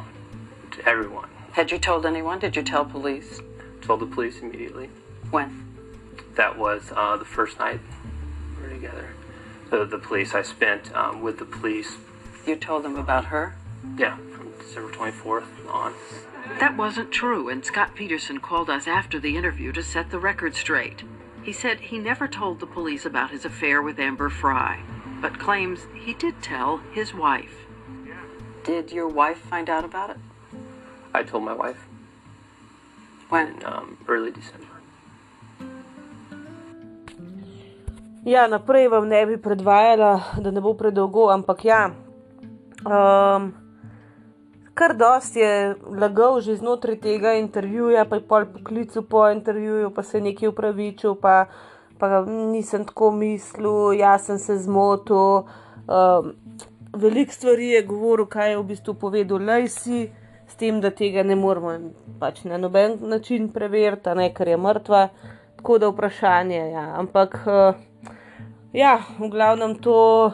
to 0.72 0.88
everyone. 0.88 1.30
Had 1.52 1.72
you 1.72 1.78
told 1.78 2.06
anyone? 2.06 2.40
Did 2.40 2.56
you 2.56 2.64
tell 2.64 2.86
police? 2.86 3.42
Told 3.82 4.00
the 4.00 4.06
police 4.06 4.40
immediately. 4.40 4.90
When? 5.32 5.68
That 6.36 6.58
was 6.58 6.92
uh, 6.96 7.18
the 7.18 7.26
first 7.26 7.60
night 7.60 7.80
we 8.58 8.64
were 8.64 8.70
together. 8.74 9.10
So 9.70 9.86
the 9.86 9.98
police, 9.98 10.34
I 10.34 10.42
spent 10.44 10.94
um, 10.96 11.22
with 11.22 11.40
the 11.40 11.46
police, 11.46 11.98
You 12.46 12.56
told 12.56 12.84
them 12.84 12.96
about 12.98 13.26
her? 13.26 13.56
yeah, 13.98 14.16
from 14.34 14.52
December 14.60 14.92
24th 14.94 15.46
on. 15.70 15.94
That 16.60 16.78
wasn't 16.78 17.12
true, 17.12 17.50
and 17.50 17.64
Scott 17.66 17.96
Peterson 17.96 18.40
called 18.40 18.70
us 18.70 18.88
after 18.88 19.20
the 19.20 19.36
interview 19.38 19.72
to 19.74 19.84
set 19.84 20.10
the 20.10 20.20
record 20.20 20.56
straight. 20.56 21.04
He 21.44 21.52
said 21.54 21.80
he 21.80 21.98
never 22.00 22.28
told 22.28 22.60
the 22.60 22.66
police 22.68 23.06
about 23.06 23.32
his 23.32 23.46
affair 23.46 23.82
with 23.82 24.00
Amber 24.00 24.30
Fry, 24.30 24.82
but 25.22 25.38
claims 25.40 25.80
he 25.94 26.14
did 26.14 26.36
tell 26.42 26.82
his 26.94 27.14
wife. 27.14 27.68
Did 28.64 28.92
your 28.92 29.08
wife 29.08 29.38
find 29.50 29.70
out 29.70 29.86
about 29.86 30.10
it? 30.10 30.18
I 31.14 31.24
told 31.24 31.44
my 31.44 31.54
wife 31.54 31.88
When? 33.30 33.48
in 33.48 33.66
um, 33.66 33.98
early 34.08 34.32
December. 34.32 34.68
Ja, 38.26 38.48
naprej 38.48 38.88
vam 38.88 39.08
ne 39.10 39.26
bi 39.26 39.38
predvajala, 39.38 40.22
da 40.38 40.52
ne 40.52 40.62
bo 40.62 40.76
predolgo, 40.78 41.30
ampak 41.34 41.66
ja. 41.66 41.90
Um, 42.86 43.54
kar 44.74 44.94
dosti 44.94 45.40
je 45.40 45.76
lagal 45.90 46.42
že 46.42 46.56
znotraj 46.56 47.00
tega 47.02 47.34
intervjuja, 47.34 48.06
pa 48.06 48.22
je 48.22 48.28
pol 48.28 48.46
poklical 48.46 49.04
po 49.10 49.26
intervjuju, 49.30 49.90
pa 49.90 50.04
se 50.04 50.18
je 50.18 50.22
nekaj 50.22 50.50
upravičil, 50.50 51.16
pa, 51.16 51.46
pa 52.02 52.24
nisem 52.26 52.86
tako 52.90 53.12
mislil, 53.14 53.94
jaz 53.94 54.26
sem 54.26 54.40
se 54.42 54.58
zmotil. 54.58 55.46
Um, 55.86 56.34
Veliko 56.98 57.32
stvari 57.32 57.70
je 57.70 57.84
govoril, 57.88 58.26
kaj 58.26 58.50
je 58.52 58.58
v 58.58 58.64
bistvu 58.74 58.94
povedal 59.00 59.40
Lacey, 59.48 60.10
s 60.50 60.58
tem, 60.60 60.82
da 60.82 60.90
tega 60.92 61.24
ne 61.24 61.38
moremo 61.40 61.94
pač 62.20 62.42
na 62.44 62.58
noben 62.60 62.98
način 63.08 63.48
preveriti, 63.54 64.12
ne 64.18 64.28
ker 64.34 64.50
je 64.52 64.58
mrtva. 64.58 65.06
Tako 65.62 65.78
da 65.78 65.92
vprašanje 65.92 66.58
je. 66.58 66.72
Ja. 66.72 66.86
Ampak 67.00 67.38
uh, 67.46 67.78
ja, 68.74 68.98
v 69.20 69.30
glavnem 69.30 69.78
to, 69.80 70.32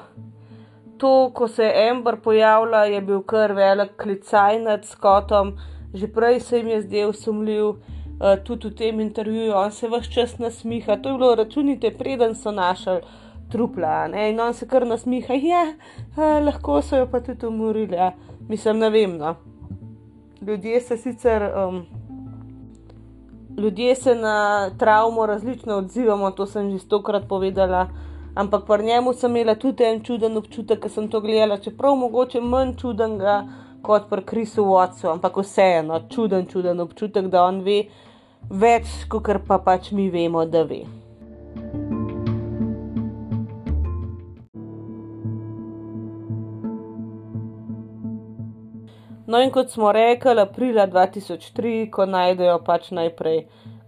to, 0.98 1.30
ko 1.36 1.48
se 1.48 1.68
je 1.68 1.90
Amber 1.92 2.18
pojavila, 2.24 2.86
je 2.86 3.02
bil 3.02 3.22
kar 3.22 3.54
velik 3.54 3.94
klicaj 4.02 4.62
nad 4.64 4.86
Scottom, 4.86 5.54
že 5.94 6.08
prej 6.08 6.40
se 6.40 6.58
jim 6.58 6.72
je 6.74 6.82
zdel 6.82 7.14
sumljiv, 7.14 7.76
tudi 8.44 8.68
v 8.68 8.76
tem 8.76 9.00
intervjuju, 9.00 9.54
on 9.56 9.72
se 9.72 9.88
vse 9.88 10.12
čas 10.12 10.38
nasmiha. 10.40 10.98
To 10.98 11.10
je 11.10 11.18
bilo, 11.18 11.36
računite, 11.36 11.92
preden 11.98 12.36
so 12.36 12.52
našli 12.52 13.02
trupla, 13.52 14.08
ne? 14.08 14.30
in 14.30 14.40
on 14.40 14.54
se 14.54 14.68
kar 14.68 14.88
nasmiha, 14.88 15.34
ja, 15.34 15.64
uh, 16.18 16.46
lahko 16.46 16.82
so 16.82 16.98
jo 16.98 17.08
pa 17.12 17.20
tudi 17.20 17.46
umorili, 17.48 17.96
ja. 17.96 18.12
mislim, 18.50 18.80
ne 18.80 18.90
vem. 18.90 19.18
No. 19.18 19.36
Ljudje 20.42 20.82
se 20.82 20.98
sicer. 20.98 21.52
Um, 21.68 21.86
Ljudje 23.58 23.96
se 23.96 24.16
na 24.16 24.70
travmo 24.78 25.26
različno 25.26 25.76
odzivamo, 25.76 26.32
to 26.32 26.46
sem 26.46 26.72
že 26.72 26.80
stokrat 26.80 27.24
povedala, 27.28 27.88
ampak 28.36 28.66
pri 28.68 28.84
njemu 28.84 29.14
sem 29.14 29.36
imela 29.36 29.56
tudi 29.56 29.84
en 29.84 30.04
čuden 30.04 30.38
občutek, 30.38 30.80
ko 30.80 30.90
sem 30.90 31.08
to 31.10 31.22
gledala, 31.22 31.58
čeprav 31.58 31.96
mogoče 31.96 32.42
manj 32.42 32.76
čudenga 32.78 33.48
kot 33.82 34.10
pri 34.10 34.22
Krisu 34.22 34.64
Watsu, 34.64 35.10
ampak 35.12 35.38
vseeno 35.38 36.00
čuden, 36.10 36.46
čuden 36.46 36.80
občutek, 36.80 37.32
da 37.34 37.44
on 37.44 37.64
ve 37.66 37.84
več, 38.50 38.88
kot 39.10 39.30
pa 39.48 39.60
pač 39.60 39.92
mi 39.92 40.10
vemo, 40.10 40.46
da 40.46 40.64
ve. 40.64 40.84
No, 49.28 49.42
in 49.44 49.52
kot 49.52 49.70
smo 49.70 49.92
rekli, 49.92 50.40
aprila 50.40 50.86
2003, 50.88 51.90
ko 51.92 52.06
najdejo 52.08 52.62
pač 52.64 52.94
najprej 52.96 53.42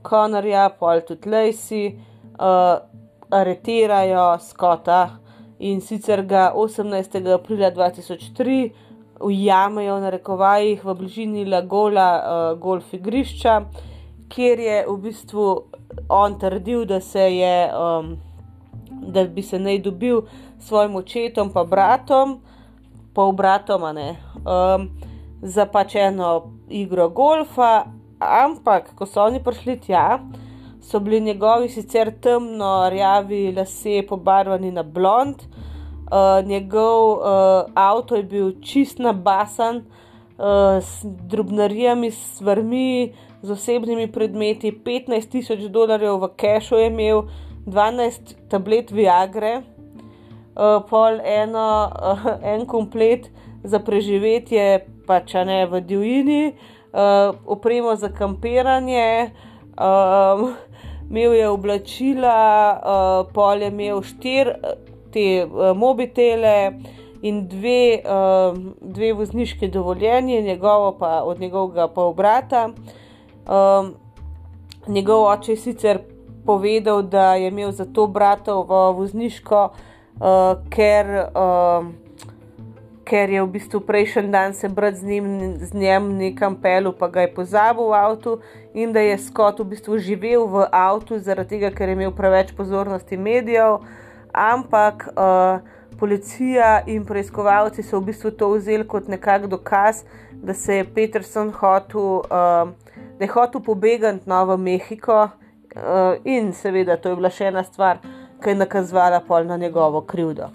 Konorja, 0.03 0.65
pol 0.79 0.99
tudi 1.07 1.31
Lacey, 1.31 1.93
uh, 2.35 2.81
aretirajo 3.31 4.37
Scotta 4.43 5.19
in 5.59 5.79
sicer 5.81 6.25
ga 6.27 6.51
18. 6.55 7.23
aprila 7.33 7.71
2003 7.71 8.59
ujamejo 9.19 9.99
na 9.99 10.09
rekovajih 10.09 10.83
v 10.85 10.95
bližini 10.95 11.45
Lagola 11.45 12.09
uh, 12.19 12.59
golf 12.59 12.93
igrišča, 12.93 13.61
kjer 14.29 14.59
je 14.59 14.85
v 14.87 14.97
bistvu 14.97 15.45
on 16.09 16.39
trdil, 16.39 16.85
da 16.85 16.99
je, 17.25 17.69
um, 17.73 18.17
da 19.13 19.23
bi 19.23 19.41
se 19.41 19.59
naj 19.59 19.79
dobil 19.79 20.21
s 20.59 20.67
svojim 20.67 20.95
očetom 20.95 21.51
pa 21.53 21.63
bratom, 21.63 22.39
pa 23.13 23.23
obratoma 23.23 23.93
ne. 23.93 24.15
Um, 24.45 24.89
za 25.41 25.65
pač 25.65 25.95
eno 25.95 26.51
igro 26.69 27.09
golfa, 27.09 27.85
ampak 28.19 28.93
ko 28.95 29.05
so 29.05 29.23
oni 29.23 29.39
prišli 29.43 29.79
tja, 29.79 30.19
so 30.81 30.99
bili 30.99 31.21
njegovi 31.21 31.69
sicer 31.69 32.11
temno 32.21 32.89
rjavi 32.89 33.53
lasje 33.55 34.07
pobarvani 34.07 34.71
na 34.71 34.83
blond, 34.83 35.35
uh, 36.11 36.45
njegov 36.45 37.11
uh, 37.11 37.71
avto 37.73 38.15
je 38.15 38.23
bil 38.23 38.51
čist 38.61 38.99
nabasan, 38.99 39.77
uh, 40.37 40.83
s 40.83 41.05
drobnarijami, 41.05 42.11
s 42.11 42.35
stvarmi, 42.35 43.13
z 43.41 43.51
osebnimi 43.51 44.11
predmeti, 44.11 44.71
15 44.71 45.31
tisoč 45.31 45.59
dolarjev 45.71 46.19
v 46.19 46.29
kešu 46.35 46.75
je 46.75 46.87
imel, 46.87 47.23
12 47.65 48.35
tablet 48.49 48.91
Viagre, 48.91 49.61
uh, 49.61 50.81
pol 50.89 51.19
eno, 51.23 51.89
uh, 51.89 52.25
en 52.43 52.65
komplet 52.65 53.29
za 53.63 53.79
preživetje 53.79 54.85
pač 55.07 55.33
ne 55.45 55.65
v 55.65 55.81
divjini, 55.81 56.43
uh, 56.93 57.35
opremo 57.45 57.95
za 57.95 58.09
kampiranje, 58.09 59.31
um, 59.77 60.53
imel 61.09 61.33
je 61.33 61.49
oblačila, 61.49 62.39
uh, 62.77 63.33
pol 63.33 63.61
je 63.61 63.71
imel 63.71 64.01
štiri 64.01 64.55
te 65.13 65.45
uh, 65.45 65.73
mobitele 65.73 66.79
in 67.21 67.47
dve, 67.47 67.99
uh, 68.05 68.57
dve 68.81 69.13
vozniške 69.13 69.67
dovoljenje, 69.67 70.41
njegovo 70.41 70.97
pa 70.99 71.23
od 71.23 71.39
njegovega 71.39 71.87
pa 71.87 72.01
obrata. 72.01 72.69
Um, 73.49 73.93
njegov 74.87 75.25
oče 75.25 75.51
je 75.51 75.57
sicer 75.57 75.99
povedal, 76.45 77.01
da 77.01 77.33
je 77.35 77.47
imel 77.47 77.71
za 77.71 77.85
to 77.85 78.07
bratovo 78.07 78.91
vozniško, 78.91 79.69
uh, 80.21 80.69
ker. 80.69 81.25
Uh, 81.33 82.09
ker 83.09 83.31
je 83.33 83.41
v 83.41 83.49
bistvu 83.49 83.79
prejšnji 83.81 84.29
dan 84.29 84.53
se 84.53 84.69
brat 84.69 84.95
z 84.95 85.03
njim, 85.03 85.25
z 85.57 85.73
njim 85.73 86.11
nekam 86.17 86.55
pelil, 86.61 86.93
pa 86.93 87.07
ga 87.07 87.25
je 87.25 87.33
pozabil 87.33 87.89
v 87.89 87.97
avtu, 87.97 88.37
in 88.73 88.93
da 88.93 89.01
je 89.01 89.17
Scott 89.17 89.59
v 89.59 89.65
bistvu 89.73 89.97
živel 89.97 90.45
v 90.45 90.67
avtu, 90.69 91.17
zaradi 91.17 91.57
tega, 91.57 91.73
ker 91.73 91.89
je 91.89 91.97
imel 91.97 92.13
preveč 92.13 92.53
pozornosti 92.53 93.17
medijev. 93.17 93.81
Ampak 94.29 95.07
uh, 95.09 95.65
policija 95.97 96.83
in 96.85 97.05
preiskovalci 97.05 97.83
so 97.83 97.97
v 97.97 98.11
bistvu 98.11 98.31
to 98.31 98.51
vzeli 98.53 98.85
kot 98.85 99.09
nekak 99.09 99.49
dokaz, 99.49 100.05
da 100.31 100.53
se 100.53 100.77
je 100.77 100.85
Peterson 100.85 101.49
hotel, 101.49 102.21
uh, 102.29 102.88
da 103.19 103.25
je 103.25 103.31
hotel 103.31 103.61
pobegati 103.61 104.23
v 104.25 104.57
Mehiko, 104.57 105.29
uh, 105.75 106.15
in 106.23 106.53
seveda 106.53 106.97
to 106.97 107.09
je 107.09 107.15
bila 107.15 107.29
še 107.29 107.51
ena 107.51 107.63
stvar, 107.63 107.99
ki 108.39 108.49
je 108.49 108.55
nakazovala 108.55 109.19
pol 109.27 109.43
na 109.43 109.57
njegovo 109.57 110.01
krivdo. 110.01 110.49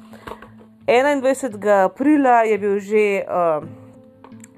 21. 0.86 1.84
aprila 1.84 2.42
je 2.42 2.58
bil 2.58 2.78
že 2.78 3.24
uh, 3.24 3.64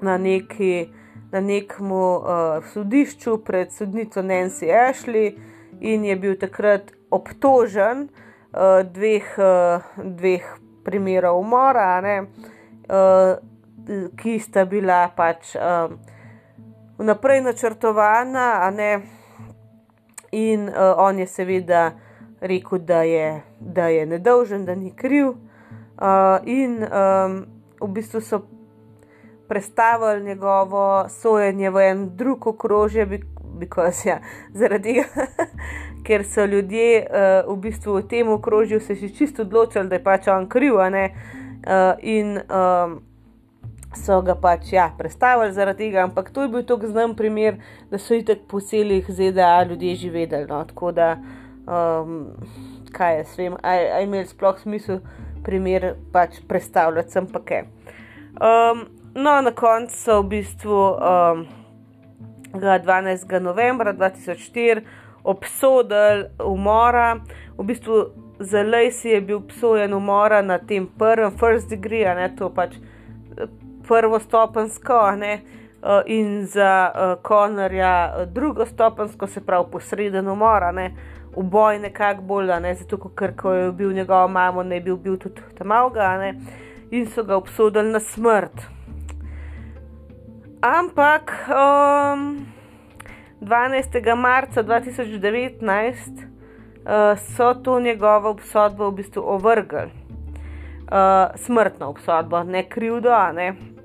na, 0.01 0.17
neki, 0.17 0.87
na 1.31 1.39
nekem 1.39 1.91
uh, 1.91 2.63
sodišču 2.73 3.37
pred 3.43 3.71
sodnico 3.71 4.21
Nancy 4.21 4.71
Ashley 4.71 5.35
in 5.79 6.05
je 6.05 6.15
bil 6.15 6.35
takrat 6.39 6.91
obtožen 7.11 8.07
uh, 8.07 8.83
dveh, 8.83 9.35
uh, 9.37 9.83
dveh 10.03 10.43
primerov 10.83 11.39
umora, 11.39 11.99
ne, 12.01 12.17
uh, 12.87 13.35
ki 14.15 14.39
sta 14.39 14.65
bila 14.65 15.07
pač 15.15 15.55
uh, 15.55 15.91
vnaprej 16.97 17.41
načrtovana, 17.41 18.71
ne, 18.71 19.01
in 20.31 20.69
uh, 20.69 20.75
on 20.97 21.19
je 21.19 21.27
seveda 21.27 21.91
rekel, 22.41 22.79
da 22.79 23.01
je, 23.01 23.41
da 23.59 23.87
je 23.87 24.05
nedolžen, 24.05 24.65
da 24.65 24.75
ni 24.75 24.91
kriv. 24.95 25.27
Uh, 25.27 25.35
in 26.45 26.83
um, 26.83 27.45
v 27.81 27.87
bistvu 27.87 28.21
so 28.21 28.41
prestavili 29.47 30.23
njegovo 30.23 31.09
sojenje 31.09 31.69
v 31.69 31.89
en 31.89 32.09
drug 32.15 32.47
okrožje, 32.47 33.05
because, 33.59 34.09
ja, 34.09 34.19
zaradi 34.53 34.93
tega, 34.93 35.27
ker 36.05 36.25
so 36.25 36.45
ljudje 36.45 37.07
uh, 37.09 37.53
v 37.53 37.57
bistvu 37.61 37.97
v 37.97 38.07
tem 38.07 38.29
okrožju 38.29 38.79
se 38.79 38.95
že 38.95 39.09
čisto 39.09 39.41
odločili, 39.41 39.89
da 39.89 39.95
je 39.95 40.03
pač 40.03 40.27
on 40.27 40.49
kriv, 40.49 40.75
uh, 40.75 40.87
in 42.01 42.37
um, 42.37 43.01
so 43.95 44.21
ga 44.21 44.35
pač 44.35 44.73
ja, 44.73 44.89
prestavili 44.97 45.53
zaradi 45.53 45.85
tega. 45.85 46.03
Ampak 46.03 46.31
to 46.31 46.45
je 46.45 46.51
bil 46.53 46.65
tako 46.67 46.91
znan 46.91 47.15
primer, 47.15 47.59
da 47.91 47.99
so 47.99 48.15
itek 48.15 48.47
po 48.47 48.59
celih 48.59 49.05
ZDA 49.09 49.63
ljudje 49.69 49.95
že 49.95 50.09
vedeli. 50.09 50.47
No? 50.49 50.63
Tako 50.65 50.91
da, 50.91 51.17
um, 51.67 52.17
kaj 52.91 53.17
jaz 53.17 53.37
vem, 53.37 53.55
aj 53.63 54.03
imel 54.03 54.25
sploh 54.25 54.59
smisel 54.59 54.99
primer 55.43 55.93
pač 56.11 56.41
predstavljati, 56.47 57.11
sem 57.11 57.27
pa 57.27 57.39
kaj. 57.39 57.67
Um, 58.37 58.87
no, 59.15 59.39
na 59.41 59.51
koncu 59.51 59.95
so 59.95 60.21
v 60.21 60.27
bistvu. 60.37 60.81
Um, 60.97 61.47
12. 62.57 63.39
novembra 63.39 63.93
2004 63.93 64.81
obsodili 65.23 66.25
umora. 66.45 67.19
V 67.57 67.63
bistvu 67.63 68.05
za 68.39 68.63
Lacey 68.63 69.11
je 69.11 69.21
bil 69.21 69.37
obsojen 69.37 69.93
umora 69.93 70.41
na 70.41 70.57
tem 70.57 70.87
prvem, 70.87 71.31
first 71.37 71.69
degree, 71.69 72.15
ne, 72.15 72.29
to 72.35 72.49
pač 72.49 72.77
prvostopensko, 73.87 75.11
ne, 75.15 75.33
eh, 75.33 76.01
in 76.05 76.45
za 76.45 76.91
uh, 76.91 77.23
Connorja 77.27 78.25
drugostopensko, 78.25 79.27
se 79.27 79.45
pravi 79.45 79.65
posreden 79.71 80.27
umor, 80.27 80.73
ne, 80.73 80.91
uboj 81.35 81.79
nekako 81.79 82.21
bolj, 82.21 82.51
ne, 82.61 82.75
zato 82.75 82.97
ker 83.15 83.35
ko 83.35 83.53
je 83.53 83.71
bil 83.71 83.93
njegova 83.93 84.27
mama, 84.27 84.63
ne 84.63 84.81
bi 84.81 84.95
bil 84.95 85.17
tudi 85.17 85.41
tam 85.57 85.71
avga, 85.71 86.17
ne, 86.17 86.33
in 86.91 87.05
so 87.05 87.23
ga 87.23 87.35
obsodili 87.35 87.91
na 87.91 87.99
smrt. 87.99 88.65
Ampak 90.61 91.31
um, 91.49 92.45
12. 93.41 94.15
marca 94.15 94.63
2019 94.63 96.27
uh, 96.87 97.19
so 97.19 97.53
to 97.53 97.79
njegovo 97.79 98.29
obsodbo 98.29 98.89
v 98.89 98.91
bistvu 98.91 99.21
ovrgli. 99.25 99.91
Uh, 100.87 101.35
smrtno 101.35 101.89
obsodbo, 101.89 102.43
ne 102.43 102.69
krivdo. 102.69 103.31
Ne? 103.33 103.76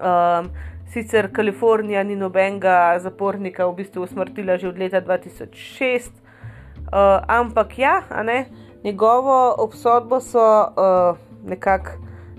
Um, 0.00 0.50
sicer 0.92 1.32
Kalifornija 1.32 2.02
ni 2.02 2.16
nobenega 2.16 2.98
zapornika 2.98 3.66
v 3.66 3.74
bistvu 3.74 4.02
usmrtila 4.02 4.56
že 4.56 4.68
od 4.68 4.78
leta 4.78 5.00
2006, 5.00 6.10
uh, 6.10 7.20
ampak 7.28 7.78
ja, 7.78 8.02
ne? 8.24 8.46
njegovo 8.84 9.54
obsodbo 9.58 10.20
so 10.20 10.40
uh, 10.40 11.18
nekako 11.44 11.90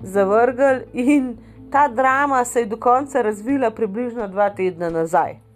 zavrgli 0.03 0.85
in 0.93 1.37
ta 1.71 1.87
drama 1.87 2.45
se 2.45 2.59
je 2.59 2.65
do 2.65 2.77
konca 2.77 3.21
razvila 3.21 3.71
približno 3.71 4.27
dva 4.27 4.49
tedna 4.49 4.89
nazaj. 4.89 5.50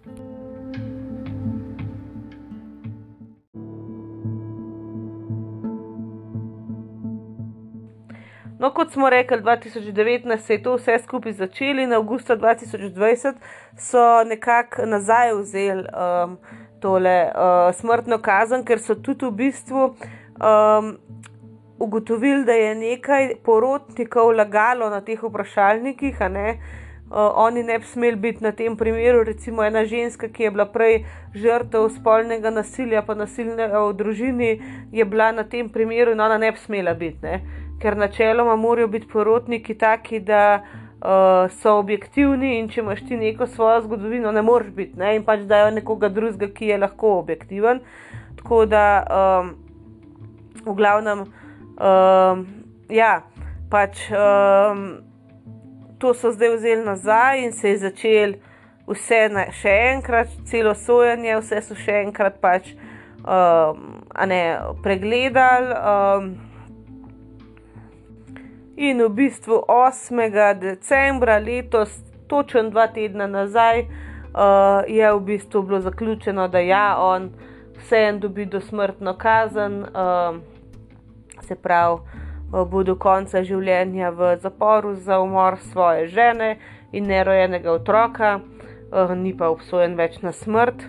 No, 8.59 8.71
kot 8.71 8.91
smo 8.91 9.09
rekli, 9.09 9.37
2019 9.37 10.37
se 10.37 10.53
je 10.53 10.63
to 10.63 10.75
vse 10.75 10.99
skupaj 11.03 11.33
začelo 11.33 11.81
in 11.81 11.93
avgusta 11.93 12.37
2020 12.37 13.33
so 13.77 14.23
nekako 14.23 14.85
nazaj 14.85 15.33
vzeli 15.33 15.83
um, 15.83 16.37
tole 16.79 17.31
uh, 17.35 17.75
smrtno 17.75 18.21
kazen, 18.21 18.63
ker 18.65 18.79
so 18.79 18.95
tudi 18.95 19.25
v 19.25 19.31
bistvu 19.31 19.83
um, 19.89 20.95
ugotovili, 21.79 22.45
da 22.45 22.53
je 22.53 22.75
nekaj 22.75 23.35
porotnikov 23.43 24.31
lagalo 24.31 24.89
na 24.89 25.01
teh 25.01 25.23
vprašalnikih. 25.23 26.15
Uh, 26.21 27.31
oni 27.35 27.63
ne 27.63 27.79
bi 27.79 27.85
smeli 27.85 28.15
biti 28.15 28.43
na 28.43 28.51
tem 28.51 28.77
primeru, 28.77 29.23
recimo 29.23 29.63
ena 29.63 29.85
ženska, 29.85 30.27
ki 30.27 30.43
je 30.43 30.51
bila 30.51 30.65
prej 30.65 31.03
žrtev 31.35 31.89
spolnega 31.99 32.49
nasilja, 32.49 33.03
pa 33.05 33.15
nasilja 33.15 33.67
v 33.67 33.93
družini, 33.93 34.49
je 34.91 35.05
bila 35.05 35.31
na 35.31 35.43
tem 35.43 35.69
primeru 35.69 36.15
in 36.15 36.21
ona 36.21 36.37
ne 36.37 36.51
bi 36.51 36.57
smela 36.57 36.93
biti, 36.93 37.19
ne? 37.21 37.64
Ker 37.81 37.97
načeloma 37.97 38.55
morajo 38.55 38.87
biti 38.87 39.07
porotniki 39.07 39.77
taki, 39.77 40.19
da 40.19 40.61
uh, 40.61 41.51
so 41.61 41.77
objektivni 41.79 42.57
in 42.59 42.69
če 42.69 42.81
imaš 42.81 43.03
ti 43.07 43.17
neko 43.17 43.47
svojo 43.47 43.81
zgodovino, 43.85 44.31
ne 44.31 44.41
moreš 44.41 44.71
biti 44.75 44.99
ne? 44.99 45.15
in 45.15 45.23
pač 45.27 45.45
dajo 45.49 45.71
nekoga 45.75 46.09
drugega, 46.09 46.51
ki 46.53 46.71
je 46.73 46.81
lahko 46.81 47.17
objektiven. 47.19 47.81
Tako 48.39 48.65
da 48.69 48.85
um, 49.03 49.55
v 50.65 50.75
glavnem. 50.75 51.25
Um, 51.75 52.45
ja, 52.89 53.25
pač 53.71 54.05
um, 54.13 54.85
to 55.99 56.13
so 56.13 56.31
zdaj 56.31 56.55
vzeli 56.55 56.85
nazaj 56.85 57.43
in 57.43 57.53
se 57.53 57.69
je 57.73 57.77
začel 57.77 58.35
vse 58.87 59.21
na, 59.33 59.47
še 59.51 59.73
enkrat, 59.95 60.31
celo 60.47 60.75
sojenje, 60.77 61.39
vse 61.41 61.61
so 61.65 61.77
še 61.77 62.03
enkrat 62.05 62.37
pač 62.41 62.71
um, 63.25 64.03
ne, 64.29 64.41
pregledali. 64.85 65.73
Um, 65.75 66.29
in 68.75 69.01
v 69.03 69.09
bistvu 69.09 69.63
8. 69.67 70.59
decembra 70.59 71.37
letos, 71.37 71.89
točno 72.27 72.69
dva 72.69 72.87
tedna 72.87 73.27
nazaj, 73.27 73.81
uh, 73.81 74.83
je 74.87 75.13
v 75.13 75.19
bistvu 75.19 75.61
bilo 75.61 75.79
zaključeno, 75.79 76.47
da 76.47 76.59
ja, 76.59 76.95
on 76.99 77.29
vseeno 77.77 78.19
dobi 78.19 78.45
dosmrtno 78.45 79.17
kazen. 79.17 79.83
Um, 79.83 80.41
se 81.45 81.55
pravi, 81.55 81.99
eh, 81.99 82.65
bo 82.65 82.83
do 82.83 82.95
konca 82.95 83.43
življenja 83.43 84.09
v 84.09 84.35
zaporu 84.41 84.95
za 84.95 85.19
umor 85.19 85.59
svoje 85.71 86.07
žene 86.07 86.57
in 86.91 87.07
nerojenega 87.07 87.71
otroka, 87.71 88.39
eh, 88.39 89.15
ni 89.15 89.33
pa 89.37 89.49
obsojen 89.49 89.95
več 89.95 90.21
na 90.21 90.31
smrt. 90.31 90.85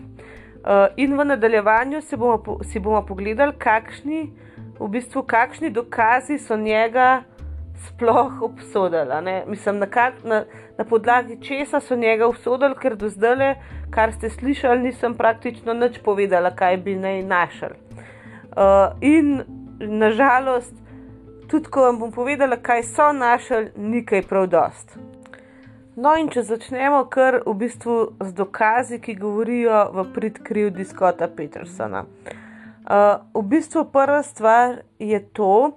Eh, 0.66 0.88
in 0.96 1.16
v 1.16 1.24
nadaljevanju 1.24 2.00
bomo, 2.16 2.62
si 2.64 2.78
bomo 2.78 3.02
pogledali, 3.06 3.52
kakšni, 3.58 4.32
v 4.80 4.88
bistvu, 4.88 5.22
kakšni 5.22 5.70
dokazi 5.70 6.38
so 6.38 6.56
njega 6.56 7.22
sploh 7.76 8.42
obsodili. 8.42 9.42
Mislim, 9.46 9.78
na, 9.78 9.86
kak, 9.86 10.14
na, 10.24 10.44
na 10.78 10.84
podlagi 10.84 11.40
česa 11.42 11.80
so 11.80 11.96
njega 11.96 12.26
obsodili, 12.26 12.74
ker 12.74 12.96
do 12.96 13.08
zdaj, 13.08 13.54
kar 13.90 14.12
ste 14.12 14.30
slišali, 14.30 14.82
nisem 14.82 15.14
praktično 15.14 15.74
nič 15.74 15.98
povedala, 16.04 16.50
kaj 16.50 16.76
bi 16.76 16.96
naj 16.96 17.22
našel. 17.22 17.76
Uh, 18.56 18.96
in 19.00 19.42
nažalost, 19.80 20.74
tudi 21.48 21.68
ko 21.70 21.82
vam 21.82 21.98
bom 21.98 22.12
povedala, 22.12 22.56
kaj 22.56 22.82
so 22.82 23.12
našli, 23.12 23.70
ni 23.76 24.04
kaj 24.06 24.22
prav 24.28 24.46
dost. 24.46 24.96
No, 25.96 26.12
in 26.20 26.28
če 26.28 26.42
začnemo 26.44 27.06
kar 27.08 27.38
v 27.46 27.54
bistvu 27.56 27.94
z 28.20 28.34
dokazi, 28.36 28.98
ki 29.00 29.14
govorijo 29.16 29.86
v 29.94 30.04
prid 30.12 30.42
krivdi 30.44 30.84
Scotta 30.84 31.28
Petersona. 31.28 32.04
Uh, 32.86 33.24
v 33.34 33.42
bistvu 33.48 33.86
prva 33.92 34.20
stvar 34.22 34.82
je 35.00 35.20
to, 35.32 35.72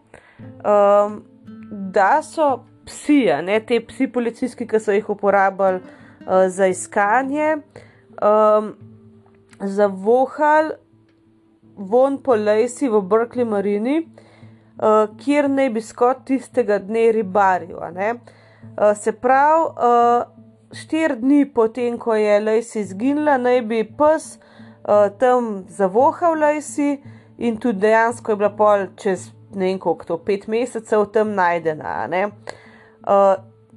um, 0.60 1.22
da 1.70 2.22
so 2.22 2.66
psi, 2.86 3.26
ne 3.44 3.60
te 3.60 3.80
psi 3.86 4.08
policijski, 4.12 4.68
ki 4.68 4.80
so 4.80 4.94
jih 4.96 5.10
uporabljali 5.10 5.82
uh, 5.82 6.48
za 6.48 6.68
iskanje, 6.68 7.58
um, 8.22 8.74
zavohali 9.60 10.74
von 11.76 12.18
po 12.24 12.36
Lacey 12.36 12.90
v 12.90 13.02
Berkeley 13.02 13.46
Marini, 13.46 14.00
uh, 14.02 15.06
kjer 15.22 15.50
naj 15.50 15.70
bi 15.70 15.82
skot 15.82 16.26
tistega 16.28 16.80
dne 16.80 17.12
ribaril. 17.16 17.78
Uh, 17.78 18.98
se 18.98 19.12
pravi, 19.12 19.70
uh, 19.70 20.76
štiri 20.76 21.16
dni 21.22 21.46
potem, 21.54 21.98
ko 21.98 22.16
je 22.16 22.40
Lacey 22.40 22.82
izginila, 22.82 23.38
naj 23.38 23.62
bi 23.62 23.84
pes 23.98 24.36
uh, 24.36 25.08
tam 25.20 25.66
zavohal 25.70 26.40
Lacey 26.40 27.00
in 27.38 27.58
tudi 27.58 27.80
dejansko 27.86 28.32
je 28.32 28.36
bila 28.36 28.50
pol 28.50 28.88
čez 29.00 29.30
ne 29.56 29.66
vem 29.66 29.80
koliko, 29.80 30.06
to 30.06 30.18
pet 30.18 30.48
mesecev 30.48 31.06
tam 31.14 31.34
najdena. 31.38 32.08
Uh, 33.04 33.36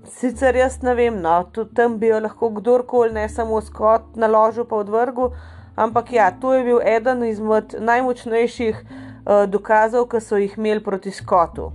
sicer 0.08 0.56
jaz 0.56 0.80
ne 0.82 0.94
vem, 0.94 1.20
no, 1.22 1.42
tudi 1.52 1.74
tam 1.74 1.98
bi 1.98 2.10
jo 2.10 2.20
lahko 2.20 2.50
kdorkoli, 2.58 3.12
ne 3.14 3.28
samo 3.28 3.60
skot, 3.60 4.16
naložil 4.16 4.66
pa 4.68 4.82
odvrgu. 4.82 5.32
Ampak 5.76 6.12
ja, 6.12 6.30
to 6.40 6.52
je 6.54 6.64
bil 6.64 6.80
eden 6.84 7.24
izmed 7.24 7.76
najmočnejših 7.80 8.82
uh, 8.82 9.44
dokazov, 9.48 10.08
ki 10.12 10.20
so 10.20 10.40
jih 10.40 10.58
imeli 10.58 10.84
proti 10.84 11.10
skotu. 11.14 11.70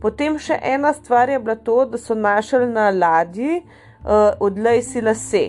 Potem 0.00 0.36
še 0.38 0.58
ena 0.62 0.92
stvar 0.94 1.32
je 1.32 1.40
bila 1.42 1.56
to, 1.56 1.80
da 1.90 1.98
so 1.98 2.14
našli 2.14 2.68
na 2.70 2.90
ladji 2.94 3.62
uh, 3.62 4.36
odlej 4.40 4.82
si 4.86 5.02
lase. 5.02 5.46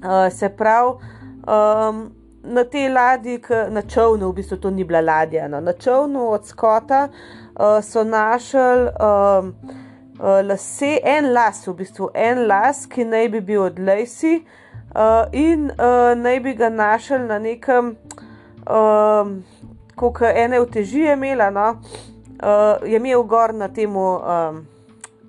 Uh, 0.00 0.30
se 0.32 0.48
pravi, 0.48 0.96
um, 1.44 2.06
na 2.42 2.64
tej 2.64 2.88
ladji, 2.88 3.40
na 3.70 3.82
čovnu, 3.82 4.30
v 4.30 4.34
bistvu 4.34 4.56
to 4.56 4.70
ni 4.70 4.84
bila 4.84 5.00
ladja, 5.00 5.48
no, 5.48 5.60
na 5.60 5.72
čovnu 5.72 6.30
od 6.30 6.46
Skota 6.46 7.08
uh, 7.08 7.84
so 7.84 8.04
našli 8.04 8.88
um, 8.88 9.54
uh, 10.20 10.40
lase, 10.44 10.98
en 11.04 11.32
las, 11.32 11.66
v 11.66 11.74
bistvu 11.74 12.10
en 12.14 12.46
las, 12.48 12.86
ki 12.86 13.04
naj 13.04 13.28
bi 13.28 13.40
bil 13.40 13.62
od 13.62 13.78
Lacey, 13.78 14.40
uh, 14.94 15.28
in 15.32 15.70
uh, 15.70 16.16
naj 16.16 16.40
bi 16.40 16.54
ga 16.54 16.68
našli 16.68 17.18
na 17.28 17.38
nekem, 17.38 17.96
um, 18.64 19.42
kot 19.94 20.22
ene 20.22 20.60
uteži 20.60 21.04
je 21.04 21.12
imela, 21.12 21.50
no, 21.50 21.68
uh, 22.40 22.88
je 22.88 22.96
imel 22.96 23.22
gor 23.22 23.54
na 23.54 23.68
tem 23.68 23.96
um, 23.96 24.64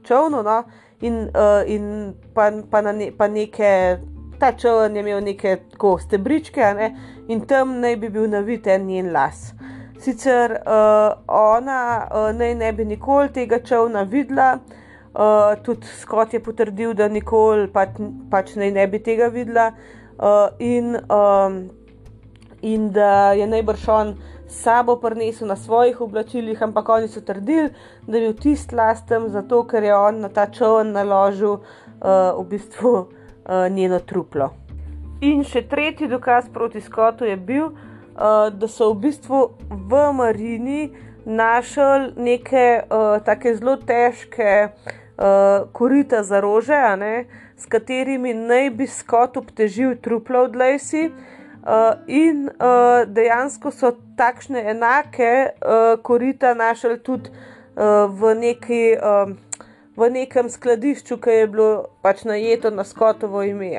čovnu, 0.07 0.43
no, 0.43 0.63
in, 1.01 1.27
uh, 1.35 1.59
in 1.67 2.13
pa, 2.33 2.51
pa, 2.71 2.81
ne, 2.81 3.11
pa 3.17 3.27
neke 3.27 3.99
ta 4.41 4.51
čovn 4.57 4.95
je 4.95 4.99
imel 4.99 5.21
neke 5.21 5.57
tako 5.71 5.99
stebričke 6.01 6.73
ne? 6.73 6.87
in 7.27 7.43
tam 7.45 7.75
naj 7.79 7.95
bi 8.01 8.09
bil 8.09 8.29
navit 8.29 8.67
en 8.67 8.87
njen 8.89 9.11
las. 9.13 9.51
Sicer 10.01 10.55
uh, 10.57 11.13
ona 11.27 11.81
uh, 12.09 12.29
naj 12.33 12.55
ne 12.57 12.71
bi 12.73 12.85
nikoli 12.89 13.29
tega 13.35 13.59
čovna 13.61 14.01
videla, 14.01 14.55
uh, 15.13 15.53
tudi 15.63 15.85
Scott 15.99 16.33
je 16.33 16.41
potrdil, 16.41 16.95
da 16.97 17.07
nikoli 17.07 17.69
pač, 17.69 18.01
pač 18.31 18.55
naj 18.57 18.73
ne 18.79 18.87
bi 18.89 19.03
tega 19.05 19.29
videla, 19.29 19.67
uh, 20.17 20.49
in, 20.57 20.97
um, 21.05 21.61
in 22.65 22.89
da 22.97 23.37
je 23.37 23.45
najbrž 23.47 23.87
on 23.93 24.17
sabo 24.49 24.97
prinesel 25.05 25.53
na 25.53 25.55
svojih 25.55 26.01
oblačilih, 26.01 26.63
ampak 26.63 26.89
oni 26.89 27.07
so 27.07 27.21
trdili, 27.21 27.69
da 28.07 28.17
je 28.17 28.25
bil 28.25 28.37
tisti 28.41 28.75
lasten, 28.75 29.29
zato 29.29 29.63
ker 29.69 29.85
je 29.85 29.95
on 29.95 30.25
na 30.25 30.33
ta 30.33 30.49
čovn 30.49 30.97
naložil 30.97 31.59
uh, 31.61 32.41
v 32.41 32.49
bistvu 32.49 33.20
njeno 33.69 33.99
truplo. 33.99 34.51
In 35.21 35.43
še 35.45 35.61
tretji 35.69 36.07
dokaz 36.09 36.47
proti 36.53 36.81
Skotu 36.81 37.25
je 37.25 37.35
bil, 37.37 37.67
uh, 37.67 38.49
da 38.49 38.67
so 38.67 38.89
v 38.93 39.03
bistvu 39.03 39.41
v 39.69 39.99
Marini 40.17 40.89
našli 41.25 42.13
neke 42.17 42.81
uh, 42.89 43.21
zelo 43.57 43.75
težke 43.77 44.71
uh, 44.73 45.69
korita 45.73 46.23
za 46.23 46.41
rože, 46.41 46.73
ne, 46.97 47.25
s 47.57 47.65
katerimi 47.65 48.33
naj 48.33 48.69
bi 48.69 48.87
Skot 48.87 49.37
obtežil 49.37 49.95
truplo 50.01 50.43
od 50.49 50.55
Lacey. 50.55 51.11
Uh, 51.61 51.93
in 52.07 52.49
uh, 52.49 53.05
dejansko 53.05 53.69
so 53.69 53.93
takšne 54.17 54.73
enake 54.73 55.53
uh, 55.61 56.01
korita 56.01 56.55
našli 56.57 56.97
tudi 56.97 57.29
uh, 57.29 58.09
v 58.09 58.35
neki. 58.35 58.83
Uh, 58.97 59.37
v 59.95 60.09
nekem 60.09 60.49
skladišču, 60.49 61.17
ki 61.17 61.29
je 61.29 61.47
bilo 61.47 61.71
pač 62.01 62.23
najeto 62.23 62.69
na 62.69 62.83
skotovo 62.83 63.43
ime. 63.43 63.71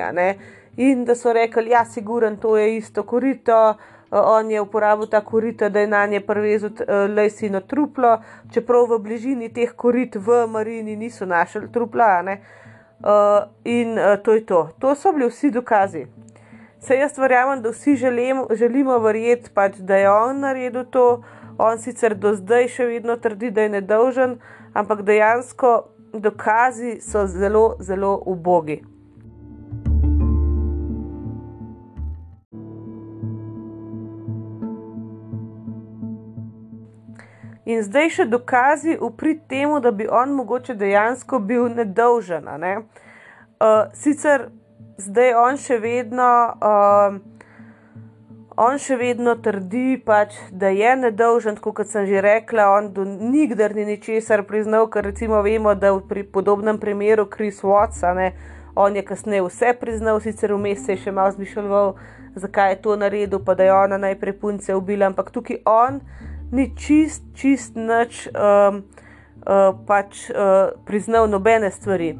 In 0.77 1.05
da 1.05 1.15
so 1.15 1.33
rekli, 1.33 1.69
ja, 1.69 1.85
siguren, 1.85 2.37
to 2.37 2.57
je 2.57 2.77
isto 2.77 3.03
korito. 3.03 3.75
On 4.11 4.51
je 4.51 4.61
uporabil 4.61 5.07
ta 5.07 5.21
korito, 5.21 5.69
da 5.69 5.79
je 5.79 5.87
na 5.87 6.05
nje 6.05 6.19
prevezel 6.21 6.69
lesino 7.15 7.61
truplo, 7.61 8.19
čeprav 8.53 8.85
v 8.89 8.99
bližini 8.99 9.49
teh 9.49 9.73
korit 9.75 10.15
v 10.15 10.45
Marini 10.47 10.95
niso 10.95 11.25
našli 11.25 11.71
trupla. 11.71 12.21
Uh, 13.03 13.49
in 13.65 13.97
uh, 13.99 14.15
to 14.23 14.33
je 14.33 14.45
to. 14.45 14.69
To 14.79 14.95
so 14.95 15.11
bili 15.11 15.27
vsi 15.29 15.51
dokazi. 15.51 16.05
Se 16.79 16.95
jaz 16.95 17.17
verjamem, 17.17 17.61
da 17.61 17.69
vsi 17.69 17.95
želim, 17.95 18.45
želimo 18.55 18.99
verjeti, 18.99 19.49
pač, 19.53 19.75
da 19.77 19.97
je 19.97 20.11
on 20.11 20.39
naredil 20.39 20.85
to. 20.85 21.23
On 21.57 21.77
sicer 21.77 22.15
do 22.15 22.33
zdaj 22.33 22.67
še 22.67 22.85
vedno 22.85 23.17
trdi, 23.17 23.51
da 23.51 23.65
je 23.65 23.69
nedolžen, 23.69 24.37
ampak 24.73 25.03
dejansko 25.03 25.92
dokazi 26.13 27.01
so 27.01 27.25
zelo, 27.27 27.75
zelo 27.79 28.23
ubogi. 28.25 28.83
In 37.65 37.79
zdaj 37.83 38.09
še 38.09 38.25
dokazi 38.27 38.97
v 38.99 39.09
prid 39.17 39.45
temu, 39.47 39.79
da 39.79 39.91
bi 39.91 40.07
on 40.07 40.33
mogoče 40.35 40.75
dejansko 40.75 41.39
bil 41.39 41.69
nedolžen. 41.71 42.49
Ne? 42.59 42.73
Uh, 43.63 43.87
sicer 43.95 44.49
zdaj 44.99 45.33
on 45.39 45.57
še 45.57 45.79
vedno. 45.79 46.31
Uh, 46.59 47.32
on 48.57 48.77
še 48.79 48.97
vedno 48.97 49.35
trdi, 49.35 49.97
pač, 50.05 50.35
da 50.51 50.69
je 50.73 50.95
nedolžen, 50.99 51.57
kot 51.57 51.87
sem 51.89 52.05
že 52.09 52.21
rekla, 52.21 52.69
on 52.77 52.91
do 52.93 53.05
nikdar 53.05 53.73
ni 53.75 53.85
ničesar 53.85 54.43
priznal, 54.49 54.87
ker 54.87 55.05
recimo 55.09 55.41
vemo, 55.41 55.73
da 55.75 55.93
pri 55.97 56.23
podobnem 56.23 56.79
primeru 56.79 57.25
Chris 57.25 57.63
Watson, 57.63 58.19
on 58.75 58.95
je 58.95 59.03
kasneje 59.05 59.45
vse 59.45 59.73
priznal, 59.79 60.19
sicer 60.21 60.53
vmes 60.53 60.85
se 60.85 60.93
je 60.93 61.05
še 61.05 61.11
malo 61.13 61.33
zmišljal, 61.33 61.95
zakaj 62.35 62.73
je 62.73 62.81
to 62.81 62.95
naredil, 62.97 63.41
pa 63.45 63.55
da 63.55 63.63
je 63.63 63.73
ona 63.73 63.97
najprej 63.97 64.37
punce 64.41 64.75
ubila, 64.75 65.09
ampak 65.09 65.31
tukaj 65.33 65.61
on 65.65 66.01
ni 66.53 66.69
čist, 66.77 67.25
čist 67.37 67.77
nič 67.77 68.27
um, 68.29 68.83
uh, 69.45 69.73
pač 69.87 70.29
uh, 70.29 70.73
priznal 70.85 71.29
nobene 71.29 71.71
stvari. 71.73 72.13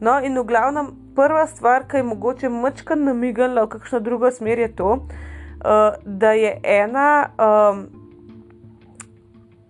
No, 0.00 0.20
in 0.22 0.36
v 0.38 0.44
glavnem, 0.46 0.92
prva 1.16 1.48
stvar, 1.50 1.88
ki 1.88 2.00
je 2.00 2.06
mogoče 2.06 2.48
mačka 2.52 2.94
namigala 2.94 3.64
v 3.66 3.72
kakšno 3.72 4.00
drugo 4.04 4.30
smer, 4.30 4.60
je 4.62 4.68
to, 4.76 4.90
uh, 5.64 5.94
da 6.04 6.32
je 6.32 6.60
ena 6.62 7.30
um, 7.38 7.86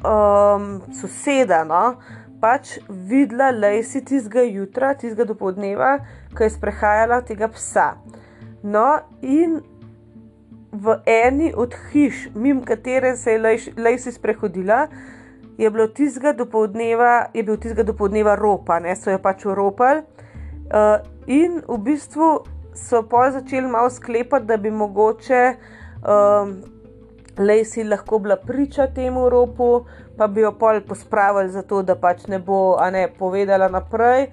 um, 0.05 0.81
soseda 1.01 1.65
no, 1.65 1.97
pač 2.41 2.79
videla 2.89 3.51
Lacey 3.51 4.05
tistega 4.05 4.45
jutra, 4.47 4.95
tistega 4.95 5.27
dopoledneva, 5.29 5.99
ko 6.37 6.47
je 6.47 6.55
sprehajala 6.55 7.23
tega 7.27 7.49
psa. 7.51 7.97
No, 8.63 9.01
in 9.23 9.61
v 10.73 10.99
eni 11.09 11.53
od 11.57 11.75
hiš, 11.91 12.29
mimo 12.35 12.63
katere 12.67 13.17
se 13.17 13.35
je 13.35 13.41
Lacey 13.77 14.13
sprehodila, 14.13 14.87
je, 15.59 15.71
tizga 15.95 16.29
je 17.35 17.43
bil 17.43 17.57
tistega 17.57 17.83
dopoledneva 17.83 18.35
ropa, 18.37 18.79
ne 18.79 18.95
so 18.97 19.11
jo 19.11 19.19
pač 19.19 19.47
uropali. 19.47 20.05
Uh, 20.69 21.01
in 21.27 21.63
v 21.67 21.79
bistvu 21.83 22.45
so 22.77 23.03
pa 23.03 23.31
začeli 23.31 23.67
malo 23.67 23.91
sklepati, 23.91 24.47
da 24.47 24.57
bi 24.57 24.71
mogoče 24.71 25.57
um, 26.03 26.63
Lacey 27.39 27.85
lahko 27.85 28.19
bila 28.19 28.37
priča 28.37 28.87
temu 28.87 29.29
ropu, 29.29 29.85
pa 30.17 30.27
bi 30.27 30.41
jo 30.41 30.53
pol 30.53 30.81
pospravili 30.81 31.51
za 31.51 31.63
to, 31.63 31.83
da 31.83 31.95
pač 31.95 32.27
ne 32.27 32.39
bo 32.39 32.77
ne, 32.93 33.09
povedala 33.19 33.69
naprej. 33.69 34.27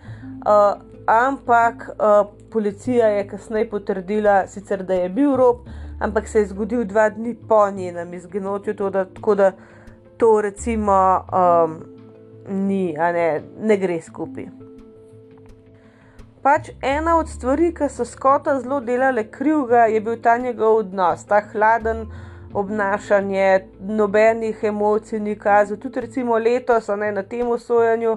Uh, 0.45 0.81
ampak 1.07 1.89
uh, 1.89 2.27
policija 2.51 3.07
je 3.07 3.27
kasneje 3.27 3.69
potrdila, 3.69 4.47
sicer, 4.47 4.83
da 4.83 4.93
je 4.93 5.09
bil 5.09 5.35
rop, 5.35 5.67
ampak 5.99 6.27
se 6.27 6.39
je 6.39 6.47
zgodil 6.47 6.83
dva 6.83 7.09
dni 7.09 7.35
po 7.49 7.69
njenem 7.71 8.13
izginotju, 8.13 8.73
tako 8.73 9.35
da 9.35 9.51
to 10.17 10.41
recimo 10.41 11.25
um, 11.31 11.81
ni, 12.47 12.93
ne, 12.93 13.41
ne 13.61 13.77
gre 13.77 14.01
skupaj 14.01 14.64
pač 16.45 16.69
ena 16.81 17.17
od 17.17 17.29
stvari, 17.29 17.71
ki 17.73 17.87
so 17.89 18.05
skota 18.05 18.59
zelo 18.61 18.77
delale 18.85 19.23
krivga, 19.33 19.87
je 19.89 20.01
bil 20.01 20.19
ta 20.21 20.37
njegov 20.37 20.83
odnos, 20.83 21.23
ta 21.25 21.39
hladen 21.41 22.05
obnašanje, 22.53 23.47
nobenih 23.81 24.61
emocij 24.63 25.19
ni 25.19 25.33
kazal. 25.35 25.79
Tudi 25.81 26.03
recimo 26.05 26.37
letos, 26.37 26.91
ne, 27.01 27.09
na 27.11 27.23
tem 27.23 27.49
osojanju, 27.49 28.13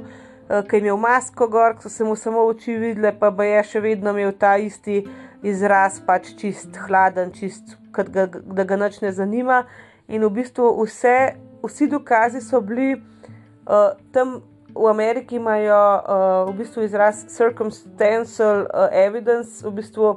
eh, 0.48 0.62
ki 0.68 0.76
je 0.76 0.80
imel 0.80 1.00
masko 1.00 1.48
gor, 1.48 1.76
so 1.80 1.88
se 1.88 2.04
mu 2.04 2.16
samo 2.16 2.44
oči 2.50 2.76
videle, 2.76 3.14
pa 3.20 3.32
je 3.44 3.64
še 3.64 3.80
vedno 3.80 4.12
imel 4.12 4.36
ta 4.38 4.56
isti 4.56 5.06
izraz, 5.42 5.96
pač 6.06 6.34
čist 6.36 6.76
hladen, 6.84 7.32
čist, 7.32 7.78
ga, 7.96 8.26
da 8.26 8.64
ga 8.64 8.76
noč 8.76 9.00
ne 9.00 9.12
zanima. 9.12 9.64
In 10.08 10.24
v 10.24 10.30
bistvu 10.42 10.68
vse, 10.84 11.16
vsi 11.64 11.88
dokazi 11.88 12.44
so 12.44 12.60
bili 12.60 12.92
uh, 12.94 13.96
tam 14.12 14.40
v 14.78 14.90
Ameriki 14.90 15.36
imajo 15.36 15.82
uh, 15.96 16.50
v 16.50 16.58
bistvu 16.58 16.82
izraz 16.82 17.24
circumstantial 17.26 18.60
uh, 18.60 18.88
evidence, 18.92 19.66
v 19.66 19.72
bistvu 19.74 20.12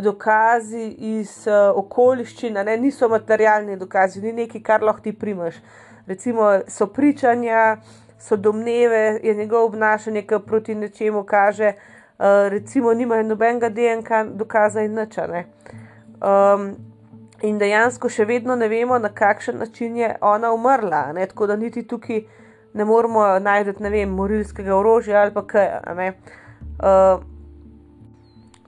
dokazi 0.00 0.84
iz 1.16 1.46
uh, 1.46 1.72
okoliščin, 1.76 2.60
ne, 2.64 2.76
niso 2.76 3.08
materialni 3.08 3.76
dokazi, 3.76 4.20
ni 4.22 4.32
nekaj, 4.32 4.62
kar 4.62 4.84
lahko 4.84 5.04
ti 5.04 5.12
primaš. 5.12 5.60
Recimo 6.06 6.50
so 6.68 6.86
pričanja, 6.86 7.78
so 8.20 8.36
domneve, 8.36 9.20
je 9.22 9.34
njegovo 9.34 9.66
obnašanje, 9.66 10.22
ki 10.22 10.42
proti 10.46 10.74
nečemu 10.74 11.24
kaže, 11.24 11.72
uh, 11.72 12.48
recimo 12.52 12.94
nimajo 12.94 13.22
nobenega 13.22 13.68
DNK 13.68 14.36
dokaza 14.36 14.82
in 14.82 14.94
načane. 14.94 15.46
Um, 16.20 16.72
in 17.42 17.58
dejansko 17.58 18.08
še 18.08 18.24
vedno 18.24 18.56
ne 18.56 18.68
vemo, 18.68 18.98
na 18.98 19.08
kakšen 19.08 19.58
način 19.58 19.96
je 19.96 20.14
ona 20.20 20.52
umrla, 20.52 21.12
ne, 21.12 21.26
tako 21.26 21.46
da 21.46 21.56
niti 21.56 21.82
tukaj 21.88 22.22
ne 22.74 22.84
moremo 22.84 23.38
najti, 23.38 23.82
ne 23.82 23.90
vem, 23.90 24.10
morilskega 24.10 24.74
orožja 24.76 25.22
ali 25.22 25.34
pa 25.34 25.46
kaj. 25.46 25.68
Uh, 26.82 27.22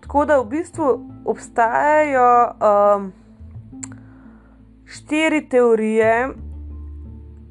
tako 0.01 0.25
da 0.25 0.39
v 0.41 0.49
bistvu 0.53 0.89
obstajajo 1.25 2.29
um, 2.45 3.13
štiri 4.85 5.49
teorije, 5.49 6.29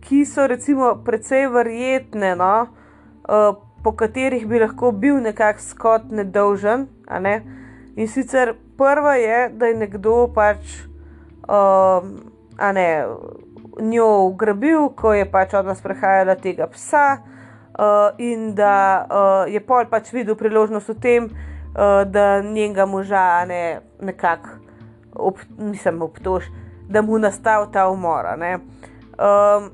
ki 0.03 0.25
so 0.25 0.47
recimo 0.47 0.95
precej 1.05 1.47
verjetne, 1.47 2.35
no, 2.35 2.67
uh, 3.29 3.55
po 3.83 3.91
katerih 3.91 4.47
bi 4.47 4.59
lahko 4.59 4.91
bil 4.91 5.19
nekakšen 5.23 5.69
skot 5.69 6.11
nedolžen. 6.11 6.87
Ne? 7.19 7.41
In 7.95 8.07
sicer 8.07 8.53
prva 8.77 9.15
je, 9.19 9.49
da 9.49 9.67
je 9.69 9.79
nekdo 9.79 10.27
pač 10.35 10.77
um, 11.47 12.13
a 12.57 12.71
ne, 12.71 13.05
njo 13.81 14.25
ugrabil, 14.27 14.89
ko 14.95 15.13
je 15.13 15.25
pač 15.31 15.53
od 15.53 15.65
nas 15.65 15.81
prehajala 15.81 16.35
tega 16.35 16.67
psa. 16.67 17.17
Uh, 17.73 18.13
in 18.21 18.53
da 18.53 19.07
uh, 19.09 19.53
je 19.53 19.57
pol 19.65 19.87
pač 19.89 20.11
videl 20.13 20.37
priložnost 20.37 20.91
v 20.93 20.95
tem, 21.01 21.23
uh, 21.25 22.03
da 22.05 22.41
njenega 22.45 22.85
moža 22.85 23.45
ne, 23.49 23.81
nekako 23.97 24.61
ob, 25.15 25.41
nisem 25.57 26.01
obtož, 26.01 26.45
da 26.89 27.01
mu 27.01 27.17
nastal 27.17 27.71
ta 27.71 27.87
umor. 27.89 28.29
Um, 28.37 29.71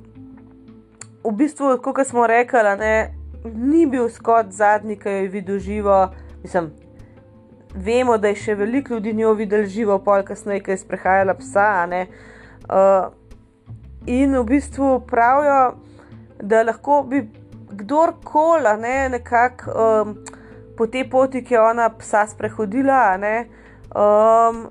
v 1.23 1.35
bistvu, 1.35 1.75
kot 1.83 2.07
smo 2.07 2.27
rekli, 2.27 3.11
ni 3.43 3.85
bil 3.85 4.07
skot 4.09 4.51
zadnji, 4.51 4.95
ki 4.95 5.09
je 5.09 5.27
videl 5.27 5.59
živo. 5.59 5.99
Mislim, 6.43 6.71
vemo, 7.75 8.17
da 8.17 8.31
je 8.31 8.35
še 8.35 8.55
veliko 8.55 8.93
ljudi 8.93 9.13
njo 9.13 9.33
videl 9.33 9.67
živo, 9.67 9.99
pol 9.99 10.23
kasneje, 10.23 10.63
ki 10.63 10.71
je 10.71 10.83
sprehajala 10.87 11.35
psa. 11.39 11.87
Uh, 12.69 13.18
in 14.05 14.37
v 14.37 14.43
bistvu 14.43 14.99
pravijo, 15.07 15.75
da 16.41 16.63
lahko 16.63 17.03
bi 17.03 17.23
kdorkoli 17.71 18.77
ne, 18.79 19.09
nekako 19.09 19.71
um, 19.71 20.17
po 20.77 20.87
tej 20.87 21.09
poti, 21.09 21.43
ki 21.43 21.53
je 21.53 21.61
ona 21.61 21.89
psa 21.89 22.27
sprehodila, 22.27 23.17
ne, 23.17 23.47
um, 23.95 24.67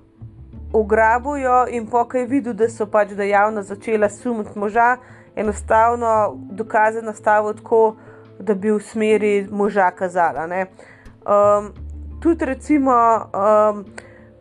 ugrabujo 0.72 1.66
in 1.70 1.86
po 1.86 2.04
kaj 2.04 2.24
videl, 2.24 2.54
da 2.54 2.68
so 2.68 2.86
pač 2.86 3.12
dejavno 3.16 3.62
začela 3.62 4.08
sumiti 4.08 4.58
moža, 4.58 4.96
enostavno 5.36 6.38
dokaze 6.50 7.02
nastavijo 7.02 7.52
tako, 7.52 7.96
da 8.38 8.54
bi 8.54 8.70
v 8.70 8.80
smeri 8.80 9.46
moža 9.50 9.90
kazala. 9.90 10.46
Um, 10.48 11.72
tudi 12.22 12.44
recimo, 12.44 12.92
um, 12.92 13.84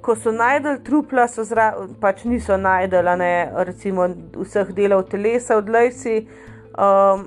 ko 0.08 0.16
so 0.16 0.32
najdel 0.32 0.80
trupla, 0.88 1.28
so 1.28 1.44
zra, 1.44 1.72
pač 2.00 2.24
niso 2.24 2.56
najdel, 2.56 3.10
ne, 3.20 3.32
recimo 3.68 4.08
vseh 4.40 4.72
delov 4.76 5.10
telesa 5.12 5.58
od 5.60 5.68
Lejsi. 5.70 6.22
Um, 6.80 7.26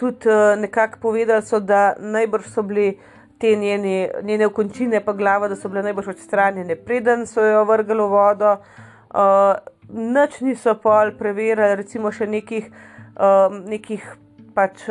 tudi 0.00 0.26
uh, 0.26 0.56
nekako 0.58 0.98
povedali 1.06 1.46
so, 1.46 1.60
da 1.60 1.94
najbrž 1.98 2.48
so 2.50 2.64
bili 2.66 2.96
te 3.38 3.54
njeni, 3.56 4.08
njene 4.22 4.46
okončine, 4.46 5.04
pa 5.04 5.12
glava, 5.12 5.48
da 5.48 5.56
so 5.56 5.70
bile 5.70 5.84
najbolj 5.86 6.10
odstranjene, 6.16 6.76
preden 6.76 7.26
so 7.30 7.44
jo 7.46 7.62
vrgli 7.68 8.02
v 8.02 8.10
vodo. 8.10 8.56
Uh, 9.14 9.54
Noč 9.94 10.40
niso 10.40 10.72
pol 10.80 11.12
preverili, 11.18 11.76
recimo 11.76 12.10
še 12.10 12.26
nekih, 12.26 12.70
um, 13.20 13.58
nekih 13.68 14.02
pač 14.54 14.86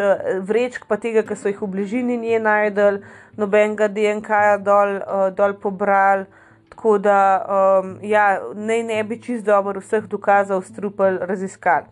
vrečk, 0.48 0.88
pa 0.88 0.98
tega, 1.02 1.24
ki 1.28 1.36
so 1.36 1.52
jih 1.52 1.62
v 1.62 1.70
bližini 1.76 2.18
nje 2.18 2.40
najdel, 2.40 3.02
nobenega 3.38 3.88
DNK-ja 3.88 4.58
dol, 4.62 4.98
uh, 5.02 5.28
dol 5.36 5.58
pobrali. 5.60 6.28
Tako 6.74 6.98
da 6.98 7.18
um, 7.38 7.98
ja, 8.02 8.42
naj 8.56 8.82
ne 8.84 9.04
bi 9.06 9.20
čist 9.22 9.46
dobro 9.46 9.80
vseh 9.80 10.08
dokazov 10.10 10.64
strupel 10.66 11.22
raziskali. 11.22 11.86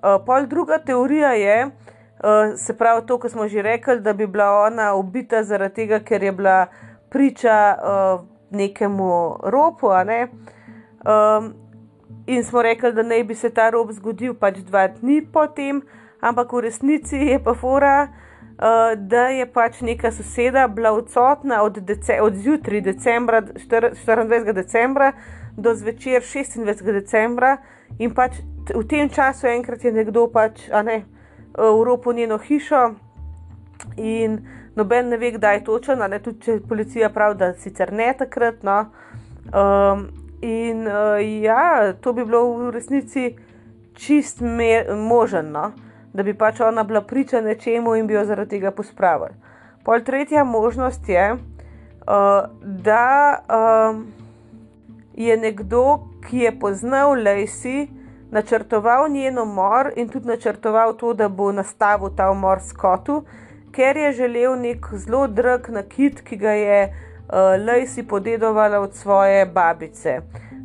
Uh, 0.00 0.16
pol 0.24 0.48
druga 0.48 0.78
teorija 0.80 1.34
je, 1.36 1.58
Uh, 2.18 2.56
se 2.58 2.74
pravi, 2.74 3.06
to, 3.06 3.18
kar 3.18 3.30
smo 3.30 3.48
že 3.48 3.62
rekli, 3.62 4.00
da 4.00 4.12
bi 4.12 4.26
bila 4.26 4.50
ona 4.66 4.94
ubita 4.94 5.42
zaradi 5.42 5.74
tega, 5.74 6.00
ker 6.02 6.22
je 6.22 6.32
bila 6.32 6.66
priča 7.10 7.76
uh, 7.78 8.24
nekemu 8.50 9.38
ropu. 9.42 9.92
Ne? 10.06 10.28
Um, 11.06 11.54
in 12.26 12.44
smo 12.44 12.62
rekli, 12.62 12.92
da 12.92 13.02
naj 13.02 13.24
bi 13.24 13.34
se 13.34 13.50
ta 13.50 13.70
rop 13.70 13.92
zgodil 13.92 14.34
pač 14.34 14.58
dva 14.66 14.88
dni 14.88 15.22
potem, 15.32 15.82
ampak 16.20 16.52
v 16.52 16.60
resnici 16.60 17.16
je 17.16 17.38
pa 17.38 17.54
fora, 17.54 18.08
uh, 18.08 18.94
da 18.96 19.28
je 19.28 19.46
pač 19.46 19.80
neka 19.80 20.12
soseda 20.12 20.68
bila 20.68 20.92
odsotna 20.92 21.62
od, 21.62 21.78
dece 21.78 22.20
od 22.22 22.34
zjutraj 22.34 22.80
decembra, 22.80 23.42
24. 23.42 24.52
decembra 24.52 25.12
do 25.56 25.74
zvečer 25.74 26.22
26. 26.22 26.82
decembra 26.92 27.56
in 27.98 28.14
pač 28.14 28.40
v 28.74 28.84
tem 28.86 29.08
času 29.08 29.46
enkrat 29.46 29.84
je 29.84 29.92
nekdo 29.92 30.28
pač, 30.32 30.68
a 30.72 30.82
ne 30.82 31.04
v 31.58 31.82
ropu 31.84 32.12
njeno 32.12 32.38
hišo 32.38 32.94
in 33.96 34.38
noben 34.76 35.08
ne 35.08 35.16
ve, 35.16 35.32
kdaj 35.32 35.56
je 35.56 35.64
točen, 35.64 36.02
ne 36.10 36.18
tudi 36.22 36.40
če 36.44 36.60
policija 36.68 37.10
pravi, 37.10 37.38
da 37.38 37.52
sicer 37.54 37.92
ne 37.92 38.12
takrat. 38.18 38.62
No. 38.62 38.78
Um, 39.48 40.08
in 40.42 40.86
uh, 40.86 41.18
ja, 41.42 41.92
to 42.00 42.12
bi 42.12 42.24
bilo 42.24 42.44
v 42.54 42.70
resnici 42.74 43.32
čist 43.98 44.40
možno, 44.40 45.42
no, 45.42 45.87
da 46.12 46.22
bi 46.22 46.34
pač 46.34 46.60
ona 46.60 46.82
bila 46.84 47.00
priča 47.00 47.40
nečemu 47.40 47.94
in 47.96 48.06
bi 48.06 48.14
jo 48.14 48.24
zaradi 48.24 48.50
tega 48.50 48.70
pospravili. 48.70 49.34
Pol 49.84 50.00
tretja 50.04 50.44
možnost 50.44 51.08
je, 51.08 51.32
uh, 51.32 51.38
da 52.62 53.38
um, 53.90 54.06
je 55.14 55.36
nekdo, 55.36 55.98
ki 56.28 56.38
je 56.38 56.58
poznal 56.58 57.10
Lacey, 57.10 57.88
načrtoval 58.30 59.08
njen 59.08 59.38
umor 59.38 59.92
in 59.96 60.08
tudi 60.08 60.28
načrtoval 60.28 60.96
to, 60.96 61.14
da 61.14 61.28
bo 61.28 61.52
nastavil 61.52 62.10
ta 62.16 62.30
umor 62.30 62.60
skotu, 62.60 63.22
ker 63.72 63.96
je 63.96 64.12
želel 64.12 64.60
nek 64.60 64.86
zelo 64.92 65.26
drag 65.26 65.68
nakit, 65.68 66.20
ki 66.20 66.36
ga 66.36 66.50
je 66.50 66.82
uh, 66.88 67.34
Lacey 67.64 68.06
podedovala 68.08 68.80
od 68.80 68.94
svoje 68.94 69.46
babice. 69.46 70.20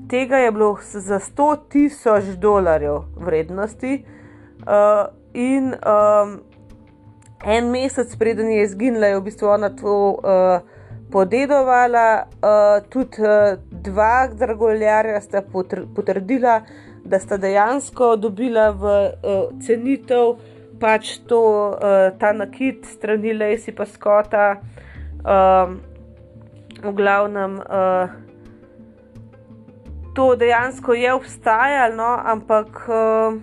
Tega 0.10 0.38
je 0.38 0.52
bilo 0.52 0.78
za 0.84 1.20
100 1.20 1.58
tisoč 1.70 2.24
dolarjev 2.24 3.02
vrednosti 3.16 4.06
uh, 4.60 5.23
in 5.34 5.74
um, 5.74 6.40
en 7.46 7.72
mesec 7.72 8.16
preden 8.18 8.52
je 8.52 8.64
izginila, 8.64 9.08
je 9.08 9.20
v 9.20 9.24
bistvu 9.24 9.50
ona 9.50 9.70
to 9.70 9.96
uh, 10.16 10.62
podedovala, 11.12 12.24
uh, 12.24 12.80
tudi 12.90 13.22
uh, 13.22 13.60
dva 13.70 14.28
dragoljarja 14.28 15.22
sta 15.22 15.44
potrdila, 15.96 16.62
da 17.06 17.20
sta 17.20 17.38
dejansko 17.38 18.16
dobila 18.16 18.70
v 18.72 18.84
uh, 18.88 19.46
cenitev 19.62 20.38
pač 20.80 21.18
to, 21.28 21.42
uh, 21.76 22.12
ta 22.20 22.34
nakit 22.34 22.86
strani 22.86 23.34
Lacey 23.34 23.76
pa 23.76 23.86
Scotta. 23.86 24.60
Um, 25.24 25.80
v 26.84 26.92
glavnem, 26.92 27.62
uh, 27.64 28.12
to 30.16 30.36
dejansko 30.36 30.94
je 30.94 31.14
obstajalo, 31.14 31.96
no, 31.96 32.12
ampak 32.20 32.68
uh, 32.92 33.40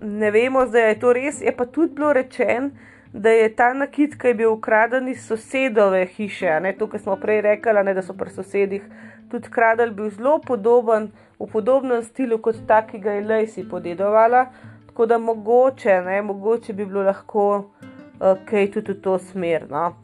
ne 0.00 0.30
vemo, 0.30 0.66
da 0.66 0.78
je 0.78 0.98
to 1.00 1.12
res. 1.12 1.40
Je 1.40 1.52
pa 1.56 1.66
tudi 1.66 1.94
bilo 1.94 2.12
rečeno, 2.12 2.70
da 3.12 3.30
je 3.30 3.48
ta 3.56 3.72
nakit, 3.72 4.18
ki 4.18 4.28
je 4.28 4.34
bil 4.34 4.52
ukraden 4.52 5.08
iz 5.08 5.26
sosedove 5.26 6.06
hiše, 6.06 6.60
ne 6.60 6.72
to, 6.76 6.88
kar 6.88 7.00
smo 7.00 7.16
prej 7.16 7.40
rekli, 7.40 7.84
ne, 7.84 7.94
da 7.94 8.02
so 8.02 8.12
pri 8.12 8.30
sosedih 8.30 8.82
tudi 9.30 9.50
kradli, 9.50 9.90
bil 9.90 10.10
zelo 10.10 10.38
podoben 10.38 11.10
v 11.40 11.48
podobnem 11.52 12.02
stilu 12.02 12.38
kot 12.38 12.60
ta, 12.68 12.82
ki 12.86 12.98
ga 12.98 13.16
je 13.16 13.24
Lacey 13.24 13.68
podedovala. 13.70 14.46
Tako 14.86 15.06
da 15.06 15.18
mogoče, 15.18 16.00
ne, 16.04 16.22
mogoče 16.22 16.72
bi 16.72 16.86
bilo 16.86 17.02
lahko 17.02 17.46
uh, 17.56 18.36
kaj 18.48 18.70
tudi 18.72 18.92
v 18.92 19.00
to 19.04 19.18
smer. 19.18 19.66
No. 19.70 19.94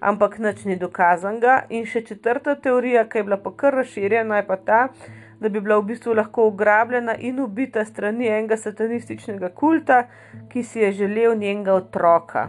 Ampak 0.00 0.38
nič 0.38 0.64
ni 0.64 0.76
dokazanega. 0.76 1.62
In 1.70 1.86
še 1.86 2.02
četrta 2.04 2.54
teorija, 2.54 3.04
ki 3.08 3.20
je 3.20 3.28
bila 3.28 3.38
pa 3.40 3.52
kar 3.56 3.76
razširjena, 3.80 4.40
je 4.40 4.46
pa 4.46 4.56
ta, 4.56 4.80
da 4.88 5.21
bi 5.48 5.60
bila 5.60 5.78
v 5.78 5.86
bistvu 5.92 6.14
lahko 6.14 6.46
ugrabljena 6.48 7.14
in 7.18 7.40
ubita 7.40 7.84
strani 7.84 8.28
enega 8.28 8.56
satanističnega 8.56 9.48
kulta, 9.48 10.04
ki 10.52 10.62
si 10.62 10.80
je 10.80 10.92
želel 10.92 11.34
njenega 11.38 11.74
otroka. 11.74 12.48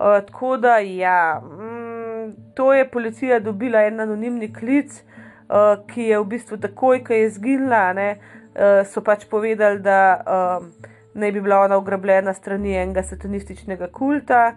Uh, 0.00 0.20
tako 0.26 0.56
da, 0.56 0.78
ja, 0.78 1.40
mm, 1.44 2.54
to 2.54 2.72
je 2.74 2.90
policija 2.90 3.40
dobila 3.40 3.84
en 3.84 4.00
anonimni 4.00 4.52
klic, 4.52 4.92
uh, 4.92 5.86
ki 5.86 6.02
je 6.02 6.18
v 6.18 6.24
bistvu 6.24 6.56
takoj, 6.60 7.04
ko 7.04 7.12
je 7.12 7.26
izginila, 7.26 7.92
ne, 7.92 8.10
uh, 8.16 8.86
so 8.86 9.04
pač 9.04 9.26
povedali, 9.30 9.80
da 9.80 10.00
um, 10.20 10.70
naj 11.14 11.32
bi 11.32 11.40
bila 11.40 11.60
ona 11.64 11.78
ugrabljena 11.78 12.32
strani 12.34 12.76
enega 12.76 13.02
satanističnega 13.02 13.88
kulta. 13.92 14.54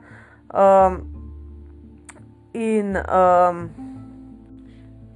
Um, 0.53 1.01
in 2.53 2.95
um, 2.95 3.92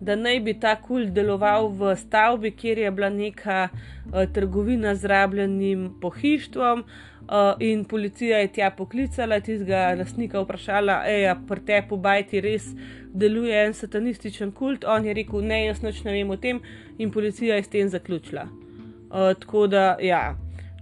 da 0.07 0.15
naj 0.15 0.39
bi 0.45 0.53
ta 0.59 0.75
kult 0.79 1.11
deloval 1.15 1.67
v 1.75 1.95
stavbi, 1.99 2.53
kjer 2.55 2.85
je 2.85 2.91
bila 2.95 3.09
neka 3.11 3.67
uh, 3.69 4.23
trgovina 4.33 4.95
z 4.95 5.11
rabljenim 5.11 5.89
pohištvom. 6.01 6.83
Uh, 7.27 7.59
in 7.59 7.83
policija 7.83 8.37
je 8.39 8.47
tja 8.55 8.69
poklicala, 8.71 9.41
tistega 9.43 9.91
lastnika 9.99 10.39
vprašala, 10.39 11.01
ej, 11.11 11.25
pri 11.49 11.63
tebi 11.67 11.91
v 11.91 11.97
Bajti 12.05 12.41
res 12.41 12.69
deluje 13.11 13.57
en 13.65 13.75
satanističen 13.75 14.53
kult. 14.55 14.87
On 14.87 15.03
je 15.03 15.15
rekel, 15.17 15.43
ne, 15.43 15.65
jaz 15.65 15.83
noč 15.83 16.05
ne 16.07 16.15
vem 16.15 16.31
o 16.31 16.37
tem, 16.39 16.61
in 16.97 17.11
policija 17.11 17.59
je 17.59 17.65
s 17.67 17.73
tem 17.73 17.91
zaključila. 17.91 18.47
Uh, 18.47 19.33
tako 19.41 19.67
da, 19.67 19.97
ja. 19.99 20.37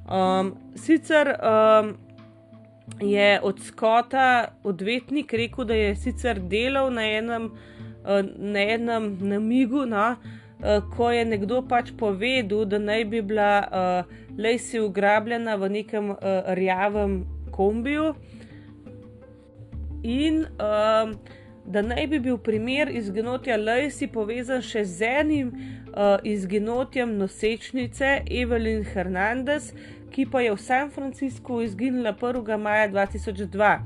Um, 0.06 0.54
sicer 0.78 1.34
um, 1.34 1.96
je 3.02 3.40
od 3.42 3.60
Skota 3.66 4.54
odvetnik 4.64 5.34
rekel, 5.34 5.66
da 5.66 5.74
je 5.74 5.96
sicer 5.96 6.40
delal 6.40 6.94
na 6.94 7.08
enem, 7.10 7.50
na 8.38 8.60
enem 8.60 9.18
namigu, 9.22 9.86
no, 9.86 10.16
uh, 10.16 10.82
ko 10.96 11.12
je 11.12 11.26
nekdo 11.26 11.62
pač 11.68 11.92
povedal, 11.98 12.66
da 12.66 12.80
naj 12.80 13.06
bi 13.06 13.22
bila 13.22 13.52
uh, 13.66 14.16
Lacey 14.38 14.82
ugrabljena 14.84 15.56
v 15.56 15.70
nekem 15.70 16.10
uh, 16.10 16.20
rjavem 16.58 17.26
kombiju. 17.52 18.14
In 20.04 20.46
um, 20.46 21.16
da 21.66 21.82
naj 21.82 22.08
bi 22.08 22.20
bil 22.20 22.38
primer 22.38 22.92
izginotja 22.94 23.58
Lacey 23.58 24.08
povezan 24.12 24.62
še 24.62 24.84
z 24.86 25.10
enim 25.22 25.50
uh, 25.50 26.20
izginotjem 26.24 27.16
nosečnice 27.18 28.20
Evelyn 28.30 28.86
Hernandez, 28.94 29.72
ki 30.16 30.26
pa 30.32 30.42
je 30.42 30.52
v 30.56 30.62
San 30.62 30.92
Franciscu 30.92 31.62
izginila 31.62 32.14
1. 32.14 32.58
maja 32.58 32.88
2002. 32.88 33.80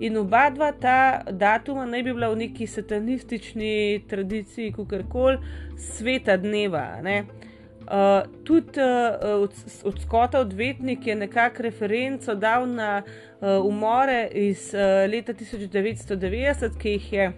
In 0.00 0.16
oba 0.16 0.50
dva 0.50 0.72
ta 0.72 1.22
datuma 1.30 1.86
naj 1.86 2.02
bi 2.02 2.14
bila 2.14 2.30
v 2.30 2.38
neki 2.42 2.66
satanistični 2.66 4.02
tradiciji, 4.10 4.72
kako 4.72 4.98
koli, 5.10 5.38
sveta 5.78 6.36
dneva. 6.36 6.98
Uh, 6.98 8.26
tudi 8.44 8.80
uh, 8.80 9.42
od, 9.42 9.54
od 9.84 10.02
Skota 10.02 10.40
odvetnik 10.40 11.06
je 11.06 11.14
nekako 11.14 11.62
referenco 11.62 12.34
dal 12.34 12.66
na 12.68 13.02
uh, 13.02 13.64
umore 13.66 14.28
iz 14.32 14.74
uh, 14.74 15.10
leta 15.10 15.34
1990, 15.34 16.78
ki 16.78 16.90
jih 16.90 17.12
je 17.12 17.32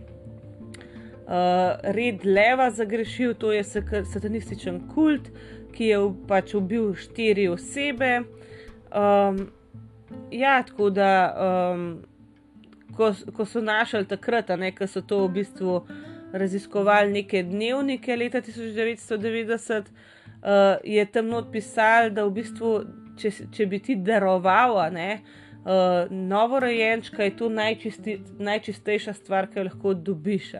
red 1.82 2.24
Leva 2.24 2.70
zagrešil, 2.70 3.34
to 3.38 3.52
je 3.52 3.64
satanističen 3.64 4.80
kult, 4.94 5.30
ki 5.72 5.92
je 5.92 5.98
pač 6.28 6.54
ubil 6.58 6.94
štiri 6.98 7.48
osebe. 7.48 8.22
Um, 8.90 9.46
ja, 10.34 10.62
tako 10.66 10.90
da, 10.90 11.10
um, 11.74 11.84
ko, 12.96 13.12
ko 13.36 13.46
so 13.46 13.62
našli 13.62 14.04
takrat, 14.10 14.50
ko 14.78 14.86
so 14.90 15.02
to 15.02 15.22
v 15.26 15.32
bistvu 15.38 15.80
raziskovali 16.32 17.12
neke 17.12 17.42
dnevnike 17.42 18.16
leta 18.16 18.42
1990 18.42 19.90
uh, 20.42 20.78
je 20.84 21.04
tam 21.06 21.28
not 21.28 21.52
pisal, 21.52 22.10
da 22.10 22.24
v 22.26 22.34
bistvu, 22.40 22.72
če, 23.18 23.32
če 23.54 23.66
bi 23.70 23.78
ti 23.78 23.96
daroval, 23.96 24.80
ne, 24.94 25.20
uh, 25.62 26.10
novorojenčka 26.10 27.26
je 27.26 27.36
to 27.36 27.48
najčisti, 27.48 28.18
najčistejša 28.38 29.14
stvar, 29.14 29.50
ki 29.50 29.60
jo 29.60 29.68
lahko 29.70 29.94
dobiš. 29.94 30.54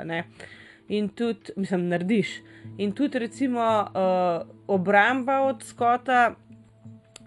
In 0.91 1.09
tudi, 1.15 1.55
mislim, 1.57 1.89
narediš. 1.91 2.41
In 2.83 2.93
tudi, 2.93 3.23
recimo, 3.23 3.63
uh, 3.63 4.49
obramba 4.67 5.41
od 5.47 5.63
Skota 5.63 6.35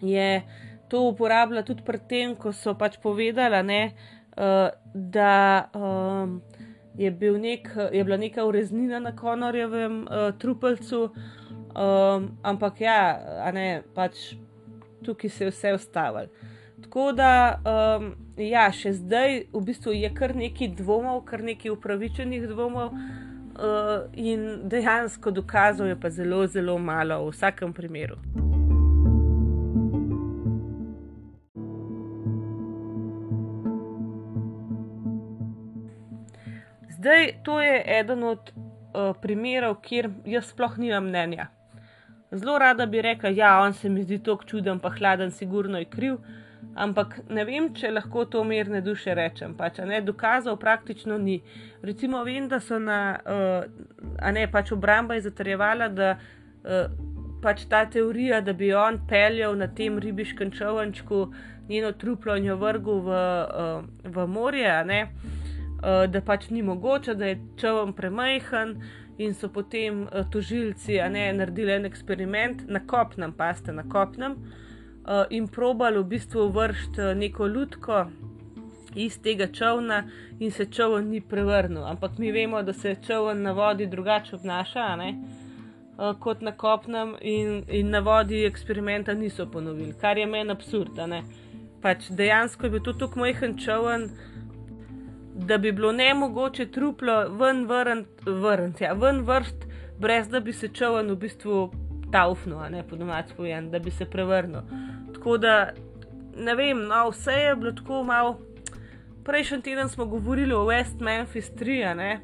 je 0.01 0.41
to 0.91 1.07
uporabljala 1.07 1.64
tudi 1.64 1.84
pri 1.86 1.99
tem, 2.09 2.36
ko 2.36 2.51
so 2.53 2.76
pač 2.76 2.99
povedala, 3.03 3.64
ne, 3.64 3.93
uh, 4.36 4.68
da 4.93 5.70
um, 5.74 6.41
je, 6.99 7.11
bil 7.11 7.39
nek, 7.39 7.72
je 7.91 8.03
bila 8.03 8.20
neka 8.20 8.43
ureznina 8.45 8.99
na 8.99 9.16
Konorjevem 9.16 10.03
uh, 10.03 10.36
trupelcu, 10.38 11.09
Um, 11.74 12.38
ampak 12.45 12.82
ja, 12.86 13.18
ne, 13.49 13.82
pač 13.97 14.36
tukaj 15.01 15.30
se 15.30 15.43
je 15.43 15.49
vse 15.49 15.74
ustavilo. 15.74 16.30
Tako 16.84 17.11
da, 17.18 17.57
um, 17.66 18.11
ja, 18.38 18.68
še 18.70 18.91
zdaj 18.99 19.47
v 19.49 19.61
bistvu 19.66 19.95
je 19.97 20.11
kar 20.14 20.36
nekaj 20.38 20.70
dvomov, 20.78 21.24
kar 21.26 21.41
nekaj 21.41 21.74
upravičenih 21.74 22.45
dvomov, 22.51 22.93
uh, 23.56 24.10
in 24.14 24.70
dejansko 24.70 25.32
dokazov 25.32 25.88
je 25.88 25.99
pa 25.99 26.10
zelo, 26.10 26.47
zelo 26.47 26.78
malo 26.78 27.26
v 27.26 27.32
vsakem 27.32 27.74
primeru. 27.74 28.18
Zdaj, 36.89 37.34
to 37.43 37.62
je 37.62 37.84
eden 37.99 38.24
od 38.24 38.51
uh, 38.51 39.16
primerov, 39.22 39.82
kjer 39.82 40.10
jaz 40.26 40.54
sploh 40.54 40.78
nimam 40.78 41.10
mnenja. 41.10 41.49
Zelo 42.32 42.58
rada 42.58 42.86
bi 42.86 43.01
rekla, 43.01 43.30
ja, 43.30 43.60
on 43.60 43.74
se 43.74 43.89
mi 43.89 44.04
zdi 44.04 44.24
tako 44.24 44.43
čuden, 44.43 44.80
pa 44.80 44.89
hladen, 44.89 45.32
sigurno 45.32 45.78
je 45.78 45.86
kriv. 45.86 46.18
Ampak 46.76 47.20
ne 47.30 47.44
vem, 47.46 47.68
če 47.78 47.92
lahko 47.92 48.24
to 48.26 48.42
mirne 48.44 48.82
duše 48.82 49.14
rečem. 49.14 49.54
Pač, 49.58 49.78
ne, 49.86 50.00
dokazov 50.02 50.58
praktično 50.62 51.20
ni. 51.22 51.38
Recimo, 51.86 52.24
vem, 52.26 52.48
da 52.50 52.60
so 52.60 52.80
na, 52.82 53.00
uh, 53.22 54.16
a 54.18 54.32
ne 54.34 54.48
pač 54.50 54.72
obramba 54.74 55.20
zatrjevala, 55.22 55.92
da 55.94 56.16
uh, 56.18 56.88
pač 57.44 57.68
ta 57.70 57.84
teorija, 57.86 58.42
da 58.42 58.56
bi 58.58 58.72
on 58.74 58.98
peljal 59.10 59.54
na 59.60 59.68
tem 59.68 60.00
ribiškem 60.02 60.52
čovnčku 60.52 61.28
njeno 61.70 61.94
truplo 61.94 62.36
in 62.40 62.50
jo 62.50 62.58
vrgel 62.58 63.06
v, 63.06 63.22
uh, 63.22 64.10
v 64.18 64.28
morje, 64.28 64.74
ne, 64.90 65.00
uh, 65.14 66.04
da 66.10 66.26
pač 66.26 66.50
ni 66.50 66.66
mogoče, 66.66 67.14
da 67.14 67.30
je 67.30 67.40
čovn 67.62 67.94
premajhen 67.94 68.76
in 69.22 69.38
so 69.38 69.52
potem 69.54 70.08
uh, 70.08 70.26
tožilci 70.26 70.98
ne, 71.14 71.30
naredili 71.38 71.78
en 71.78 71.86
eksperiment 71.86 72.66
na 72.66 72.82
kopnem, 72.82 73.36
paste 73.38 73.76
na 73.76 73.86
kopnem, 73.86 74.40
uh, 74.42 74.62
in 75.30 75.47
probali 75.47 75.99
v 75.99 76.04
bistvu 76.04 76.47
vršiti 76.49 77.01
uh, 77.01 77.18
neko 77.18 77.47
lutko 77.47 78.06
iz 78.95 79.18
tega 79.22 79.47
čovna, 79.47 80.04
in 80.39 80.51
se 80.51 80.66
čovn 80.66 81.10
ni 81.10 81.22
prevrnil. 81.22 81.86
Ampak 81.86 82.18
mi 82.18 82.32
vemo, 82.32 82.62
da 82.64 82.74
se 82.74 82.95
čovn 83.08 83.41
na 83.41 83.51
vodi 83.51 83.88
drugače 83.88 84.36
obnaša 84.36 84.95
ne, 84.95 85.10
uh, 85.97 86.20
kot 86.20 86.41
na 86.41 86.51
kopnem, 86.51 87.16
in, 87.22 87.64
in 87.68 87.89
na 87.89 87.99
vodi 87.99 88.45
eksperimenta 88.45 89.14
niso 89.14 89.49
ponovili, 89.51 89.93
kar 90.01 90.18
je 90.18 90.26
meni 90.26 90.51
absurd. 90.51 91.01
Pač 91.82 92.10
dejansko 92.10 92.66
je 92.66 92.70
bil 92.70 92.84
to 92.84 92.93
tako 92.93 93.20
majhen 93.20 93.58
čovn 93.58 94.10
da 95.36 95.58
bi 95.58 95.72
bilo 95.72 95.91
ne 95.91 96.14
mogoče 96.14 96.66
truplo 96.66 97.30
ven 97.30 97.66
vrniti, 98.26 98.84
ja, 98.84 98.93
ven 98.93 99.22
vrst, 99.22 99.56
brez 99.99 100.28
da 100.30 100.39
bi 100.39 100.54
se 100.54 100.68
čovn 100.68 101.12
v 101.12 101.16
bistvu 101.16 101.72
taufno, 102.14 102.61
ne 102.70 102.84
po 102.88 102.95
domač 102.95 103.34
pojem, 103.38 103.72
da 103.74 103.80
bi 103.80 103.91
se 103.91 104.05
prevrnil. 104.05 104.61
Tako 105.14 105.38
da 105.41 105.55
ne 106.38 106.55
vem, 106.55 106.86
no, 106.88 107.09
vse 107.09 107.32
je 107.32 107.55
bilo 107.55 107.72
tako 107.72 108.03
malo. 108.03 108.39
Prejšnji 109.24 109.61
teden 109.61 109.89
smo 109.89 110.05
govorili 110.05 110.53
o 110.53 110.66
West 110.68 111.01
Memphis 111.01 111.51
3, 111.59 111.93
ne, 111.95 112.20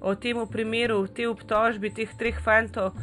o 0.00 0.14
tem 0.14 0.46
primeru, 0.50 1.06
te 1.06 1.28
obtožbi 1.28 1.92
teh 1.94 2.10
treh 2.18 2.40
fantov. 2.44 2.96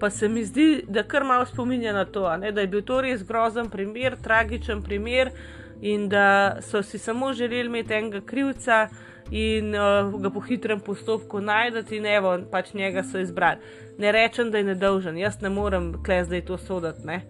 Pa 0.00 0.10
se 0.10 0.28
mi 0.28 0.44
zdi, 0.44 0.84
da 0.88 1.02
kar 1.02 1.24
malo 1.24 1.46
spominja 1.46 1.92
na 1.92 2.04
to, 2.04 2.28
ne, 2.36 2.52
da 2.52 2.60
je 2.60 2.68
bil 2.72 2.82
to 2.82 3.00
res 3.00 3.24
grozen 3.26 3.70
primer, 3.70 4.16
tragičen 4.22 4.82
primer, 4.82 5.32
in 5.80 6.08
da 6.08 6.60
so 6.60 6.82
si 6.82 6.98
samo 6.98 7.32
želeli 7.32 7.66
imeti 7.66 7.94
enega 7.94 8.20
krivca 8.20 8.88
in 9.30 9.74
uh, 9.74 10.20
ga 10.20 10.30
po 10.30 10.40
hitrem 10.40 10.80
postopku 10.80 11.40
najdete, 11.40 11.96
in 11.96 12.06
evo, 12.06 12.34
pač 12.50 12.72
njega 12.74 13.02
so 13.02 13.18
izbrali. 13.18 13.58
Ne 13.98 14.12
rečem, 14.12 14.50
da 14.50 14.58
je 14.58 14.64
nedolžen, 14.64 15.18
jaz 15.18 15.40
ne 15.40 15.50
morem 15.50 15.92
kles, 16.02 16.28
da 16.28 16.36
je 16.36 16.44
to 16.44 16.58
sodati, 16.58 17.06
ne? 17.06 17.22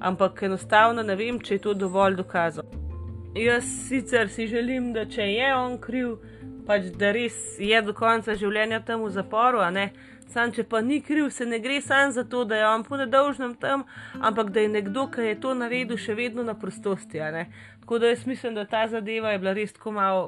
ampak 0.00 0.42
enostavno 0.42 1.02
ne 1.02 1.16
vem, 1.16 1.38
če 1.40 1.54
je 1.54 1.60
to 1.64 1.74
dovolj 1.74 2.18
dokazov. 2.18 2.66
Jaz 3.34 3.64
sicer 3.88 4.28
si 4.28 4.46
želim, 4.46 4.92
da 4.92 5.06
če 5.10 5.24
je 5.30 5.54
on 5.54 5.78
kriv, 5.80 6.16
pač 6.66 6.90
da 6.98 7.12
res 7.14 7.58
je 7.58 7.80
do 7.82 7.94
konca 7.96 8.34
življenja 8.38 8.82
tam 8.84 9.04
v 9.06 9.14
zaporu, 9.14 9.62
a 9.64 9.70
ne. 9.70 9.92
Sam, 10.34 10.50
če 10.52 10.64
pa 10.66 10.80
ni 10.82 10.98
kriv, 11.04 11.28
se 11.30 11.46
ne 11.46 11.60
gre 11.62 11.78
samo 11.84 12.12
za 12.12 12.24
to, 12.24 12.42
da 12.48 12.58
je 12.58 12.66
on 12.66 12.84
po 12.84 12.98
nedolžnem 12.98 13.54
tam, 13.60 13.84
ampak 14.20 14.50
da 14.50 14.64
je 14.64 14.72
nekdo, 14.72 15.06
ki 15.12 15.28
je 15.28 15.38
to 15.40 15.54
naredil, 15.54 16.00
še 16.00 16.16
vedno 16.18 16.42
na 16.42 16.56
prostosti. 16.58 17.22
Tako 17.80 17.98
da 18.02 18.10
jaz 18.10 18.26
mislim, 18.26 18.54
da 18.56 18.64
ta 18.64 18.86
zadeva 18.88 19.32
je 19.32 19.38
bila 19.38 19.52
res 19.54 19.72
tako 19.76 19.92
malo 19.92 20.22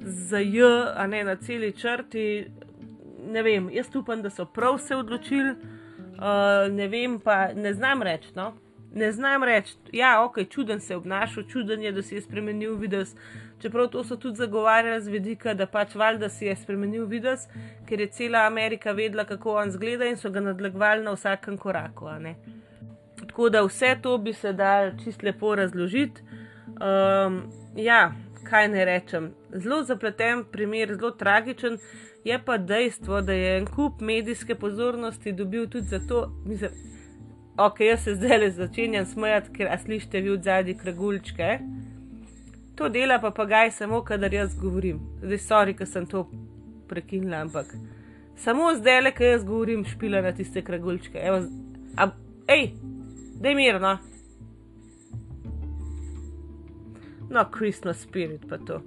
za 0.00 0.38
J, 0.38 0.64
a 0.94 1.06
ne 1.06 1.24
na 1.24 1.36
celi 1.36 1.72
črti. 1.72 2.50
Ne 3.28 3.42
vem, 3.42 3.70
jaz 3.70 3.96
upam, 3.96 4.22
da 4.22 4.30
so 4.30 4.44
prav 4.44 4.78
se 4.78 4.96
odločili, 4.96 5.50
uh, 5.50 6.72
ne 6.72 6.88
vem 6.88 7.20
pa, 7.20 7.52
ne 7.54 7.74
znam 7.74 8.02
reči. 8.02 8.28
No? 8.34 8.54
Ne 8.94 9.12
znam 9.12 9.44
reči, 9.44 9.74
ja, 9.92 10.24
ok, 10.24 10.38
čuden 10.50 10.80
se 10.80 10.92
je 10.92 10.96
obnašal, 10.96 11.44
čuden 11.44 11.82
je, 11.82 11.92
da 11.92 12.02
si 12.02 12.14
je 12.14 12.22
spremenil 12.22 12.76
videz. 12.76 13.14
Čeprav 13.60 13.88
to 13.88 14.04
so 14.04 14.16
tudi 14.16 14.36
zagovarjali 14.36 15.00
z 15.02 15.08
vidika, 15.08 15.54
da 15.54 15.66
pač 15.66 15.94
valjda 15.94 16.28
si 16.28 16.46
je 16.46 16.56
spremenil 16.56 17.04
videz, 17.06 17.48
ker 17.88 18.00
je 18.00 18.06
cela 18.06 18.46
Amerika 18.46 18.92
vedela, 18.92 19.24
kako 19.24 19.58
on 19.58 19.70
zgleda 19.70 20.06
in 20.06 20.16
so 20.16 20.30
ga 20.30 20.40
nadlegovali 20.40 21.04
na 21.04 21.12
vsakem 21.12 21.58
koraku. 21.58 22.06
Tako 23.26 23.48
da 23.48 23.62
vse 23.62 23.96
to 24.02 24.18
bi 24.18 24.32
se 24.32 24.52
dal 24.52 24.92
čist 25.04 25.22
lepo 25.22 25.54
razložiti. 25.54 26.22
Um, 26.78 27.42
ja, 27.76 28.12
kaj 28.48 28.68
ne 28.68 28.84
rečem. 28.84 29.30
Zelo 29.52 29.82
zapleten 29.84 30.44
primer, 30.52 30.94
zelo 30.96 31.10
tragičen. 31.10 31.78
Je 32.24 32.38
pa 32.44 32.58
dejstvo, 32.58 33.20
da 33.20 33.32
je 33.32 33.58
en 33.58 33.66
kup 33.66 34.00
medijske 34.00 34.54
pozornosti 34.54 35.32
dobil 35.32 35.68
tudi 35.70 35.86
zato, 35.86 36.26
da 36.44 36.68
ok, 37.64 37.80
jaz 37.80 38.04
se 38.04 38.14
zdaj 38.14 38.38
le 38.38 38.50
začenjam 38.50 39.06
smejati, 39.06 39.52
ker 39.52 39.70
slišite 39.84 40.20
vi 40.20 40.30
od 40.30 40.42
zadnji 40.42 40.74
kragulčke. 40.78 41.58
To 42.76 42.88
dela 42.88 43.18
pa 43.18 43.30
pa 43.30 43.44
gaj 43.44 43.70
samo, 43.70 44.02
kadar 44.04 44.34
jaz 44.34 44.54
govorim. 44.60 45.00
Zdaj, 45.22 45.38
sorry, 45.38 45.74
ker 45.78 45.86
sem 45.86 46.06
to 46.06 46.28
prekinila, 46.88 47.40
ampak 47.42 47.74
samo 48.38 48.74
zdaj 48.74 49.02
le, 49.02 49.12
ker 49.12 49.32
jaz 49.32 49.44
govorim, 49.44 49.84
špila 49.84 50.22
na 50.22 50.32
tiste 50.32 50.62
kragulčke. 50.62 51.18
Evo, 51.18 51.42
a, 51.96 52.10
ej, 52.48 52.70
da 53.40 53.48
je 53.48 53.54
mirno. 53.54 53.98
No, 57.30 57.44
Christmas 57.54 58.02
spirit 58.02 58.48
pa 58.48 58.58
to. 58.58 58.80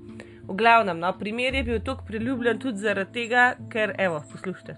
V 0.48 0.56
glavnem, 0.58 1.00
no, 1.00 1.14
primer 1.18 1.56
je 1.56 1.64
bil 1.64 1.80
tako 1.86 2.04
priljubljen 2.08 2.60
tudi 2.60 2.82
zaradi 2.82 3.14
tega, 3.14 3.56
ker, 3.70 3.94
evo, 3.98 4.24
poslušajte. 4.32 4.76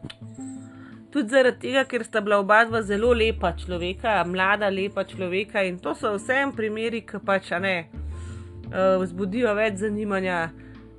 Tudi 1.14 1.30
zaradi 1.30 1.59
tega, 1.59 1.86
ker 1.89 2.03
sta 2.03 2.22
bila 2.22 2.39
oba 2.41 2.64
dva 2.66 2.82
zelo 2.82 3.14
lepa 3.14 3.53
človeka, 3.57 4.20
mlada, 4.28 4.70
lepa 4.70 5.05
človeka 5.07 5.64
in 5.64 5.80
to 5.80 5.95
so 5.95 6.16
vsem 6.18 6.51
primeri, 6.51 7.03
ki 7.07 7.22
pač 7.26 7.51
ne 7.64 7.76
uh, 7.86 8.99
vzbudijo 9.01 9.53
več 9.55 9.80
zanimanja, 9.86 10.49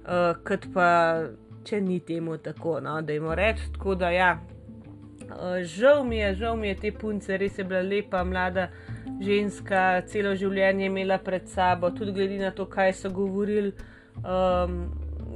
uh, 0.06 0.32
kot 0.46 0.68
pa 0.74 0.88
če 1.64 1.80
ni 1.80 2.00
temu 2.00 2.38
tako, 2.38 2.78
no, 2.80 3.00
da 3.02 3.12
jim 3.12 3.30
rečem. 3.30 3.72
Tako 3.76 3.94
da 4.00 4.10
ja. 4.14 4.32
Žal 5.64 6.04
mi 6.04 6.18
je, 6.18 6.34
žal 6.36 6.56
mi 6.56 6.68
je 6.68 6.80
te 6.82 6.90
punce, 6.92 7.36
res 7.40 7.58
je 7.58 7.64
bila 7.64 7.80
lepa, 7.82 8.24
mlada 8.24 8.68
ženska, 9.20 10.02
celo 10.11 10.34
življenje 10.36 10.86
imela 10.86 11.18
pred 11.18 11.48
sabo, 11.48 11.90
tudi 11.90 12.12
glede 12.12 12.38
na 12.40 12.50
to, 12.50 12.66
kaj 12.66 12.92
so 12.92 13.11
govorili 13.11 13.72
um, 14.22 14.78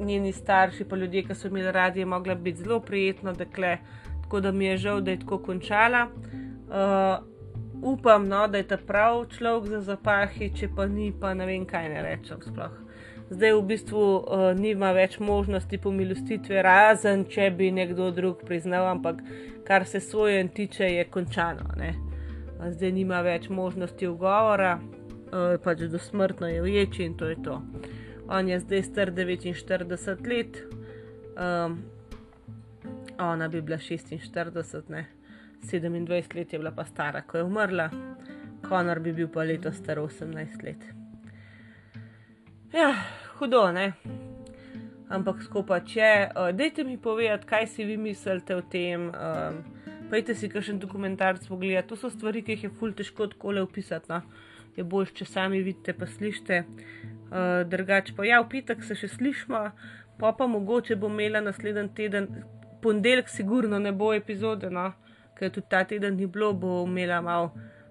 njeni 0.01 0.33
starši, 0.33 0.85
pa 0.85 0.97
ljudje, 0.97 1.25
ki 1.29 1.35
so 1.35 1.49
imeli 1.49 1.73
radi, 1.73 2.01
je 2.01 2.07
mogla 2.07 2.35
biti 2.35 2.63
zelo 2.63 2.81
prijetna, 2.81 3.33
dekle. 3.33 3.79
Tako 4.23 4.41
da 4.41 4.53
mi 4.53 4.65
je 4.65 4.77
žal, 4.77 5.01
da 5.01 5.11
je 5.11 5.21
tako 5.21 5.39
končala. 5.39 6.07
Uh, 6.69 7.25
upam, 7.83 8.29
no, 8.29 8.47
da 8.49 8.59
je 8.59 8.69
ta 8.69 8.77
prav 8.77 9.25
človek 9.37 9.71
za 9.71 9.81
zapahi, 9.81 10.51
če 10.55 10.69
pa 10.77 10.87
ni, 10.87 11.13
pa 11.21 11.35
ne 11.35 11.47
vem, 11.47 11.65
kaj 11.67 11.89
ne 11.89 12.03
rečem 12.03 12.43
sploh. 12.45 12.75
Zdaj 13.31 13.53
v 13.53 13.63
bistvu 13.69 14.03
uh, 14.17 14.51
nima 14.57 14.93
več 14.97 15.19
možnosti 15.21 15.79
pomilostitve, 15.79 16.63
razen 16.65 17.27
če 17.29 17.51
bi 17.57 17.71
nekdo 17.73 18.11
drug 18.11 18.45
priznal, 18.47 18.89
ampak 18.89 19.21
kar 19.69 19.85
se 19.87 20.01
svoje 20.01 20.47
tiče, 20.49 20.85
je 20.85 21.05
končano. 21.05 21.69
Ne? 21.77 22.08
Zdaj 22.59 22.93
nima 22.93 23.21
več 23.23 23.49
možnosti 23.49 24.07
ugovora, 24.07 24.79
pač 25.65 25.85
do 25.91 25.99
smrtno 25.99 26.49
je 26.49 26.63
uječi 26.63 27.05
in 27.05 27.15
to 27.17 27.29
je 27.31 27.37
to. 27.43 27.61
On 28.29 28.49
je 28.49 28.59
zdaj 28.61 28.83
star 28.83 29.13
49 29.15 30.27
let, 30.29 30.59
um, 31.39 31.79
ona 33.19 33.49
bi 33.49 33.63
bila 33.63 33.79
46, 33.79 34.91
ne? 34.91 35.07
27 35.63 36.35
let 36.37 36.53
je 36.53 36.59
bila 36.59 36.71
pa 36.71 36.85
stara, 36.85 37.23
ko 37.23 37.39
je 37.39 37.45
umrla, 37.45 37.91
Konor 38.69 39.01
bi 39.01 39.13
bil 39.13 39.29
pa 39.29 39.43
letos 39.43 39.77
star 39.77 39.99
18 39.99 40.63
let. 40.63 40.85
Ja, 42.73 42.95
hudo, 43.39 43.71
ne. 43.73 43.93
Ampak 45.09 45.43
skupaj, 45.43 45.85
če, 45.89 46.09
uh, 46.35 46.51
dajte 46.53 46.85
mi 46.85 46.99
povedati, 46.99 47.47
kaj 47.47 47.67
si 47.67 47.85
vi 47.85 47.97
mislite 47.97 48.57
o 48.57 48.61
tem. 48.61 49.09
Um, 49.09 49.78
Pejte 50.09 50.35
si 50.35 50.49
kakšen 50.49 50.79
dokumentarc 50.81 51.45
pogledati, 51.49 51.89
to 51.89 51.97
so 51.97 52.09
stvari, 52.11 52.41
ki 52.43 52.55
jih 52.55 52.63
je 52.65 52.71
ful 52.81 52.95
težko 52.97 53.27
tako 53.29 53.53
le 53.53 53.63
opisati. 53.63 54.09
No. 54.09 54.23
Je 54.77 54.85
bolj, 54.85 55.11
če 55.19 55.27
sami 55.29 55.61
vidite, 55.63 55.93
pa 55.93 56.07
slišite. 56.09 56.63
Uh, 57.29 57.61
drugače 57.69 58.15
pa 58.17 58.25
ja, 58.25 58.39
v 58.41 58.49
petek 58.55 58.85
se 58.87 58.97
še 58.97 59.11
slišmo, 59.13 59.61
pa 60.21 60.31
pa 60.33 60.47
mogoče 60.49 60.97
bo 60.97 61.11
imela 61.13 61.43
naslednji 61.45 61.91
teden, 61.99 62.29
ponedeljek, 62.81 63.29
sigurno 63.29 63.79
ne 63.79 63.93
bo 63.93 64.15
epizode, 64.17 64.71
no, 64.73 64.87
ker 65.37 65.53
tudi 65.53 65.69
ta 65.69 65.83
teden 65.85 66.17
ni 66.17 66.27
bilo, 66.27 66.55
bo 66.57 66.87
imela 66.87 67.21
malo 67.21 67.51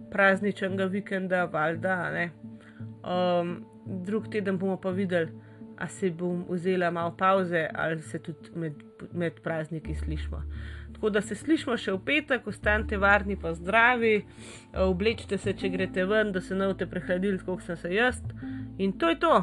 prazničnega 0.09 0.87
vikenda, 0.89 1.43
valjda. 1.53 1.99
Um, 3.05 3.59
drug 4.07 4.31
teden 4.33 4.57
bomo 4.57 4.79
pa 4.81 4.89
videli, 4.89 5.29
ali 5.77 5.89
se 5.89 6.09
bom 6.09 6.45
vzela 6.49 6.89
malo 6.91 7.13
pauze, 7.17 7.67
ali 7.73 8.01
se 8.01 8.19
tudi 8.19 8.55
med, 8.55 8.81
med 9.13 9.37
prazniki 9.43 9.95
slišmo. 9.95 10.41
Tako 10.97 11.09
da 11.13 11.21
se 11.21 11.35
slišmo 11.37 11.75
še 11.77 11.93
v 11.93 11.99
petek, 12.07 12.47
ostanite 12.49 12.97
varni, 12.97 13.35
pa 13.37 13.51
zdravi, 13.53 14.15
oblečite 14.81 15.37
se, 15.37 15.53
če 15.53 15.69
greste 15.69 16.07
ven, 16.09 16.33
da 16.33 16.41
se 16.41 16.57
ne 16.57 16.71
boste 16.71 16.89
prehladili, 16.89 17.37
kot 17.45 17.61
sem 17.61 17.77
se 17.77 17.93
jaz. 17.93 18.17
In 18.81 18.97
to 18.97 19.13
je 19.13 19.19
to, 19.21 19.35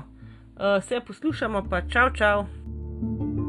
vse 0.59 1.01
poslušamo, 1.07 1.63
pa 1.71 1.85
čau, 1.87 2.11
čau. 2.11 3.44